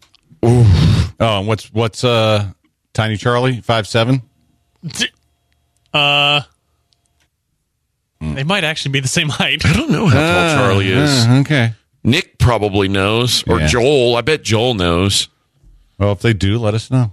Oh, 0.43 1.09
and 1.21 1.47
what's 1.47 1.73
what's 1.73 2.03
uh 2.05 2.51
Tiny 2.93 3.17
Charlie 3.17 3.61
five 3.61 3.87
seven? 3.87 4.23
Uh, 5.93 6.41
they 8.21 8.45
might 8.45 8.65
actually 8.65 8.93
be 8.93 9.01
the 9.01 9.09
same 9.09 9.29
height. 9.29 9.65
I 9.67 9.73
don't 9.73 9.91
know 9.91 10.07
how 10.07 10.15
tall 10.19 10.57
Charlie 10.57 10.91
is. 10.91 11.27
Uh, 11.27 11.39
okay. 11.41 11.73
Nick 12.03 12.39
probably 12.39 12.89
knows, 12.89 13.43
or 13.49 13.61
Yeah. 13.61 13.67
Joel. 13.67 14.17
I 14.17 14.21
bet 14.23 14.43
Joel 14.43 14.75
knows. 14.75 15.29
Well, 15.99 16.13
if 16.13 16.21
they 16.21 16.33
do, 16.33 16.59
let 16.59 16.75
us 16.75 16.91
know. 16.91 17.13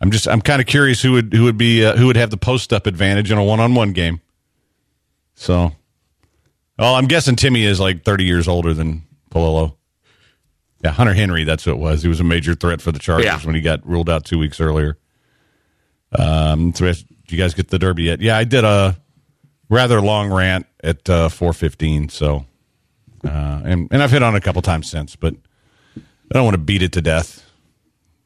I'm 0.00 0.10
just 0.10 0.26
I'm 0.28 0.40
kind 0.42 0.60
of 0.60 0.66
curious 0.66 1.00
who 1.00 1.12
would 1.12 1.32
who 1.32 1.44
would 1.44 1.56
be 1.56 1.84
uh, 1.84 1.96
who 1.96 2.06
would 2.06 2.16
have 2.16 2.30
the 2.30 2.36
post 2.36 2.72
up 2.72 2.86
advantage 2.86 3.30
in 3.30 3.38
a 3.38 3.44
one 3.44 3.60
on 3.60 3.74
one 3.74 3.92
game. 3.92 4.20
So, 5.34 5.72
well, 6.78 6.94
I'm 6.96 7.06
guessing 7.06 7.36
Timmy 7.36 7.64
is 7.64 7.78
like 7.80 8.04
30 8.04 8.24
years 8.24 8.46
older 8.48 8.74
than 8.74 9.02
Pallilo. 9.30 9.76
Yeah, 10.84 10.90
Hunter 10.90 11.14
Henry, 11.14 11.44
that's 11.44 11.64
what 11.66 11.72
it 11.74 11.78
was. 11.78 12.02
He 12.02 12.08
was 12.08 12.18
a 12.20 12.24
major 12.24 12.54
threat 12.54 12.80
for 12.82 12.90
the 12.92 12.98
Chargers 12.98 13.24
Yeah. 13.26 13.38
when 13.40 13.54
he 13.54 13.60
got 13.60 13.86
ruled 13.86 14.10
out 14.10 14.24
two 14.24 14.38
weeks 14.38 14.60
earlier. 14.60 14.98
Um, 16.18 16.74
so 16.74 16.84
did 16.86 17.04
you 17.28 17.38
guys 17.38 17.54
get 17.54 17.68
the 17.68 17.78
Derby 17.78 18.04
yet? 18.04 18.20
Yeah, 18.20 18.36
I 18.36 18.44
did 18.44 18.64
a 18.64 18.96
rather 19.72 20.00
long 20.02 20.30
rant 20.30 20.66
at 20.84 21.08
uh, 21.08 21.28
415. 21.30 22.10
So, 22.10 22.44
uh, 23.24 23.62
and, 23.64 23.88
and 23.90 24.02
I've 24.02 24.10
hit 24.10 24.22
on 24.22 24.34
it 24.34 24.38
a 24.38 24.40
couple 24.40 24.60
times 24.62 24.88
since, 24.88 25.16
but 25.16 25.34
I 25.96 26.34
don't 26.34 26.44
want 26.44 26.54
to 26.54 26.62
beat 26.62 26.82
it 26.82 26.92
to 26.92 27.02
death. 27.02 27.44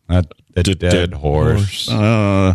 Not 0.08 0.32
a 0.56 0.62
dead, 0.62 0.78
dead 0.78 1.14
horse. 1.14 1.88
Uh, 1.88 2.54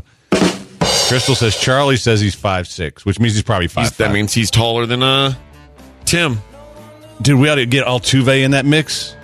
Crystal 1.08 1.36
says 1.36 1.58
Charlie 1.58 1.98
says 1.98 2.22
he's 2.22 2.36
five 2.36 2.68
six, 2.68 3.06
which 3.06 3.20
means 3.20 3.34
he's 3.34 3.44
probably 3.44 3.68
five. 3.68 3.88
He's, 3.88 3.98
that 3.98 4.14
means 4.14 4.34
he's 4.34 4.50
taller 4.50 4.86
than 4.86 5.04
uh 5.04 5.34
Tim. 6.06 6.40
Dude, 7.22 7.38
we 7.40 7.50
ought 7.50 7.56
to 7.56 7.66
get 7.66 7.86
Altuve 7.86 8.42
in 8.44 8.52
that 8.52 8.66
mix 8.66 9.16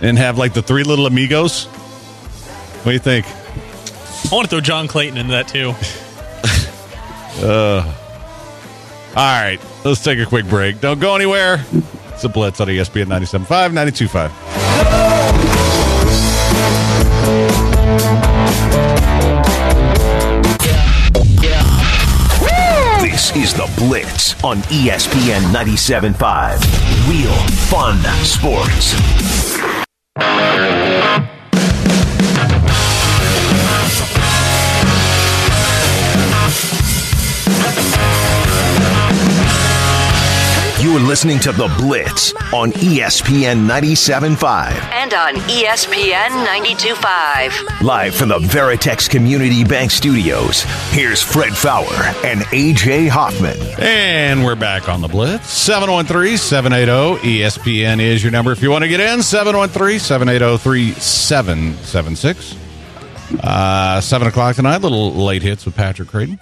and 0.00 0.16
have 0.16 0.38
like 0.38 0.54
the 0.54 0.62
three 0.62 0.84
little 0.84 1.06
amigos. 1.06 1.64
What 1.64 2.84
do 2.84 2.92
you 2.92 2.98
think? 3.00 3.26
I 4.30 4.34
want 4.34 4.44
to 4.44 4.50
throw 4.50 4.60
John 4.60 4.86
Clayton 4.86 5.16
into 5.18 5.32
that 5.32 5.48
too. 5.48 5.74
All 9.16 9.24
right, 9.24 9.58
let's 9.84 10.02
take 10.04 10.18
a 10.18 10.26
quick 10.26 10.46
break. 10.46 10.80
Don't 10.80 11.00
go 11.00 11.14
anywhere. 11.14 11.64
It's 12.12 12.24
a 12.24 12.28
Blitz 12.28 12.60
on 12.60 12.68
ESPN 12.68 13.06
97.5, 13.06 13.72
92.5. 13.72 15.38
This 23.00 23.34
is 23.34 23.52
The 23.54 23.68
Blitz 23.76 24.34
on 24.44 24.58
ESPN 24.68 25.40
97.5. 25.52 27.10
Real 27.10 27.34
fun 27.68 27.98
sports. 28.24 28.94
Listening 41.08 41.38
to 41.38 41.52
The 41.52 41.74
Blitz 41.78 42.34
on 42.52 42.70
ESPN 42.72 43.66
97.5. 43.66 44.72
And 44.92 45.14
on 45.14 45.36
ESPN 45.48 46.28
92.5. 46.46 47.80
Live 47.80 48.14
from 48.14 48.28
the 48.28 48.38
Veritex 48.38 49.08
Community 49.08 49.64
Bank 49.64 49.90
Studios, 49.90 50.64
here's 50.90 51.22
Fred 51.22 51.56
Faour 51.56 51.86
and 52.26 52.42
AJ 52.48 53.08
Hoffman. 53.08 53.56
And 53.78 54.44
we're 54.44 54.54
back 54.54 54.90
on 54.90 55.00
the 55.00 55.08
Blitz. 55.08 55.48
713 55.48 56.36
780 56.36 57.26
ESPN 57.40 58.02
is 58.02 58.22
your 58.22 58.30
number 58.30 58.52
if 58.52 58.62
you 58.62 58.70
want 58.70 58.82
to 58.84 58.88
get 58.88 59.00
in. 59.00 59.22
713 59.22 59.98
780 59.98 60.58
3776. 60.62 62.54
Uh, 63.42 64.02
7 64.02 64.28
o'clock 64.28 64.56
tonight, 64.56 64.82
little 64.82 65.14
late 65.14 65.40
hits 65.40 65.64
with 65.64 65.74
Patrick 65.74 66.10
Creighton. 66.10 66.38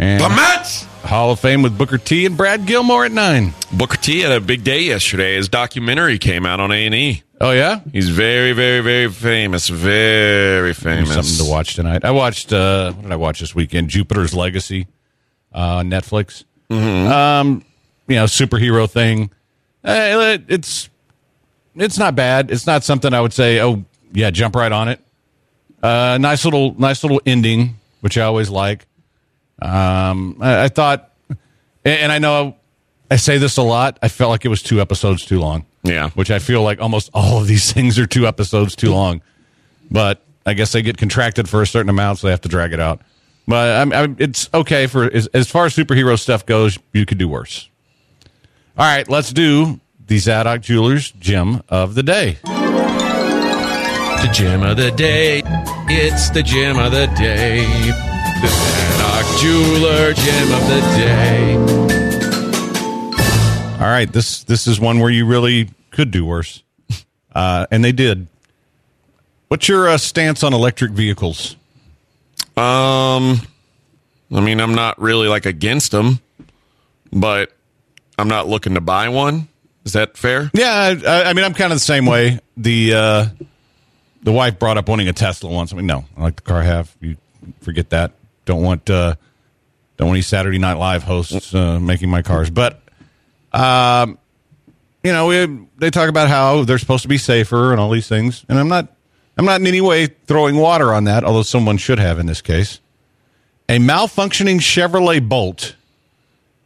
And 0.00 0.22
The 0.24 0.28
Mets. 0.30 0.84
Hall 1.04 1.30
of 1.30 1.40
Fame 1.40 1.60
with 1.62 1.76
Booker 1.76 1.98
T 1.98 2.24
and 2.24 2.34
Brad 2.36 2.64
Gilmore 2.66 3.04
at 3.04 3.12
9. 3.12 3.52
Booker 3.72 3.96
T 3.98 4.20
had 4.20 4.32
a 4.32 4.40
big 4.40 4.64
day 4.64 4.80
yesterday. 4.84 5.36
His 5.36 5.48
documentary 5.50 6.18
came 6.18 6.46
out 6.46 6.58
on 6.58 6.70
A 6.72 6.86
and 6.86 6.94
E. 6.94 7.22
Oh, 7.40 7.50
yeah? 7.52 7.80
He's 7.92 8.08
very, 8.08 8.52
very, 8.52 8.80
very 8.80 9.10
famous. 9.10 9.68
Very 9.68 10.72
famous. 10.72 11.12
Something 11.14 11.44
to 11.46 11.50
watch 11.50 11.74
tonight. 11.74 12.04
I 12.04 12.12
watched, 12.12 12.50
uh, 12.52 12.92
what 12.92 13.02
did 13.02 13.12
I 13.12 13.16
watch 13.16 13.40
this 13.40 13.54
weekend? 13.54 13.90
Jupiter's 13.90 14.32
Legacy 14.34 14.86
uh, 15.54 15.76
on 15.76 15.90
Netflix. 15.90 16.44
Um, 16.70 17.62
you 18.08 18.16
know, 18.16 18.24
superhero 18.24 18.88
thing. 18.88 19.30
Uh, 19.84 20.34
it- 20.34 20.44
it's 20.48 20.88
it's 21.76 21.98
not 21.98 22.14
bad. 22.14 22.50
It's 22.50 22.66
not 22.66 22.84
something 22.84 23.12
I 23.14 23.20
would 23.20 23.32
say, 23.32 23.60
oh, 23.60 23.84
yeah, 24.12 24.30
jump 24.30 24.56
right 24.56 24.72
on 24.72 24.88
it. 24.88 25.00
Uh, 25.82 26.18
nice 26.20 26.44
little, 26.44 26.74
nice 26.78 27.02
little 27.04 27.20
ending, 27.26 27.76
which 28.00 28.16
I 28.18 28.22
always 28.22 28.48
like. 28.50 28.86
Um, 29.62 30.36
I, 30.40 30.64
I 30.64 30.68
thought, 30.68 31.10
and- 31.28 31.38
and 31.84 32.12
I 32.12 32.18
know 32.18 32.56
I 33.10 33.16
say 33.16 33.38
this 33.38 33.56
a 33.56 33.62
lot. 33.62 33.98
I 34.02 34.08
felt 34.08 34.30
like 34.30 34.44
it 34.44 34.48
was 34.48 34.62
two 34.62 34.80
episodes 34.80 35.24
too 35.24 35.40
long. 35.40 35.66
Yeah. 35.82 36.10
which 36.10 36.30
I 36.30 36.38
feel 36.40 36.62
like 36.62 36.78
almost 36.82 37.08
all 37.14 37.40
of 37.40 37.46
these 37.46 37.72
things 37.74 37.98
are 37.98 38.06
two 38.06 38.26
episodes 38.26 38.76
too 38.76 38.90
long. 38.92 39.22
But 39.90 40.22
I 40.44 40.52
guess 40.54 40.72
they 40.72 40.82
get 40.82 40.98
contracted 40.98 41.48
for 41.48 41.62
a 41.62 41.66
certain 41.66 41.88
amount, 41.88 42.18
so 42.18 42.26
they 42.26 42.32
have 42.32 42.42
to 42.42 42.48
drag 42.50 42.72
it 42.74 42.80
out. 42.80 43.00
But 43.48 43.80
I'm, 43.80 43.92
I'm, 43.92 44.16
it's 44.18 44.48
okay 44.52 44.86
for 44.86 45.04
as, 45.04 45.26
as 45.28 45.50
far 45.50 45.64
as 45.66 45.74
superhero 45.74 46.18
stuff 46.18 46.44
goes. 46.46 46.78
You 46.92 47.06
could 47.06 47.16
do 47.18 47.28
worse. 47.28 47.68
All 48.78 48.84
right, 48.86 49.08
let's 49.08 49.32
do 49.32 49.80
the 50.06 50.18
Zadok 50.18 50.60
Jewelers 50.60 51.10
gem 51.12 51.62
of 51.68 51.94
the 51.94 52.02
day. 52.02 52.36
The 52.44 54.28
gem 54.32 54.62
of 54.62 54.76
the 54.76 54.90
day. 54.90 55.42
It's 55.88 56.28
the 56.30 56.42
gem 56.42 56.78
of 56.78 56.92
the 56.92 57.06
day. 57.18 57.64
The 58.40 59.36
Jeweler 59.40 60.14
gem 60.14 60.52
of 60.52 60.66
the 60.66 60.80
day. 60.96 61.56
All 63.74 63.86
right, 63.86 64.10
this 64.10 64.44
this 64.44 64.66
is 64.66 64.80
one 64.80 64.98
where 65.00 65.10
you 65.10 65.26
really 65.26 65.68
could 65.90 66.10
do 66.10 66.24
worse, 66.24 66.62
uh, 67.34 67.66
and 67.70 67.84
they 67.84 67.92
did. 67.92 68.28
What's 69.48 69.68
your 69.68 69.88
uh, 69.88 69.98
stance 69.98 70.42
on 70.42 70.54
electric 70.54 70.92
vehicles? 70.92 71.56
Um, 72.56 73.40
I 74.32 74.40
mean, 74.40 74.60
I'm 74.60 74.74
not 74.74 75.00
really 75.00 75.28
like 75.28 75.44
against 75.44 75.90
them, 75.90 76.20
but 77.12 77.52
I'm 78.18 78.28
not 78.28 78.48
looking 78.48 78.74
to 78.74 78.80
buy 78.80 79.08
one. 79.08 79.48
Is 79.84 79.94
that 79.94 80.16
fair? 80.16 80.50
Yeah, 80.54 80.94
I, 81.06 81.24
I 81.24 81.32
mean, 81.32 81.44
I'm 81.44 81.54
kind 81.54 81.72
of 81.72 81.76
the 81.76 81.84
same 81.84 82.06
way. 82.06 82.38
The 82.56 82.94
uh, 82.94 83.26
the 84.22 84.32
wife 84.32 84.58
brought 84.58 84.78
up 84.78 84.88
wanting 84.88 85.08
a 85.08 85.12
Tesla 85.12 85.50
once. 85.50 85.72
I 85.72 85.76
mean, 85.76 85.86
no, 85.86 86.04
I 86.16 86.22
like 86.22 86.36
the 86.36 86.42
car 86.42 86.62
have. 86.62 86.94
You 87.00 87.16
forget 87.60 87.90
that. 87.90 88.12
Don't 88.50 88.64
want 88.64 88.90
uh, 88.90 89.14
don't 89.96 90.08
want 90.08 90.16
any 90.16 90.22
Saturday 90.22 90.58
Night 90.58 90.74
Live 90.74 91.04
hosts 91.04 91.54
uh, 91.54 91.78
making 91.78 92.10
my 92.10 92.20
cars. 92.20 92.50
But 92.50 92.82
um, 93.52 94.18
you 95.04 95.12
know, 95.12 95.28
we, 95.28 95.68
they 95.78 95.90
talk 95.90 96.08
about 96.08 96.28
how 96.28 96.64
they're 96.64 96.78
supposed 96.78 97.02
to 97.02 97.08
be 97.08 97.16
safer 97.16 97.70
and 97.70 97.78
all 97.80 97.90
these 97.90 98.08
things, 98.08 98.44
and 98.48 98.58
I'm 98.58 98.66
not. 98.66 98.88
I'm 99.38 99.46
not 99.46 99.60
in 99.60 99.68
any 99.68 99.80
way 99.80 100.06
throwing 100.06 100.56
water 100.56 100.92
on 100.92 101.04
that, 101.04 101.22
although 101.22 101.44
someone 101.44 101.78
should 101.78 102.00
have 102.00 102.18
in 102.18 102.26
this 102.26 102.42
case. 102.42 102.80
A 103.68 103.78
malfunctioning 103.78 104.56
Chevrolet 104.56 105.26
Bolt 105.26 105.76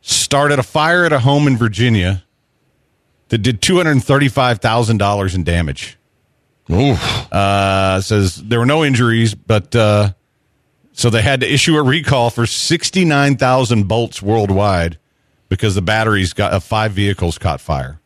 started 0.00 0.58
a 0.58 0.62
fire 0.62 1.04
at 1.04 1.12
a 1.12 1.20
home 1.20 1.46
in 1.46 1.58
Virginia 1.58 2.24
that 3.28 3.38
did 3.38 3.60
two 3.60 3.76
hundred 3.76 4.02
thirty-five 4.02 4.58
thousand 4.60 4.96
dollars 4.96 5.34
in 5.34 5.44
damage. 5.44 5.98
Ooh. 6.70 6.96
Uh, 7.30 8.00
says 8.00 8.36
there 8.36 8.58
were 8.58 8.66
no 8.66 8.82
injuries, 8.82 9.34
but 9.34 9.76
uh, 9.76 10.12
so 10.94 11.10
they 11.10 11.22
had 11.22 11.40
to 11.40 11.52
issue 11.52 11.76
a 11.76 11.82
recall 11.82 12.30
for 12.30 12.46
sixty-nine 12.46 13.36
thousand 13.36 13.88
bolts 13.88 14.22
worldwide 14.22 14.96
because 15.48 15.74
the 15.74 15.82
batteries 15.82 16.32
got 16.32 16.52
uh, 16.52 16.60
five 16.60 16.92
vehicles 16.92 17.36
caught 17.36 17.60
fire, 17.60 18.00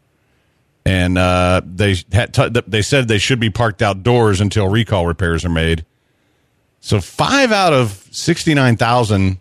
and 0.87 1.19
uh, 1.19 1.61
they 1.65 1.97
had 2.11 2.33
t- 2.35 2.49
they 2.67 2.83
said 2.83 3.07
they 3.07 3.19
should 3.19 3.39
be 3.39 3.51
parked 3.51 3.83
outdoors 3.83 4.41
until 4.41 4.69
recall 4.69 5.07
repairs 5.07 5.45
are 5.45 5.51
made. 5.51 5.85
So 6.81 7.01
five 7.01 7.53
out 7.53 7.75
of 7.75 8.09
sixty-nine 8.11 8.79
thousand 8.79 9.39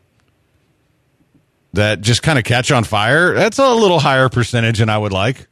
that 1.74 2.02
just 2.02 2.22
kind 2.22 2.38
of 2.38 2.43
catch 2.43 2.70
on 2.72 2.84
fire. 2.84 3.34
That's 3.34 3.60
a 3.60 3.74
little 3.74 4.00
higher 4.00 4.28
percentage 4.28 4.80
than 4.80 4.89
I 4.89 4.98
would 4.98 5.14
like. 5.14 5.39
A 5.41 5.45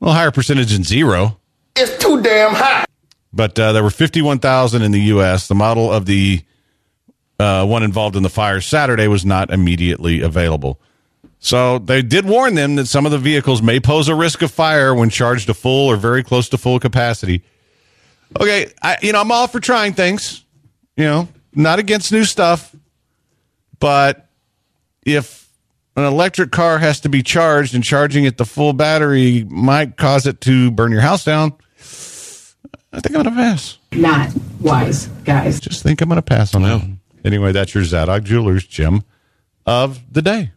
little 0.00 0.14
higher 0.14 0.30
percentage 0.30 0.72
than 0.72 0.82
zero. 0.82 1.38
It's 1.76 2.02
too 2.02 2.22
damn 2.22 2.54
hot. 2.54 2.86
But 3.34 3.58
uh, 3.58 3.72
there 3.72 3.82
were 3.82 3.90
51,000 3.90 4.82
in 4.82 4.92
the 4.92 5.00
U.S. 5.00 5.48
The 5.48 5.54
model 5.54 5.92
of 5.92 6.06
the 6.06 6.42
uh, 7.38 7.64
one 7.66 7.82
involved 7.82 8.16
in 8.16 8.22
the 8.22 8.30
fire 8.30 8.60
Saturday 8.60 9.08
was 9.08 9.24
not 9.24 9.50
immediately 9.50 10.20
available. 10.20 10.80
So 11.38 11.80
they 11.80 12.02
did 12.02 12.24
warn 12.24 12.54
them 12.54 12.76
that 12.76 12.86
some 12.86 13.04
of 13.04 13.10
the 13.10 13.18
vehicles 13.18 13.62
may 13.62 13.80
pose 13.80 14.08
a 14.08 14.14
risk 14.14 14.42
of 14.42 14.52
fire 14.52 14.94
when 14.94 15.10
charged 15.10 15.46
to 15.46 15.54
full 15.54 15.88
or 15.88 15.96
very 15.96 16.22
close 16.22 16.48
to 16.50 16.58
full 16.58 16.78
capacity. 16.78 17.42
Okay, 18.40 18.72
I, 18.80 18.96
you 19.02 19.12
know 19.12 19.20
I'm 19.20 19.32
all 19.32 19.48
for 19.48 19.58
trying 19.58 19.94
things. 19.94 20.44
You 20.96 21.04
know, 21.04 21.28
not 21.54 21.78
against 21.78 22.12
new 22.12 22.24
stuff, 22.24 22.74
but 23.80 24.28
if 25.04 25.48
an 25.96 26.04
electric 26.04 26.52
car 26.52 26.78
has 26.78 27.00
to 27.00 27.08
be 27.08 27.22
charged 27.22 27.74
and 27.74 27.82
charging 27.82 28.24
it 28.24 28.36
the 28.36 28.44
full 28.44 28.72
battery 28.72 29.44
might 29.50 29.96
cause 29.96 30.26
it 30.26 30.40
to 30.42 30.70
burn 30.70 30.92
your 30.92 31.00
house 31.00 31.24
down, 31.24 31.52
I 32.92 33.00
think 33.00 33.16
I'm 33.16 33.22
going 33.22 33.24
to 33.24 33.30
pass. 33.32 33.78
not 33.92 34.30
wise, 34.60 35.08
guys. 35.24 35.58
Just 35.60 35.82
think 35.82 36.00
I'm 36.00 36.08
going 36.08 36.16
to 36.16 36.22
pass 36.22 36.54
on 36.54 36.62
that. 36.62 36.78
one. 36.78 37.00
Anyway, 37.24 37.52
that's 37.52 37.74
your 37.74 37.84
Zadok 37.84 38.24
Jewelers 38.24 38.66
gem 38.66 39.04
of 39.66 40.00
the 40.12 40.22
day. 40.22 40.50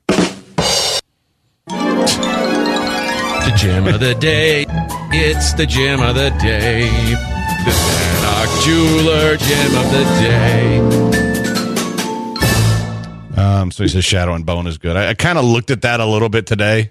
The 1.68 3.54
gem 3.58 3.88
of 3.88 4.00
the 4.00 4.16
day. 4.16 4.66
It's 5.12 5.54
the 5.54 5.66
gem 5.68 6.02
of 6.02 6.16
the 6.16 6.32
day. 6.42 6.90
The 7.66 7.72
Zadok 7.72 8.64
Jeweler 8.64 9.38
gem 9.38 9.76
of 9.76 9.92
the 9.92 10.04
day. 10.22 10.80
Um, 13.38 13.70
so 13.72 13.84
he 13.84 13.90
says 13.90 14.04
Shadow 14.06 14.34
and 14.34 14.46
Bone 14.46 14.66
is 14.66 14.78
good. 14.78 14.96
I, 14.96 15.10
I 15.10 15.14
kind 15.14 15.38
of 15.38 15.46
looked 15.46 15.70
at 15.70 15.84
that 15.84 16.00
a 16.00 16.06
little 16.06 16.30
bit 16.30 16.48
today, 16.48 16.90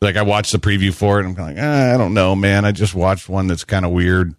like 0.00 0.16
I 0.16 0.22
watched 0.22 0.52
the 0.52 0.58
preview 0.58 0.92
for 0.92 1.20
it, 1.20 1.26
and 1.26 1.38
I'm 1.38 1.44
like, 1.46 1.56
eh, 1.56 1.94
I 1.94 1.96
don't 1.96 2.14
know, 2.14 2.34
man. 2.36 2.64
I 2.64 2.72
just 2.72 2.94
watched 2.94 3.28
one 3.28 3.46
that's 3.46 3.64
kind 3.64 3.86
of 3.86 3.92
weird. 3.92 4.34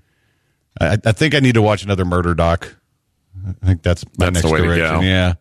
I, 0.80 0.97
I 1.06 1.12
think 1.12 1.34
I 1.34 1.39
need 1.39 1.54
to 1.54 1.62
watch 1.62 1.84
another 1.84 2.06
murder 2.06 2.34
doc. 2.36 2.76
I 3.62 3.66
think 3.66 3.82
that's 3.84 4.06
my 4.18 4.30
That's 4.30 4.42
the 4.42 4.50
next 4.50 4.62
direction. 4.64 5.00
go. 5.00 5.02
Yeah. 5.02 5.34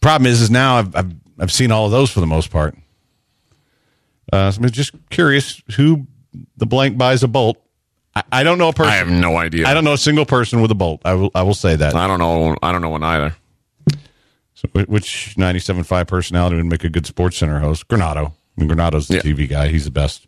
Problem 0.00 0.26
is, 0.30 0.40
is 0.40 0.50
now 0.50 0.76
I've, 0.78 0.94
I've 0.96 1.12
I've 1.38 1.52
seen 1.52 1.70
all 1.72 1.86
of 1.86 1.90
those 1.92 2.10
for 2.10 2.20
the 2.20 2.26
most 2.26 2.50
part. 2.50 2.76
Uh, 4.32 4.50
so 4.50 4.60
I'm 4.62 4.70
just 4.70 4.92
curious 5.10 5.62
who 5.76 6.06
the 6.56 6.66
blank 6.66 6.96
buys 6.96 7.22
a 7.22 7.28
bolt. 7.28 7.58
I, 8.16 8.22
I 8.32 8.42
don't 8.42 8.58
know 8.58 8.68
a 8.68 8.72
person. 8.72 8.92
I 8.92 8.96
have 8.96 9.08
no 9.10 9.36
idea. 9.36 9.66
I 9.66 9.74
don't 9.74 9.84
know 9.84 9.92
a 9.92 9.98
single 9.98 10.24
person 10.26 10.60
with 10.62 10.70
a 10.70 10.74
bolt. 10.74 11.02
I 11.04 11.14
will 11.14 11.30
I 11.34 11.42
will 11.42 11.54
say 11.54 11.76
that. 11.76 11.94
I 11.94 12.06
don't 12.06 12.18
know. 12.18 12.56
I 12.62 12.72
don't 12.72 12.80
know 12.82 12.90
one 12.90 13.02
either. 13.02 13.36
So, 14.54 14.68
wh- 14.68 14.88
which 14.88 15.34
97.5 15.36 16.06
personality 16.06 16.56
would 16.56 16.66
make 16.66 16.84
a 16.84 16.88
good 16.88 17.06
sports 17.06 17.36
center 17.36 17.58
host? 17.58 17.88
Granado. 17.88 18.28
I 18.56 18.60
mean, 18.60 18.68
Granado's 18.70 19.08
the 19.08 19.16
Yeah. 19.16 19.20
TV 19.22 19.48
guy. 19.48 19.68
He's 19.68 19.84
the 19.84 19.90
best. 19.90 20.26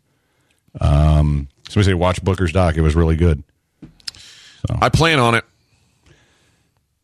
Um, 0.81 1.47
somebody 1.69 1.91
say 1.91 1.93
watch 1.93 2.21
Booker's 2.23 2.51
doc. 2.51 2.75
It 2.77 2.81
was 2.81 2.93
really 2.95 3.15
good. 3.15 3.43
I 4.81 4.89
plan 4.89 5.19
on 5.19 5.33
it. 5.35 5.45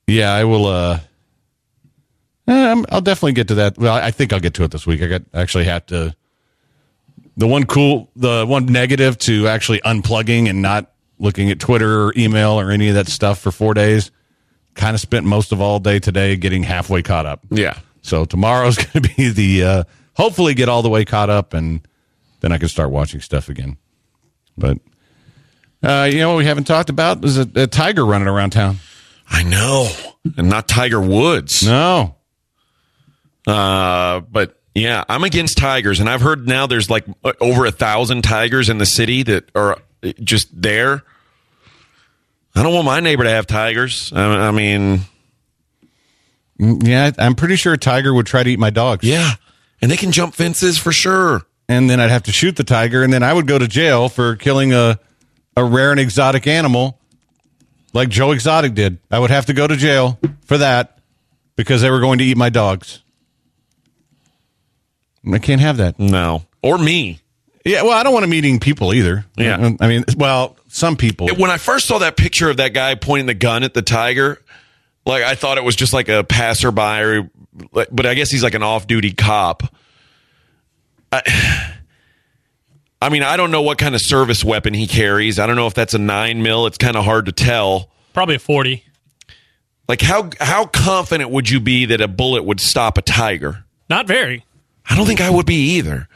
Yeah, 0.08 0.34
I 0.34 0.44
will. 0.44 0.66
Uh, 0.66 1.00
um, 2.48 2.86
I'll 2.90 3.02
definitely 3.02 3.34
get 3.34 3.48
to 3.50 3.56
that. 3.56 3.78
Well, 3.78 3.94
I 3.94 4.12
think 4.12 4.34
I'll 4.34 4.40
get 4.40 4.54
to 4.56 4.64
it 4.64 4.72
this 4.72 4.86
week. 4.86 5.02
I 5.02 5.08
got 5.08 5.22
actually 5.34 5.66
have 5.66 5.86
to. 5.88 6.16
The 7.36 7.48
one 7.48 7.66
cool, 7.66 8.12
the 8.16 8.46
one 8.46 8.66
negative 8.68 9.18
to 9.20 9.48
actually 9.48 9.80
unplugging 9.82 10.50
and 10.50 10.62
not 10.62 10.92
looking 11.18 11.50
at 11.50 11.60
Twitter 11.60 12.04
or 12.04 12.14
email 12.16 12.60
or 12.60 12.70
any 12.70 12.90
of 12.90 12.96
that 12.96 13.08
stuff 13.08 13.40
for 13.40 13.52
four 13.52 13.74
days. 13.74 14.12
Kind 14.76 14.94
of 14.94 15.00
spent 15.00 15.26
most 15.26 15.52
of 15.52 15.62
all 15.62 15.80
day 15.80 16.00
today 16.00 16.36
getting 16.36 16.64
halfway 16.64 17.02
caught 17.02 17.26
up. 17.26 17.42
Yeah. 17.50 17.80
So 18.02 18.26
tomorrow's 18.26 18.78
going 18.86 19.04
to 19.04 19.16
be 19.16 19.30
the 19.30 19.64
uh, 19.64 19.84
hopefully 20.16 20.54
get 20.54 20.70
all 20.70 20.82
the 20.82 20.90
way 20.90 21.06
caught 21.06 21.30
up, 21.30 21.54
and 21.54 21.88
then 22.42 22.52
I 22.52 22.58
can 22.58 22.68
start 22.68 22.92
watching 22.92 23.22
stuff 23.22 23.50
again. 23.50 23.78
But 24.58 24.80
uh, 25.82 26.10
you 26.12 26.20
know 26.20 26.30
what 26.32 26.38
we 26.38 26.46
haven't 26.46 26.66
talked 26.66 26.90
about 26.90 27.24
is 27.24 27.38
a, 27.38 27.50
a 27.56 27.68
tiger 27.68 28.06
running 28.06 28.28
around 28.28 28.52
town. 28.52 28.78
I 29.30 29.44
know, 29.44 29.90
and 30.38 30.50
not 30.50 30.68
Tiger 30.68 31.02
Woods. 31.02 31.66
No, 31.66 32.16
Uh, 33.48 34.22
but 34.22 34.60
yeah, 34.76 35.04
I'm 35.10 35.24
against 35.24 35.58
tigers, 35.58 36.00
and 36.00 36.10
I've 36.10 36.22
heard 36.22 36.48
now 36.48 36.66
there's 36.68 36.90
like 36.90 37.06
uh, 37.24 37.34
over 37.42 37.66
a 37.66 37.72
thousand 37.72 38.24
tigers 38.24 38.70
in 38.70 38.78
the 38.78 38.86
city 38.86 39.24
that 39.24 39.50
are 39.56 39.78
uh, 40.04 40.12
just 40.24 40.50
there. 40.62 41.04
I 42.56 42.62
don't 42.64 42.74
want 42.74 42.86
my 42.86 43.00
neighbor 43.00 43.24
to 43.24 43.30
have 43.30 43.48
tigers. 43.48 44.12
I, 44.16 44.48
I 44.48 44.52
mean, 44.52 45.02
Mm, 46.60 46.88
yeah, 46.88 47.10
I'm 47.18 47.34
pretty 47.34 47.56
sure 47.56 47.74
a 47.74 47.78
tiger 47.80 48.14
would 48.14 48.28
try 48.28 48.44
to 48.44 48.50
eat 48.50 48.60
my 48.60 48.70
dogs. 48.70 49.04
yeah, 49.04 49.32
and 49.82 49.90
they 49.90 49.98
can 49.98 50.12
jump 50.12 50.36
fences 50.36 50.78
for 50.78 50.92
sure. 50.92 51.42
and 51.68 51.90
then 51.90 52.00
I'd 52.00 52.12
have 52.12 52.24
to 52.24 52.32
shoot 52.32 52.56
the 52.58 52.64
tiger, 52.64 53.02
and 53.04 53.12
then 53.12 53.24
I 53.24 53.34
would 53.34 53.48
go 53.48 53.58
to 53.58 53.68
jail 53.68 54.08
for 54.08 54.36
killing 54.36 54.72
a 54.74 55.00
a 55.58 55.64
rare 55.64 55.90
and 55.92 56.00
exotic 56.00 56.46
animal, 56.48 57.00
like 57.94 58.10
Joe 58.10 58.32
Exotic 58.32 58.74
did. 58.74 58.98
I 59.10 59.20
would 59.20 59.32
have 59.32 59.46
to 59.46 59.54
go 59.54 59.66
to 59.68 59.76
jail 59.78 60.20
for 60.46 60.58
that 60.58 61.00
because 61.56 61.82
they 61.82 61.90
were 61.90 62.00
going 62.00 62.20
to 62.20 62.26
eat 62.26 62.36
my 62.36 62.50
dogs. 62.50 63.02
I 65.32 65.40
can't 65.40 65.62
have 65.62 65.78
that. 65.78 66.00
No, 66.00 66.44
or 66.62 66.78
me. 66.78 67.20
Yeah, 67.66 67.84
well, 67.84 67.98
I 67.98 68.04
don't 68.04 68.12
want 68.12 68.24
them 68.24 68.34
eating 68.34 68.60
people 68.60 68.94
either. 68.94 69.26
Yeah. 69.38 69.72
I 69.80 69.88
mean, 69.88 70.04
well, 70.18 70.58
some 70.68 70.98
people. 70.98 71.30
When 71.38 71.50
I 71.50 71.58
first 71.58 71.86
saw 71.86 72.00
that 72.00 72.18
picture 72.18 72.50
of 72.50 72.58
that 72.58 72.74
guy 72.74 72.96
pointing 72.96 73.26
the 73.26 73.34
gun 73.34 73.64
at 73.64 73.74
the 73.74 73.82
tiger, 73.82 74.42
like 75.06 75.24
I 75.24 75.36
thought 75.36 75.58
it 75.58 75.64
was 75.64 75.78
just 75.78 75.94
like 75.94 76.10
a 76.10 76.26
passerby, 76.26 76.82
or, 76.82 77.30
but 77.72 78.06
I 78.06 78.16
guess 78.16 78.30
he's 78.32 78.44
like 78.44 78.54
an 78.54 78.64
off-duty 78.64 79.14
cop. 79.14 79.64
I, 81.10 81.76
I 83.04 83.10
mean, 83.10 83.22
I 83.22 83.36
don't 83.36 83.52
know 83.52 83.62
what 83.62 83.78
kind 83.78 83.96
of 83.96 84.02
service 84.02 84.46
weapon 84.46 84.74
he 84.74 84.88
carries. 84.88 85.38
I 85.38 85.46
don't 85.46 85.58
know 85.58 85.68
if 85.68 85.74
that's 85.74 85.94
a 85.94 85.98
nine 85.98 86.42
mil. 86.42 86.66
It's 86.68 86.78
kind 86.78 86.96
of 86.96 87.04
hard 87.04 87.26
to 87.26 87.34
tell. 87.34 87.90
Probably 88.14 88.36
a 88.36 88.40
40. 88.40 88.82
Like 89.90 90.00
how 90.00 90.30
how 90.40 90.66
confident 90.66 91.30
would 91.30 91.50
you 91.50 91.60
be 91.60 91.86
that 91.88 92.00
a 92.00 92.08
bullet 92.08 92.44
would 92.44 92.62
stop 92.62 92.98
a 92.98 93.02
tiger? 93.02 93.66
Not 93.90 94.08
very. 94.08 94.46
I 94.90 94.96
don't 94.96 95.06
think 95.06 95.20
I 95.20 95.30
would 95.30 95.46
be 95.46 95.76
either. 95.76 96.08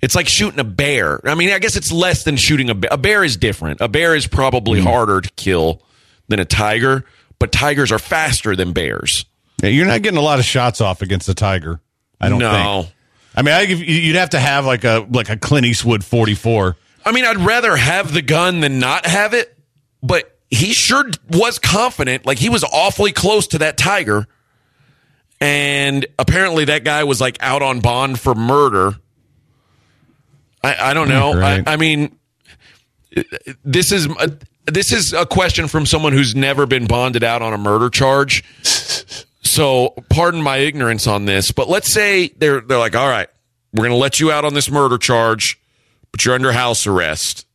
It's 0.00 0.14
like 0.14 0.28
shooting 0.28 0.58
a 0.58 0.64
bear. 0.64 1.20
I 1.28 1.34
mean, 1.34 1.50
I 1.50 1.58
guess 1.58 1.76
it's 1.76 1.92
less 1.92 2.24
than 2.24 2.36
shooting 2.36 2.70
a 2.70 2.74
bear. 2.74 2.88
A 2.90 2.96
bear 2.96 3.22
is 3.22 3.36
different. 3.36 3.82
A 3.82 3.88
bear 3.88 4.16
is 4.16 4.26
probably 4.26 4.80
mm. 4.80 4.84
harder 4.84 5.20
to 5.20 5.30
kill 5.36 5.82
than 6.28 6.40
a 6.40 6.46
tiger, 6.46 7.04
but 7.38 7.52
tigers 7.52 7.92
are 7.92 7.98
faster 7.98 8.56
than 8.56 8.72
bears. 8.72 9.26
Yeah, 9.62 9.68
you're 9.68 9.86
not 9.86 10.00
getting 10.00 10.18
a 10.18 10.22
lot 10.22 10.38
of 10.38 10.46
shots 10.46 10.80
off 10.80 11.02
against 11.02 11.28
a 11.28 11.34
tiger. 11.34 11.80
I 12.18 12.30
don't 12.30 12.38
No. 12.38 12.82
think. 12.84 12.94
I 13.34 13.42
mean, 13.42 13.54
I 13.54 13.62
you'd 13.62 14.16
have 14.16 14.30
to 14.30 14.40
have 14.40 14.66
like 14.66 14.84
a 14.84 15.06
like 15.10 15.28
a 15.28 15.36
Clint 15.36 15.66
Eastwood 15.66 16.04
44. 16.04 16.76
I 17.04 17.12
mean, 17.12 17.24
I'd 17.24 17.38
rather 17.38 17.76
have 17.76 18.12
the 18.12 18.22
gun 18.22 18.60
than 18.60 18.78
not 18.78 19.06
have 19.06 19.34
it, 19.34 19.56
but 20.02 20.36
he 20.50 20.72
sure 20.72 21.04
was 21.30 21.58
confident. 21.58 22.26
Like 22.26 22.38
he 22.38 22.48
was 22.48 22.64
awfully 22.64 23.12
close 23.12 23.46
to 23.48 23.58
that 23.58 23.78
tiger. 23.78 24.26
And 25.40 26.06
apparently 26.18 26.66
that 26.66 26.84
guy 26.84 27.04
was 27.04 27.20
like 27.20 27.38
out 27.40 27.62
on 27.62 27.80
bond 27.80 28.20
for 28.20 28.34
murder. 28.34 28.96
I, 30.62 30.90
I 30.90 30.94
don't 30.94 31.08
know. 31.08 31.32
Right. 31.34 31.66
I, 31.66 31.74
I 31.74 31.76
mean, 31.76 32.18
this 33.64 33.92
is 33.92 34.08
this 34.66 34.92
is 34.92 35.12
a 35.12 35.24
question 35.24 35.68
from 35.68 35.86
someone 35.86 36.12
who's 36.12 36.34
never 36.34 36.66
been 36.66 36.86
bonded 36.86 37.24
out 37.24 37.42
on 37.42 37.52
a 37.52 37.58
murder 37.58 37.88
charge. 37.88 38.44
So, 39.50 39.94
pardon 40.08 40.42
my 40.42 40.58
ignorance 40.58 41.08
on 41.08 41.24
this, 41.24 41.50
but 41.50 41.68
let's 41.68 41.92
say 41.92 42.28
they're 42.38 42.60
they're 42.60 42.78
like, 42.78 42.94
"All 42.94 43.08
right, 43.08 43.28
we're 43.72 43.82
going 43.82 43.90
to 43.90 43.96
let 43.96 44.20
you 44.20 44.30
out 44.30 44.44
on 44.44 44.54
this 44.54 44.70
murder 44.70 44.96
charge, 44.96 45.60
but 46.12 46.24
you're 46.24 46.36
under 46.36 46.52
house 46.52 46.86
arrest." 46.86 47.46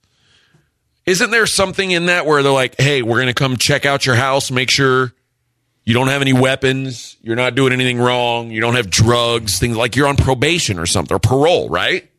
Isn't 1.06 1.32
there 1.32 1.46
something 1.46 1.92
in 1.92 2.08
that 2.08 2.26
where 2.26 2.44
they're 2.44 2.52
like, 2.52 2.76
"Hey, 2.78 3.02
we're 3.02 3.16
going 3.16 3.28
to 3.28 3.34
come 3.34 3.56
check 3.56 3.86
out 3.86 4.06
your 4.06 4.16
house, 4.16 4.52
make 4.52 4.70
sure 4.70 5.14
you 5.86 5.94
don't 5.94 6.10
have 6.10 6.22
any 6.22 6.34
weapons, 6.34 7.16
you're 7.22 7.38
not 7.38 7.56
doing 7.56 7.72
anything 7.72 7.98
wrong, 8.00 8.52
you 8.52 8.60
don't 8.60 8.76
have 8.76 8.90
drugs, 8.90 9.58
things 9.58 9.78
like 9.78 9.96
you're 9.96 10.08
on 10.08 10.18
probation 10.18 10.80
or 10.80 10.86
something 10.86 11.16
or 11.16 11.20
parole, 11.20 11.70
right?" 11.70 12.12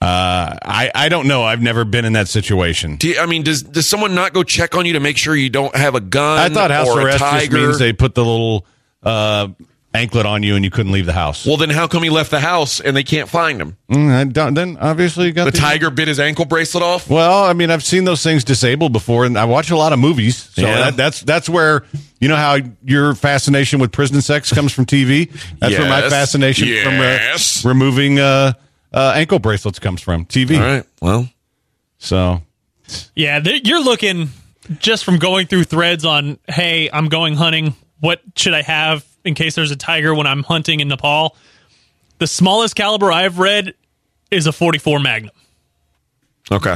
Uh, 0.00 0.54
I 0.62 0.92
I 0.94 1.08
don't 1.08 1.26
know. 1.26 1.42
I've 1.42 1.60
never 1.60 1.84
been 1.84 2.04
in 2.04 2.12
that 2.12 2.28
situation. 2.28 2.98
Do 2.98 3.08
you, 3.08 3.18
I 3.18 3.26
mean, 3.26 3.42
does 3.42 3.64
does 3.64 3.88
someone 3.88 4.14
not 4.14 4.32
go 4.32 4.44
check 4.44 4.76
on 4.76 4.86
you 4.86 4.92
to 4.92 5.00
make 5.00 5.16
sure 5.16 5.34
you 5.34 5.50
don't 5.50 5.74
have 5.74 5.96
a 5.96 6.00
gun? 6.00 6.38
I 6.38 6.54
thought 6.54 6.70
house 6.70 6.86
arrest 6.96 7.18
just 7.18 7.50
means 7.50 7.80
they 7.80 7.92
put 7.92 8.14
the 8.14 8.24
little 8.24 8.64
uh, 9.02 9.48
anklet 9.94 10.26
on 10.26 10.42
you 10.42 10.54
and 10.54 10.64
you 10.64 10.70
couldn't 10.70 10.92
leave 10.92 11.06
the 11.06 11.12
house. 11.12 11.46
Well, 11.46 11.56
then 11.56 11.70
how 11.70 11.86
come 11.88 12.02
he 12.02 12.10
left 12.10 12.30
the 12.30 12.40
house 12.40 12.78
and 12.80 12.96
they 12.96 13.02
can't 13.02 13.28
find 13.28 13.60
him? 13.60 13.76
Mm, 13.90 14.54
then 14.54 14.76
obviously 14.80 15.26
you 15.26 15.32
got 15.32 15.46
The 15.46 15.52
tiger 15.58 15.90
bit 15.90 16.08
his 16.08 16.20
ankle 16.20 16.44
bracelet 16.44 16.82
off. 16.84 17.08
Well, 17.08 17.44
I 17.44 17.52
mean, 17.52 17.70
I've 17.70 17.82
seen 17.84 18.04
those 18.04 18.22
things 18.22 18.44
disabled 18.44 18.92
before, 18.92 19.24
and 19.24 19.38
I 19.38 19.44
watch 19.46 19.70
a 19.70 19.76
lot 19.76 19.92
of 19.92 19.98
movies. 19.98 20.36
So 20.36 20.62
Yeah. 20.62 20.74
that, 20.76 20.96
that's 20.96 21.20
that's 21.22 21.48
where 21.48 21.84
you 22.20 22.28
know 22.28 22.36
how 22.36 22.58
your 22.84 23.14
fascination 23.14 23.78
with 23.80 23.90
prison 23.92 24.20
sex 24.20 24.52
comes 24.52 24.72
from 24.72 24.84
TV. 24.86 25.30
That's 25.58 25.78
where 25.78 25.88
my 25.88 26.08
fascination 26.10 26.68
Yes. 26.68 27.60
from 27.62 27.68
uh, 27.70 27.72
removing 27.72 28.18
uh, 28.18 28.52
uh, 28.92 29.12
ankle 29.16 29.38
bracelets 29.38 29.78
comes 29.78 30.00
from 30.02 30.24
TV. 30.26 30.56
All 30.58 30.64
right. 30.66 30.84
Well, 31.00 31.28
So 31.98 32.42
Yeah, 33.14 33.40
th- 33.40 33.66
you're 33.66 33.82
looking 33.82 34.30
just 34.80 35.04
from 35.04 35.18
going 35.18 35.46
through 35.46 35.64
threads 35.64 36.04
on, 36.04 36.38
hey, 36.48 36.90
I'm 36.92 37.08
going 37.08 37.34
hunting. 37.34 37.74
What 38.00 38.20
should 38.36 38.54
I 38.54 38.62
have 38.62 39.04
in 39.24 39.34
case 39.34 39.54
there's 39.54 39.70
a 39.70 39.76
tiger 39.76 40.14
when 40.14 40.26
I'm 40.26 40.42
hunting 40.42 40.80
in 40.80 40.88
Nepal? 40.88 41.36
The 42.18 42.26
smallest 42.26 42.74
caliber 42.76 43.10
I've 43.12 43.38
read 43.38 43.74
is 44.30 44.46
a 44.46 44.52
44 44.52 45.00
Magnum. 45.00 45.32
okay. 46.50 46.74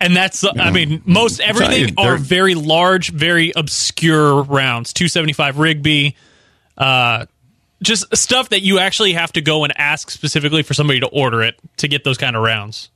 And 0.00 0.16
that's, 0.16 0.44
I 0.44 0.72
mean, 0.72 1.00
most 1.04 1.38
everything 1.40 1.80
you, 1.80 1.86
they're- 1.96 2.14
are 2.14 2.16
very 2.16 2.56
large, 2.56 3.10
very 3.12 3.52
obscure 3.54 4.42
rounds. 4.42 4.92
275 4.92 5.58
Rigby, 5.58 6.16
uh, 6.76 7.26
just 7.84 8.16
stuff 8.16 8.48
that 8.48 8.62
you 8.62 8.80
actually 8.80 9.12
have 9.12 9.32
to 9.34 9.40
go 9.40 9.62
and 9.62 9.72
ask 9.78 10.10
specifically 10.10 10.64
for 10.64 10.74
somebody 10.74 10.98
to 10.98 11.06
order 11.06 11.40
it 11.42 11.54
to 11.76 11.86
get 11.86 12.02
those 12.02 12.18
kind 12.18 12.34
of 12.34 12.42
rounds. 12.42 12.90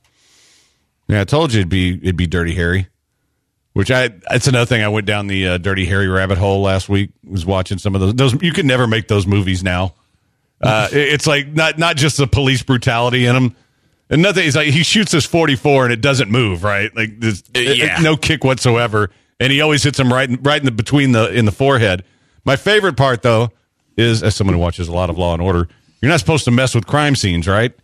yeah, 1.07 1.21
I 1.21 1.23
told 1.23 1.53
you 1.53 1.59
it'd 1.61 1.69
be 1.69 1.93
it'd 1.93 2.17
be 2.17 2.27
Dirty 2.27 2.55
Harry. 2.55 2.87
Which 3.77 3.91
I 3.91 4.09
it's 4.31 4.47
another 4.47 4.65
thing. 4.65 4.81
I 4.81 4.87
went 4.87 5.05
down 5.05 5.27
the 5.27 5.47
uh, 5.49 5.57
Dirty 5.59 5.85
Harry 5.85 6.07
rabbit 6.07 6.39
hole 6.39 6.63
last 6.63 6.89
week. 6.89 7.11
Was 7.23 7.45
watching 7.45 7.77
some 7.77 7.93
of 7.93 8.01
those. 8.01 8.15
Those 8.15 8.41
you 8.41 8.51
can 8.51 8.65
never 8.65 8.87
make 8.87 9.07
those 9.07 9.27
movies 9.27 9.61
now. 9.61 9.93
Uh, 10.59 10.87
it's 10.91 11.27
like 11.27 11.49
not 11.49 11.77
not 11.77 11.95
just 11.95 12.17
the 12.17 12.25
police 12.25 12.63
brutality 12.63 13.27
in 13.27 13.35
them. 13.35 13.55
And 14.09 14.23
nothing. 14.23 14.45
He's 14.45 14.55
like 14.55 14.69
he 14.69 14.81
shoots 14.81 15.11
this 15.11 15.27
forty 15.27 15.55
four 15.55 15.83
and 15.83 15.93
it 15.93 16.01
doesn't 16.01 16.31
move. 16.31 16.63
Right, 16.63 16.89
like 16.95 17.19
there's 17.19 17.43
it- 17.53 17.77
yeah. 17.77 17.99
no 18.01 18.17
kick 18.17 18.43
whatsoever, 18.43 19.11
and 19.39 19.51
he 19.53 19.61
always 19.61 19.83
hits 19.83 19.99
him 19.99 20.11
right 20.11 20.27
in- 20.27 20.41
right 20.41 20.59
in 20.59 20.65
the 20.65 20.71
between 20.71 21.11
the 21.11 21.31
in 21.31 21.45
the 21.45 21.51
forehead. 21.51 22.03
My 22.45 22.55
favorite 22.55 22.97
part 22.97 23.21
though 23.21 23.51
is 23.95 24.23
as 24.23 24.35
someone 24.35 24.55
who 24.55 24.59
watches 24.59 24.87
a 24.87 24.91
lot 24.91 25.11
of 25.11 25.19
Law 25.19 25.33
and 25.33 25.41
Order, 25.43 25.67
you're 26.01 26.09
not 26.09 26.19
supposed 26.19 26.45
to 26.45 26.51
mess 26.51 26.73
with 26.73 26.87
crime 26.87 27.15
scenes, 27.15 27.47
right? 27.47 27.75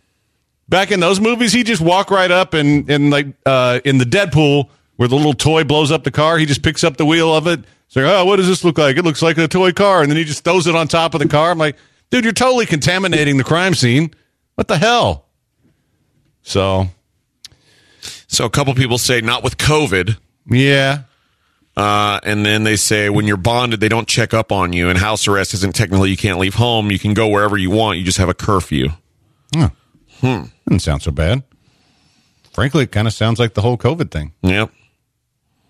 Back 0.68 0.90
in 0.90 0.98
those 0.98 1.20
movies, 1.20 1.52
he 1.52 1.62
just 1.62 1.80
walk 1.80 2.10
right 2.10 2.32
up 2.32 2.52
and 2.52 2.90
and 2.90 3.10
like 3.10 3.28
uh, 3.46 3.78
in 3.84 3.98
the 3.98 4.04
Deadpool 4.04 4.70
where 4.96 5.08
the 5.08 5.16
little 5.16 5.34
toy 5.34 5.64
blows 5.64 5.90
up 5.90 6.04
the 6.04 6.10
car, 6.10 6.38
he 6.38 6.46
just 6.46 6.62
picks 6.62 6.84
up 6.84 6.96
the 6.96 7.04
wheel 7.04 7.34
of 7.34 7.46
it. 7.46 7.60
It's 7.86 7.96
like, 7.96 8.04
oh, 8.06 8.24
what 8.24 8.36
does 8.36 8.46
this 8.48 8.64
look 8.64 8.78
like? 8.78 8.96
It 8.96 9.04
looks 9.04 9.22
like 9.22 9.38
a 9.38 9.48
toy 9.48 9.72
car, 9.72 10.02
and 10.02 10.10
then 10.10 10.16
he 10.16 10.24
just 10.24 10.44
throws 10.44 10.66
it 10.66 10.74
on 10.74 10.88
top 10.88 11.14
of 11.14 11.20
the 11.20 11.28
car. 11.28 11.50
I'm 11.50 11.58
like, 11.58 11.76
dude, 12.10 12.24
you're 12.24 12.32
totally 12.32 12.66
contaminating 12.66 13.36
the 13.36 13.44
crime 13.44 13.74
scene. 13.74 14.12
What 14.54 14.68
the 14.68 14.78
hell? 14.78 15.26
So, 16.42 16.88
So 18.26 18.44
a 18.44 18.50
couple 18.50 18.74
people 18.74 18.98
say 18.98 19.20
not 19.20 19.42
with 19.42 19.56
COVID. 19.58 20.16
yeah. 20.48 21.02
Uh, 21.76 22.20
and 22.22 22.46
then 22.46 22.62
they 22.62 22.76
say 22.76 23.10
when 23.10 23.26
you're 23.26 23.36
bonded, 23.36 23.80
they 23.80 23.88
don't 23.88 24.06
check 24.06 24.32
up 24.32 24.52
on 24.52 24.72
you. 24.72 24.88
And 24.88 24.96
house 24.96 25.26
arrest 25.26 25.54
isn't 25.54 25.74
technically 25.74 26.08
you 26.08 26.16
can't 26.16 26.38
leave 26.38 26.54
home. 26.54 26.92
You 26.92 27.00
can 27.00 27.14
go 27.14 27.26
wherever 27.26 27.56
you 27.58 27.68
want. 27.68 27.98
You 27.98 28.04
just 28.04 28.18
have 28.18 28.28
a 28.28 28.34
curfew. 28.34 28.90
Hmm. 30.20 30.44
Doesn't 30.68 30.78
sound 30.80 31.02
so 31.02 31.10
bad. 31.10 31.42
Frankly, 32.52 32.84
it 32.84 32.92
kind 32.92 33.08
of 33.08 33.12
sounds 33.12 33.40
like 33.40 33.54
the 33.54 33.60
whole 33.62 33.76
COVID 33.76 34.12
thing. 34.12 34.32
Yep. 34.42 34.70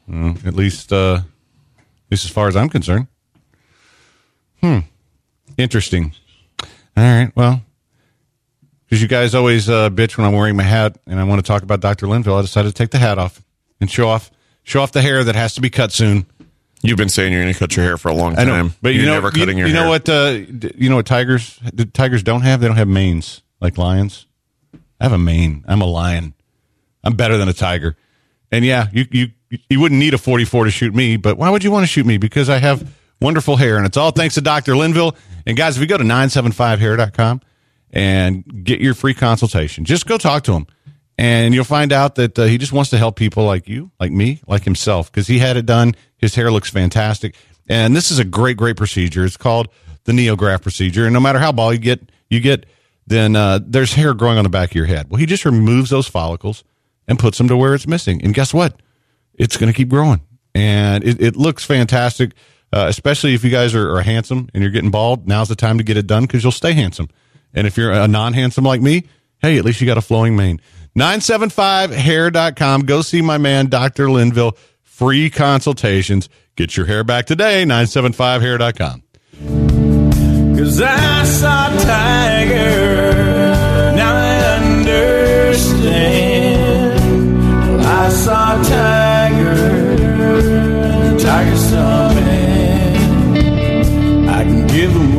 At 0.09 0.55
least, 0.55 0.93
uh, 0.93 1.21
at 1.79 2.11
least 2.11 2.25
as 2.25 2.31
far 2.31 2.49
as 2.49 2.57
I'm 2.57 2.69
concerned. 2.69 3.07
Hmm. 4.61 4.81
Interesting. 5.57 6.13
All 6.97 7.05
right. 7.05 7.31
Well, 7.35 7.63
because 8.87 9.03
you 9.03 9.09
guys 9.09 9.35
always 9.35 9.69
uh, 9.69 9.91
bitch 9.91 10.17
when 10.17 10.27
I'm 10.27 10.33
wearing 10.35 10.57
my 10.57 10.63
hat, 10.63 10.99
and 11.07 11.19
I 11.19 11.25
want 11.25 11.45
to 11.45 11.47
talk 11.47 11.63
about 11.63 11.81
Dr. 11.81 12.07
Linville, 12.07 12.37
I 12.37 12.43
decided 12.43 12.69
to 12.69 12.75
take 12.75 12.91
the 12.91 12.99
hat 12.99 13.19
off 13.19 13.43
and 13.81 13.91
show 13.91 14.09
off 14.09 14.31
show 14.63 14.81
off 14.81 14.93
the 14.93 15.03
hair 15.03 15.25
that 15.25 15.35
has 15.35 15.55
to 15.55 15.61
be 15.61 15.71
cut 15.71 15.93
soon. 15.93 16.27
You've 16.83 16.99
been 16.99 17.09
saying 17.09 17.33
you're 17.33 17.43
going 17.43 17.53
to 17.53 17.59
cut 17.59 17.75
your 17.77 17.85
hair 17.85 17.97
for 17.97 18.09
a 18.09 18.15
long 18.15 18.37
time. 18.37 18.47
know, 18.47 18.71
but 18.83 18.93
you're 18.95 19.05
you 19.05 19.09
know, 19.09 19.15
never 19.15 19.31
cutting 19.31 19.57
you, 19.57 19.65
your 19.65 19.69
you 19.69 19.75
hair. 19.75 19.85
know 19.85 19.89
what? 19.89 20.09
Uh, 20.09 20.39
you 20.77 20.91
know 20.91 20.97
what 20.97 21.07
tigers? 21.07 21.59
The 21.73 21.87
tigers 21.87 22.23
don't 22.23 22.43
have. 22.43 22.61
They 22.61 22.67
don't 22.67 22.77
have 22.77 22.89
manes 22.89 23.43
like 23.61 23.79
lions. 23.79 24.27
I 25.01 25.05
have 25.05 25.13
a 25.13 25.19
mane. 25.19 25.65
I'm 25.67 25.81
a 25.81 25.87
lion. 25.87 26.35
I'm 27.03 27.15
better 27.15 27.37
than 27.37 27.49
a 27.49 27.53
tiger. 27.55 27.97
And 28.53 28.65
yeah, 28.65 28.89
you 28.93 29.07
you 29.11 29.29
you 29.69 29.81
wouldn't 29.81 29.99
need 29.99 30.15
a 30.15 30.19
44 30.19 30.65
to 30.65 30.71
shoot 30.71 30.95
me, 30.95 31.17
but 31.17 31.37
why 31.37 31.51
would 31.51 31.65
you 31.65 31.71
want 31.71 31.85
to 31.85 31.87
shoot 31.87 32.07
me? 32.07 32.17
Because 32.19 32.49
I 32.49 32.59
have 32.59 32.95
wonderful 33.21 33.57
hair, 33.57 33.77
and 33.77 33.87
it's 33.87 33.97
all 33.97 34.11
thanks 34.11 34.35
to 34.35 34.41
Dr. 34.41 34.77
Linville. 34.77 35.17
And 35.47 35.57
guys, 35.57 35.77
if 35.77 35.81
you 35.81 35.87
go 35.87 35.99
to 35.99 36.05
975hair.com 36.05 37.41
and 37.91 38.65
get 38.65 38.81
your 38.81 38.95
free 38.95 39.15
consultation, 39.15 39.85
just 39.85 40.07
go 40.07 40.19
talk 40.19 40.45
to 40.45 40.53
him. 40.53 40.67
And 41.17 41.55
you'll 41.55 41.65
find 41.65 41.93
out 41.93 42.17
that 42.17 42.39
uh, 42.39 42.45
he 42.45 42.59
just 42.59 42.73
wants 42.73 42.91
to 42.91 42.99
help 42.99 43.17
people 43.17 43.45
like 43.45 43.69
you, 43.69 43.93
like 44.01 44.11
me, 44.11 44.41
like 44.49 44.65
himself, 44.65 45.13
because 45.13 45.29
he 45.29 45.39
had 45.39 45.57
it 45.57 45.65
done. 45.65 45.95
His 46.17 46.35
hair 46.35 46.51
looks 46.51 46.71
fantastic. 46.71 47.37
And 47.69 47.95
this 47.95 48.11
is 48.11 48.19
a 48.19 48.25
great, 48.25 48.57
great 48.57 48.77
procedure. 48.77 49.25
It's 49.25 49.37
called 49.37 49.69
the 50.05 50.13
NeoGraft 50.13 50.63
procedure. 50.63 51.05
And 51.05 51.15
no 51.15 51.21
matter 51.21 51.39
how 51.39 51.53
bald 51.53 51.75
you 51.75 51.79
get, 51.79 52.11
you 52.29 52.41
get, 52.41 52.67
then 53.07 53.37
uh, 53.37 53.61
there's 53.65 53.95
hair 53.95 54.13
growing 54.13 54.39
on 54.39 54.45
the 54.45 54.51
back 54.51 54.71
of 54.71 54.75
your 54.75 54.87
head. 54.87 55.09
Well, 55.09 55.19
he 55.19 55.27
just 55.27 55.45
removes 55.45 55.91
those 55.91 56.09
follicles 56.09 56.65
and 57.07 57.19
puts 57.19 57.39
them 57.39 57.49
to 57.49 57.57
where 57.57 57.75
it's 57.75 57.87
missing. 57.87 58.23
And 58.23 58.35
guess 58.35 58.53
what? 58.53 58.81
It's 59.39 59.57
going 59.57 59.72
to 59.72 59.76
keep 59.76 59.89
growing. 59.89 60.20
And 60.55 61.05
it, 61.05 61.20
it 61.20 61.37
looks 61.37 61.64
fantastic, 61.64 62.32
uh, 62.72 62.87
especially 62.89 63.35
if 63.35 63.43
you 63.43 63.51
guys 63.51 63.74
are, 63.74 63.97
are 63.97 64.03
handsome 64.03 64.49
and 64.55 64.62
you're 64.62 64.72
getting 64.72 64.91
bald. 64.91 65.26
Now's 65.26 65.49
the 65.49 65.57
time 65.57 65.78
to 65.78 65.85
get 65.85 65.97
it 65.97 66.07
done 66.07 66.24
because 66.24 66.43
you'll 66.43 66.53
stay 66.53 66.72
handsome. 66.72 67.09
And 67.53 67.66
if 67.66 67.76
you're 67.76 67.93
a 67.93 68.07
non 68.09 68.32
handsome 68.32 68.64
like 68.64 68.80
me, 68.80 69.05
hey, 69.41 69.59
at 69.59 69.64
least 69.64 69.80
you 69.80 69.87
got 69.87 69.99
a 69.99 70.03
flowing 70.03 70.37
mane. 70.37 70.61
975hair.com. 70.97 72.82
Go 72.82 73.03
see 73.03 73.20
my 73.22 73.39
man, 73.39 73.66
Dr. 73.66 74.11
Linville. 74.11 74.57
Free 74.82 75.28
consultations. 75.30 76.28
Get 76.57 76.76
your 76.76 76.87
hair 76.87 77.03
back 77.03 77.26
today. 77.26 77.64
975hair.com. 77.64 79.03
Cause 80.57 80.80
I 80.80 81.24
saw 81.24 81.68
Tiger, 81.82 83.12
now 83.97 84.14
I 84.14 84.57
understand. 85.49 87.01
I 87.85 88.09
saw 88.09 88.62
Tiger, 88.62 89.04
I 91.37 91.43
can 94.45 94.66
give 94.68 94.93
him 94.93 95.14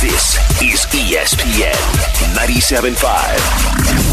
This 0.00 0.38
is 0.62 0.86
ESPN 0.86 1.76
97.5. 2.34 4.09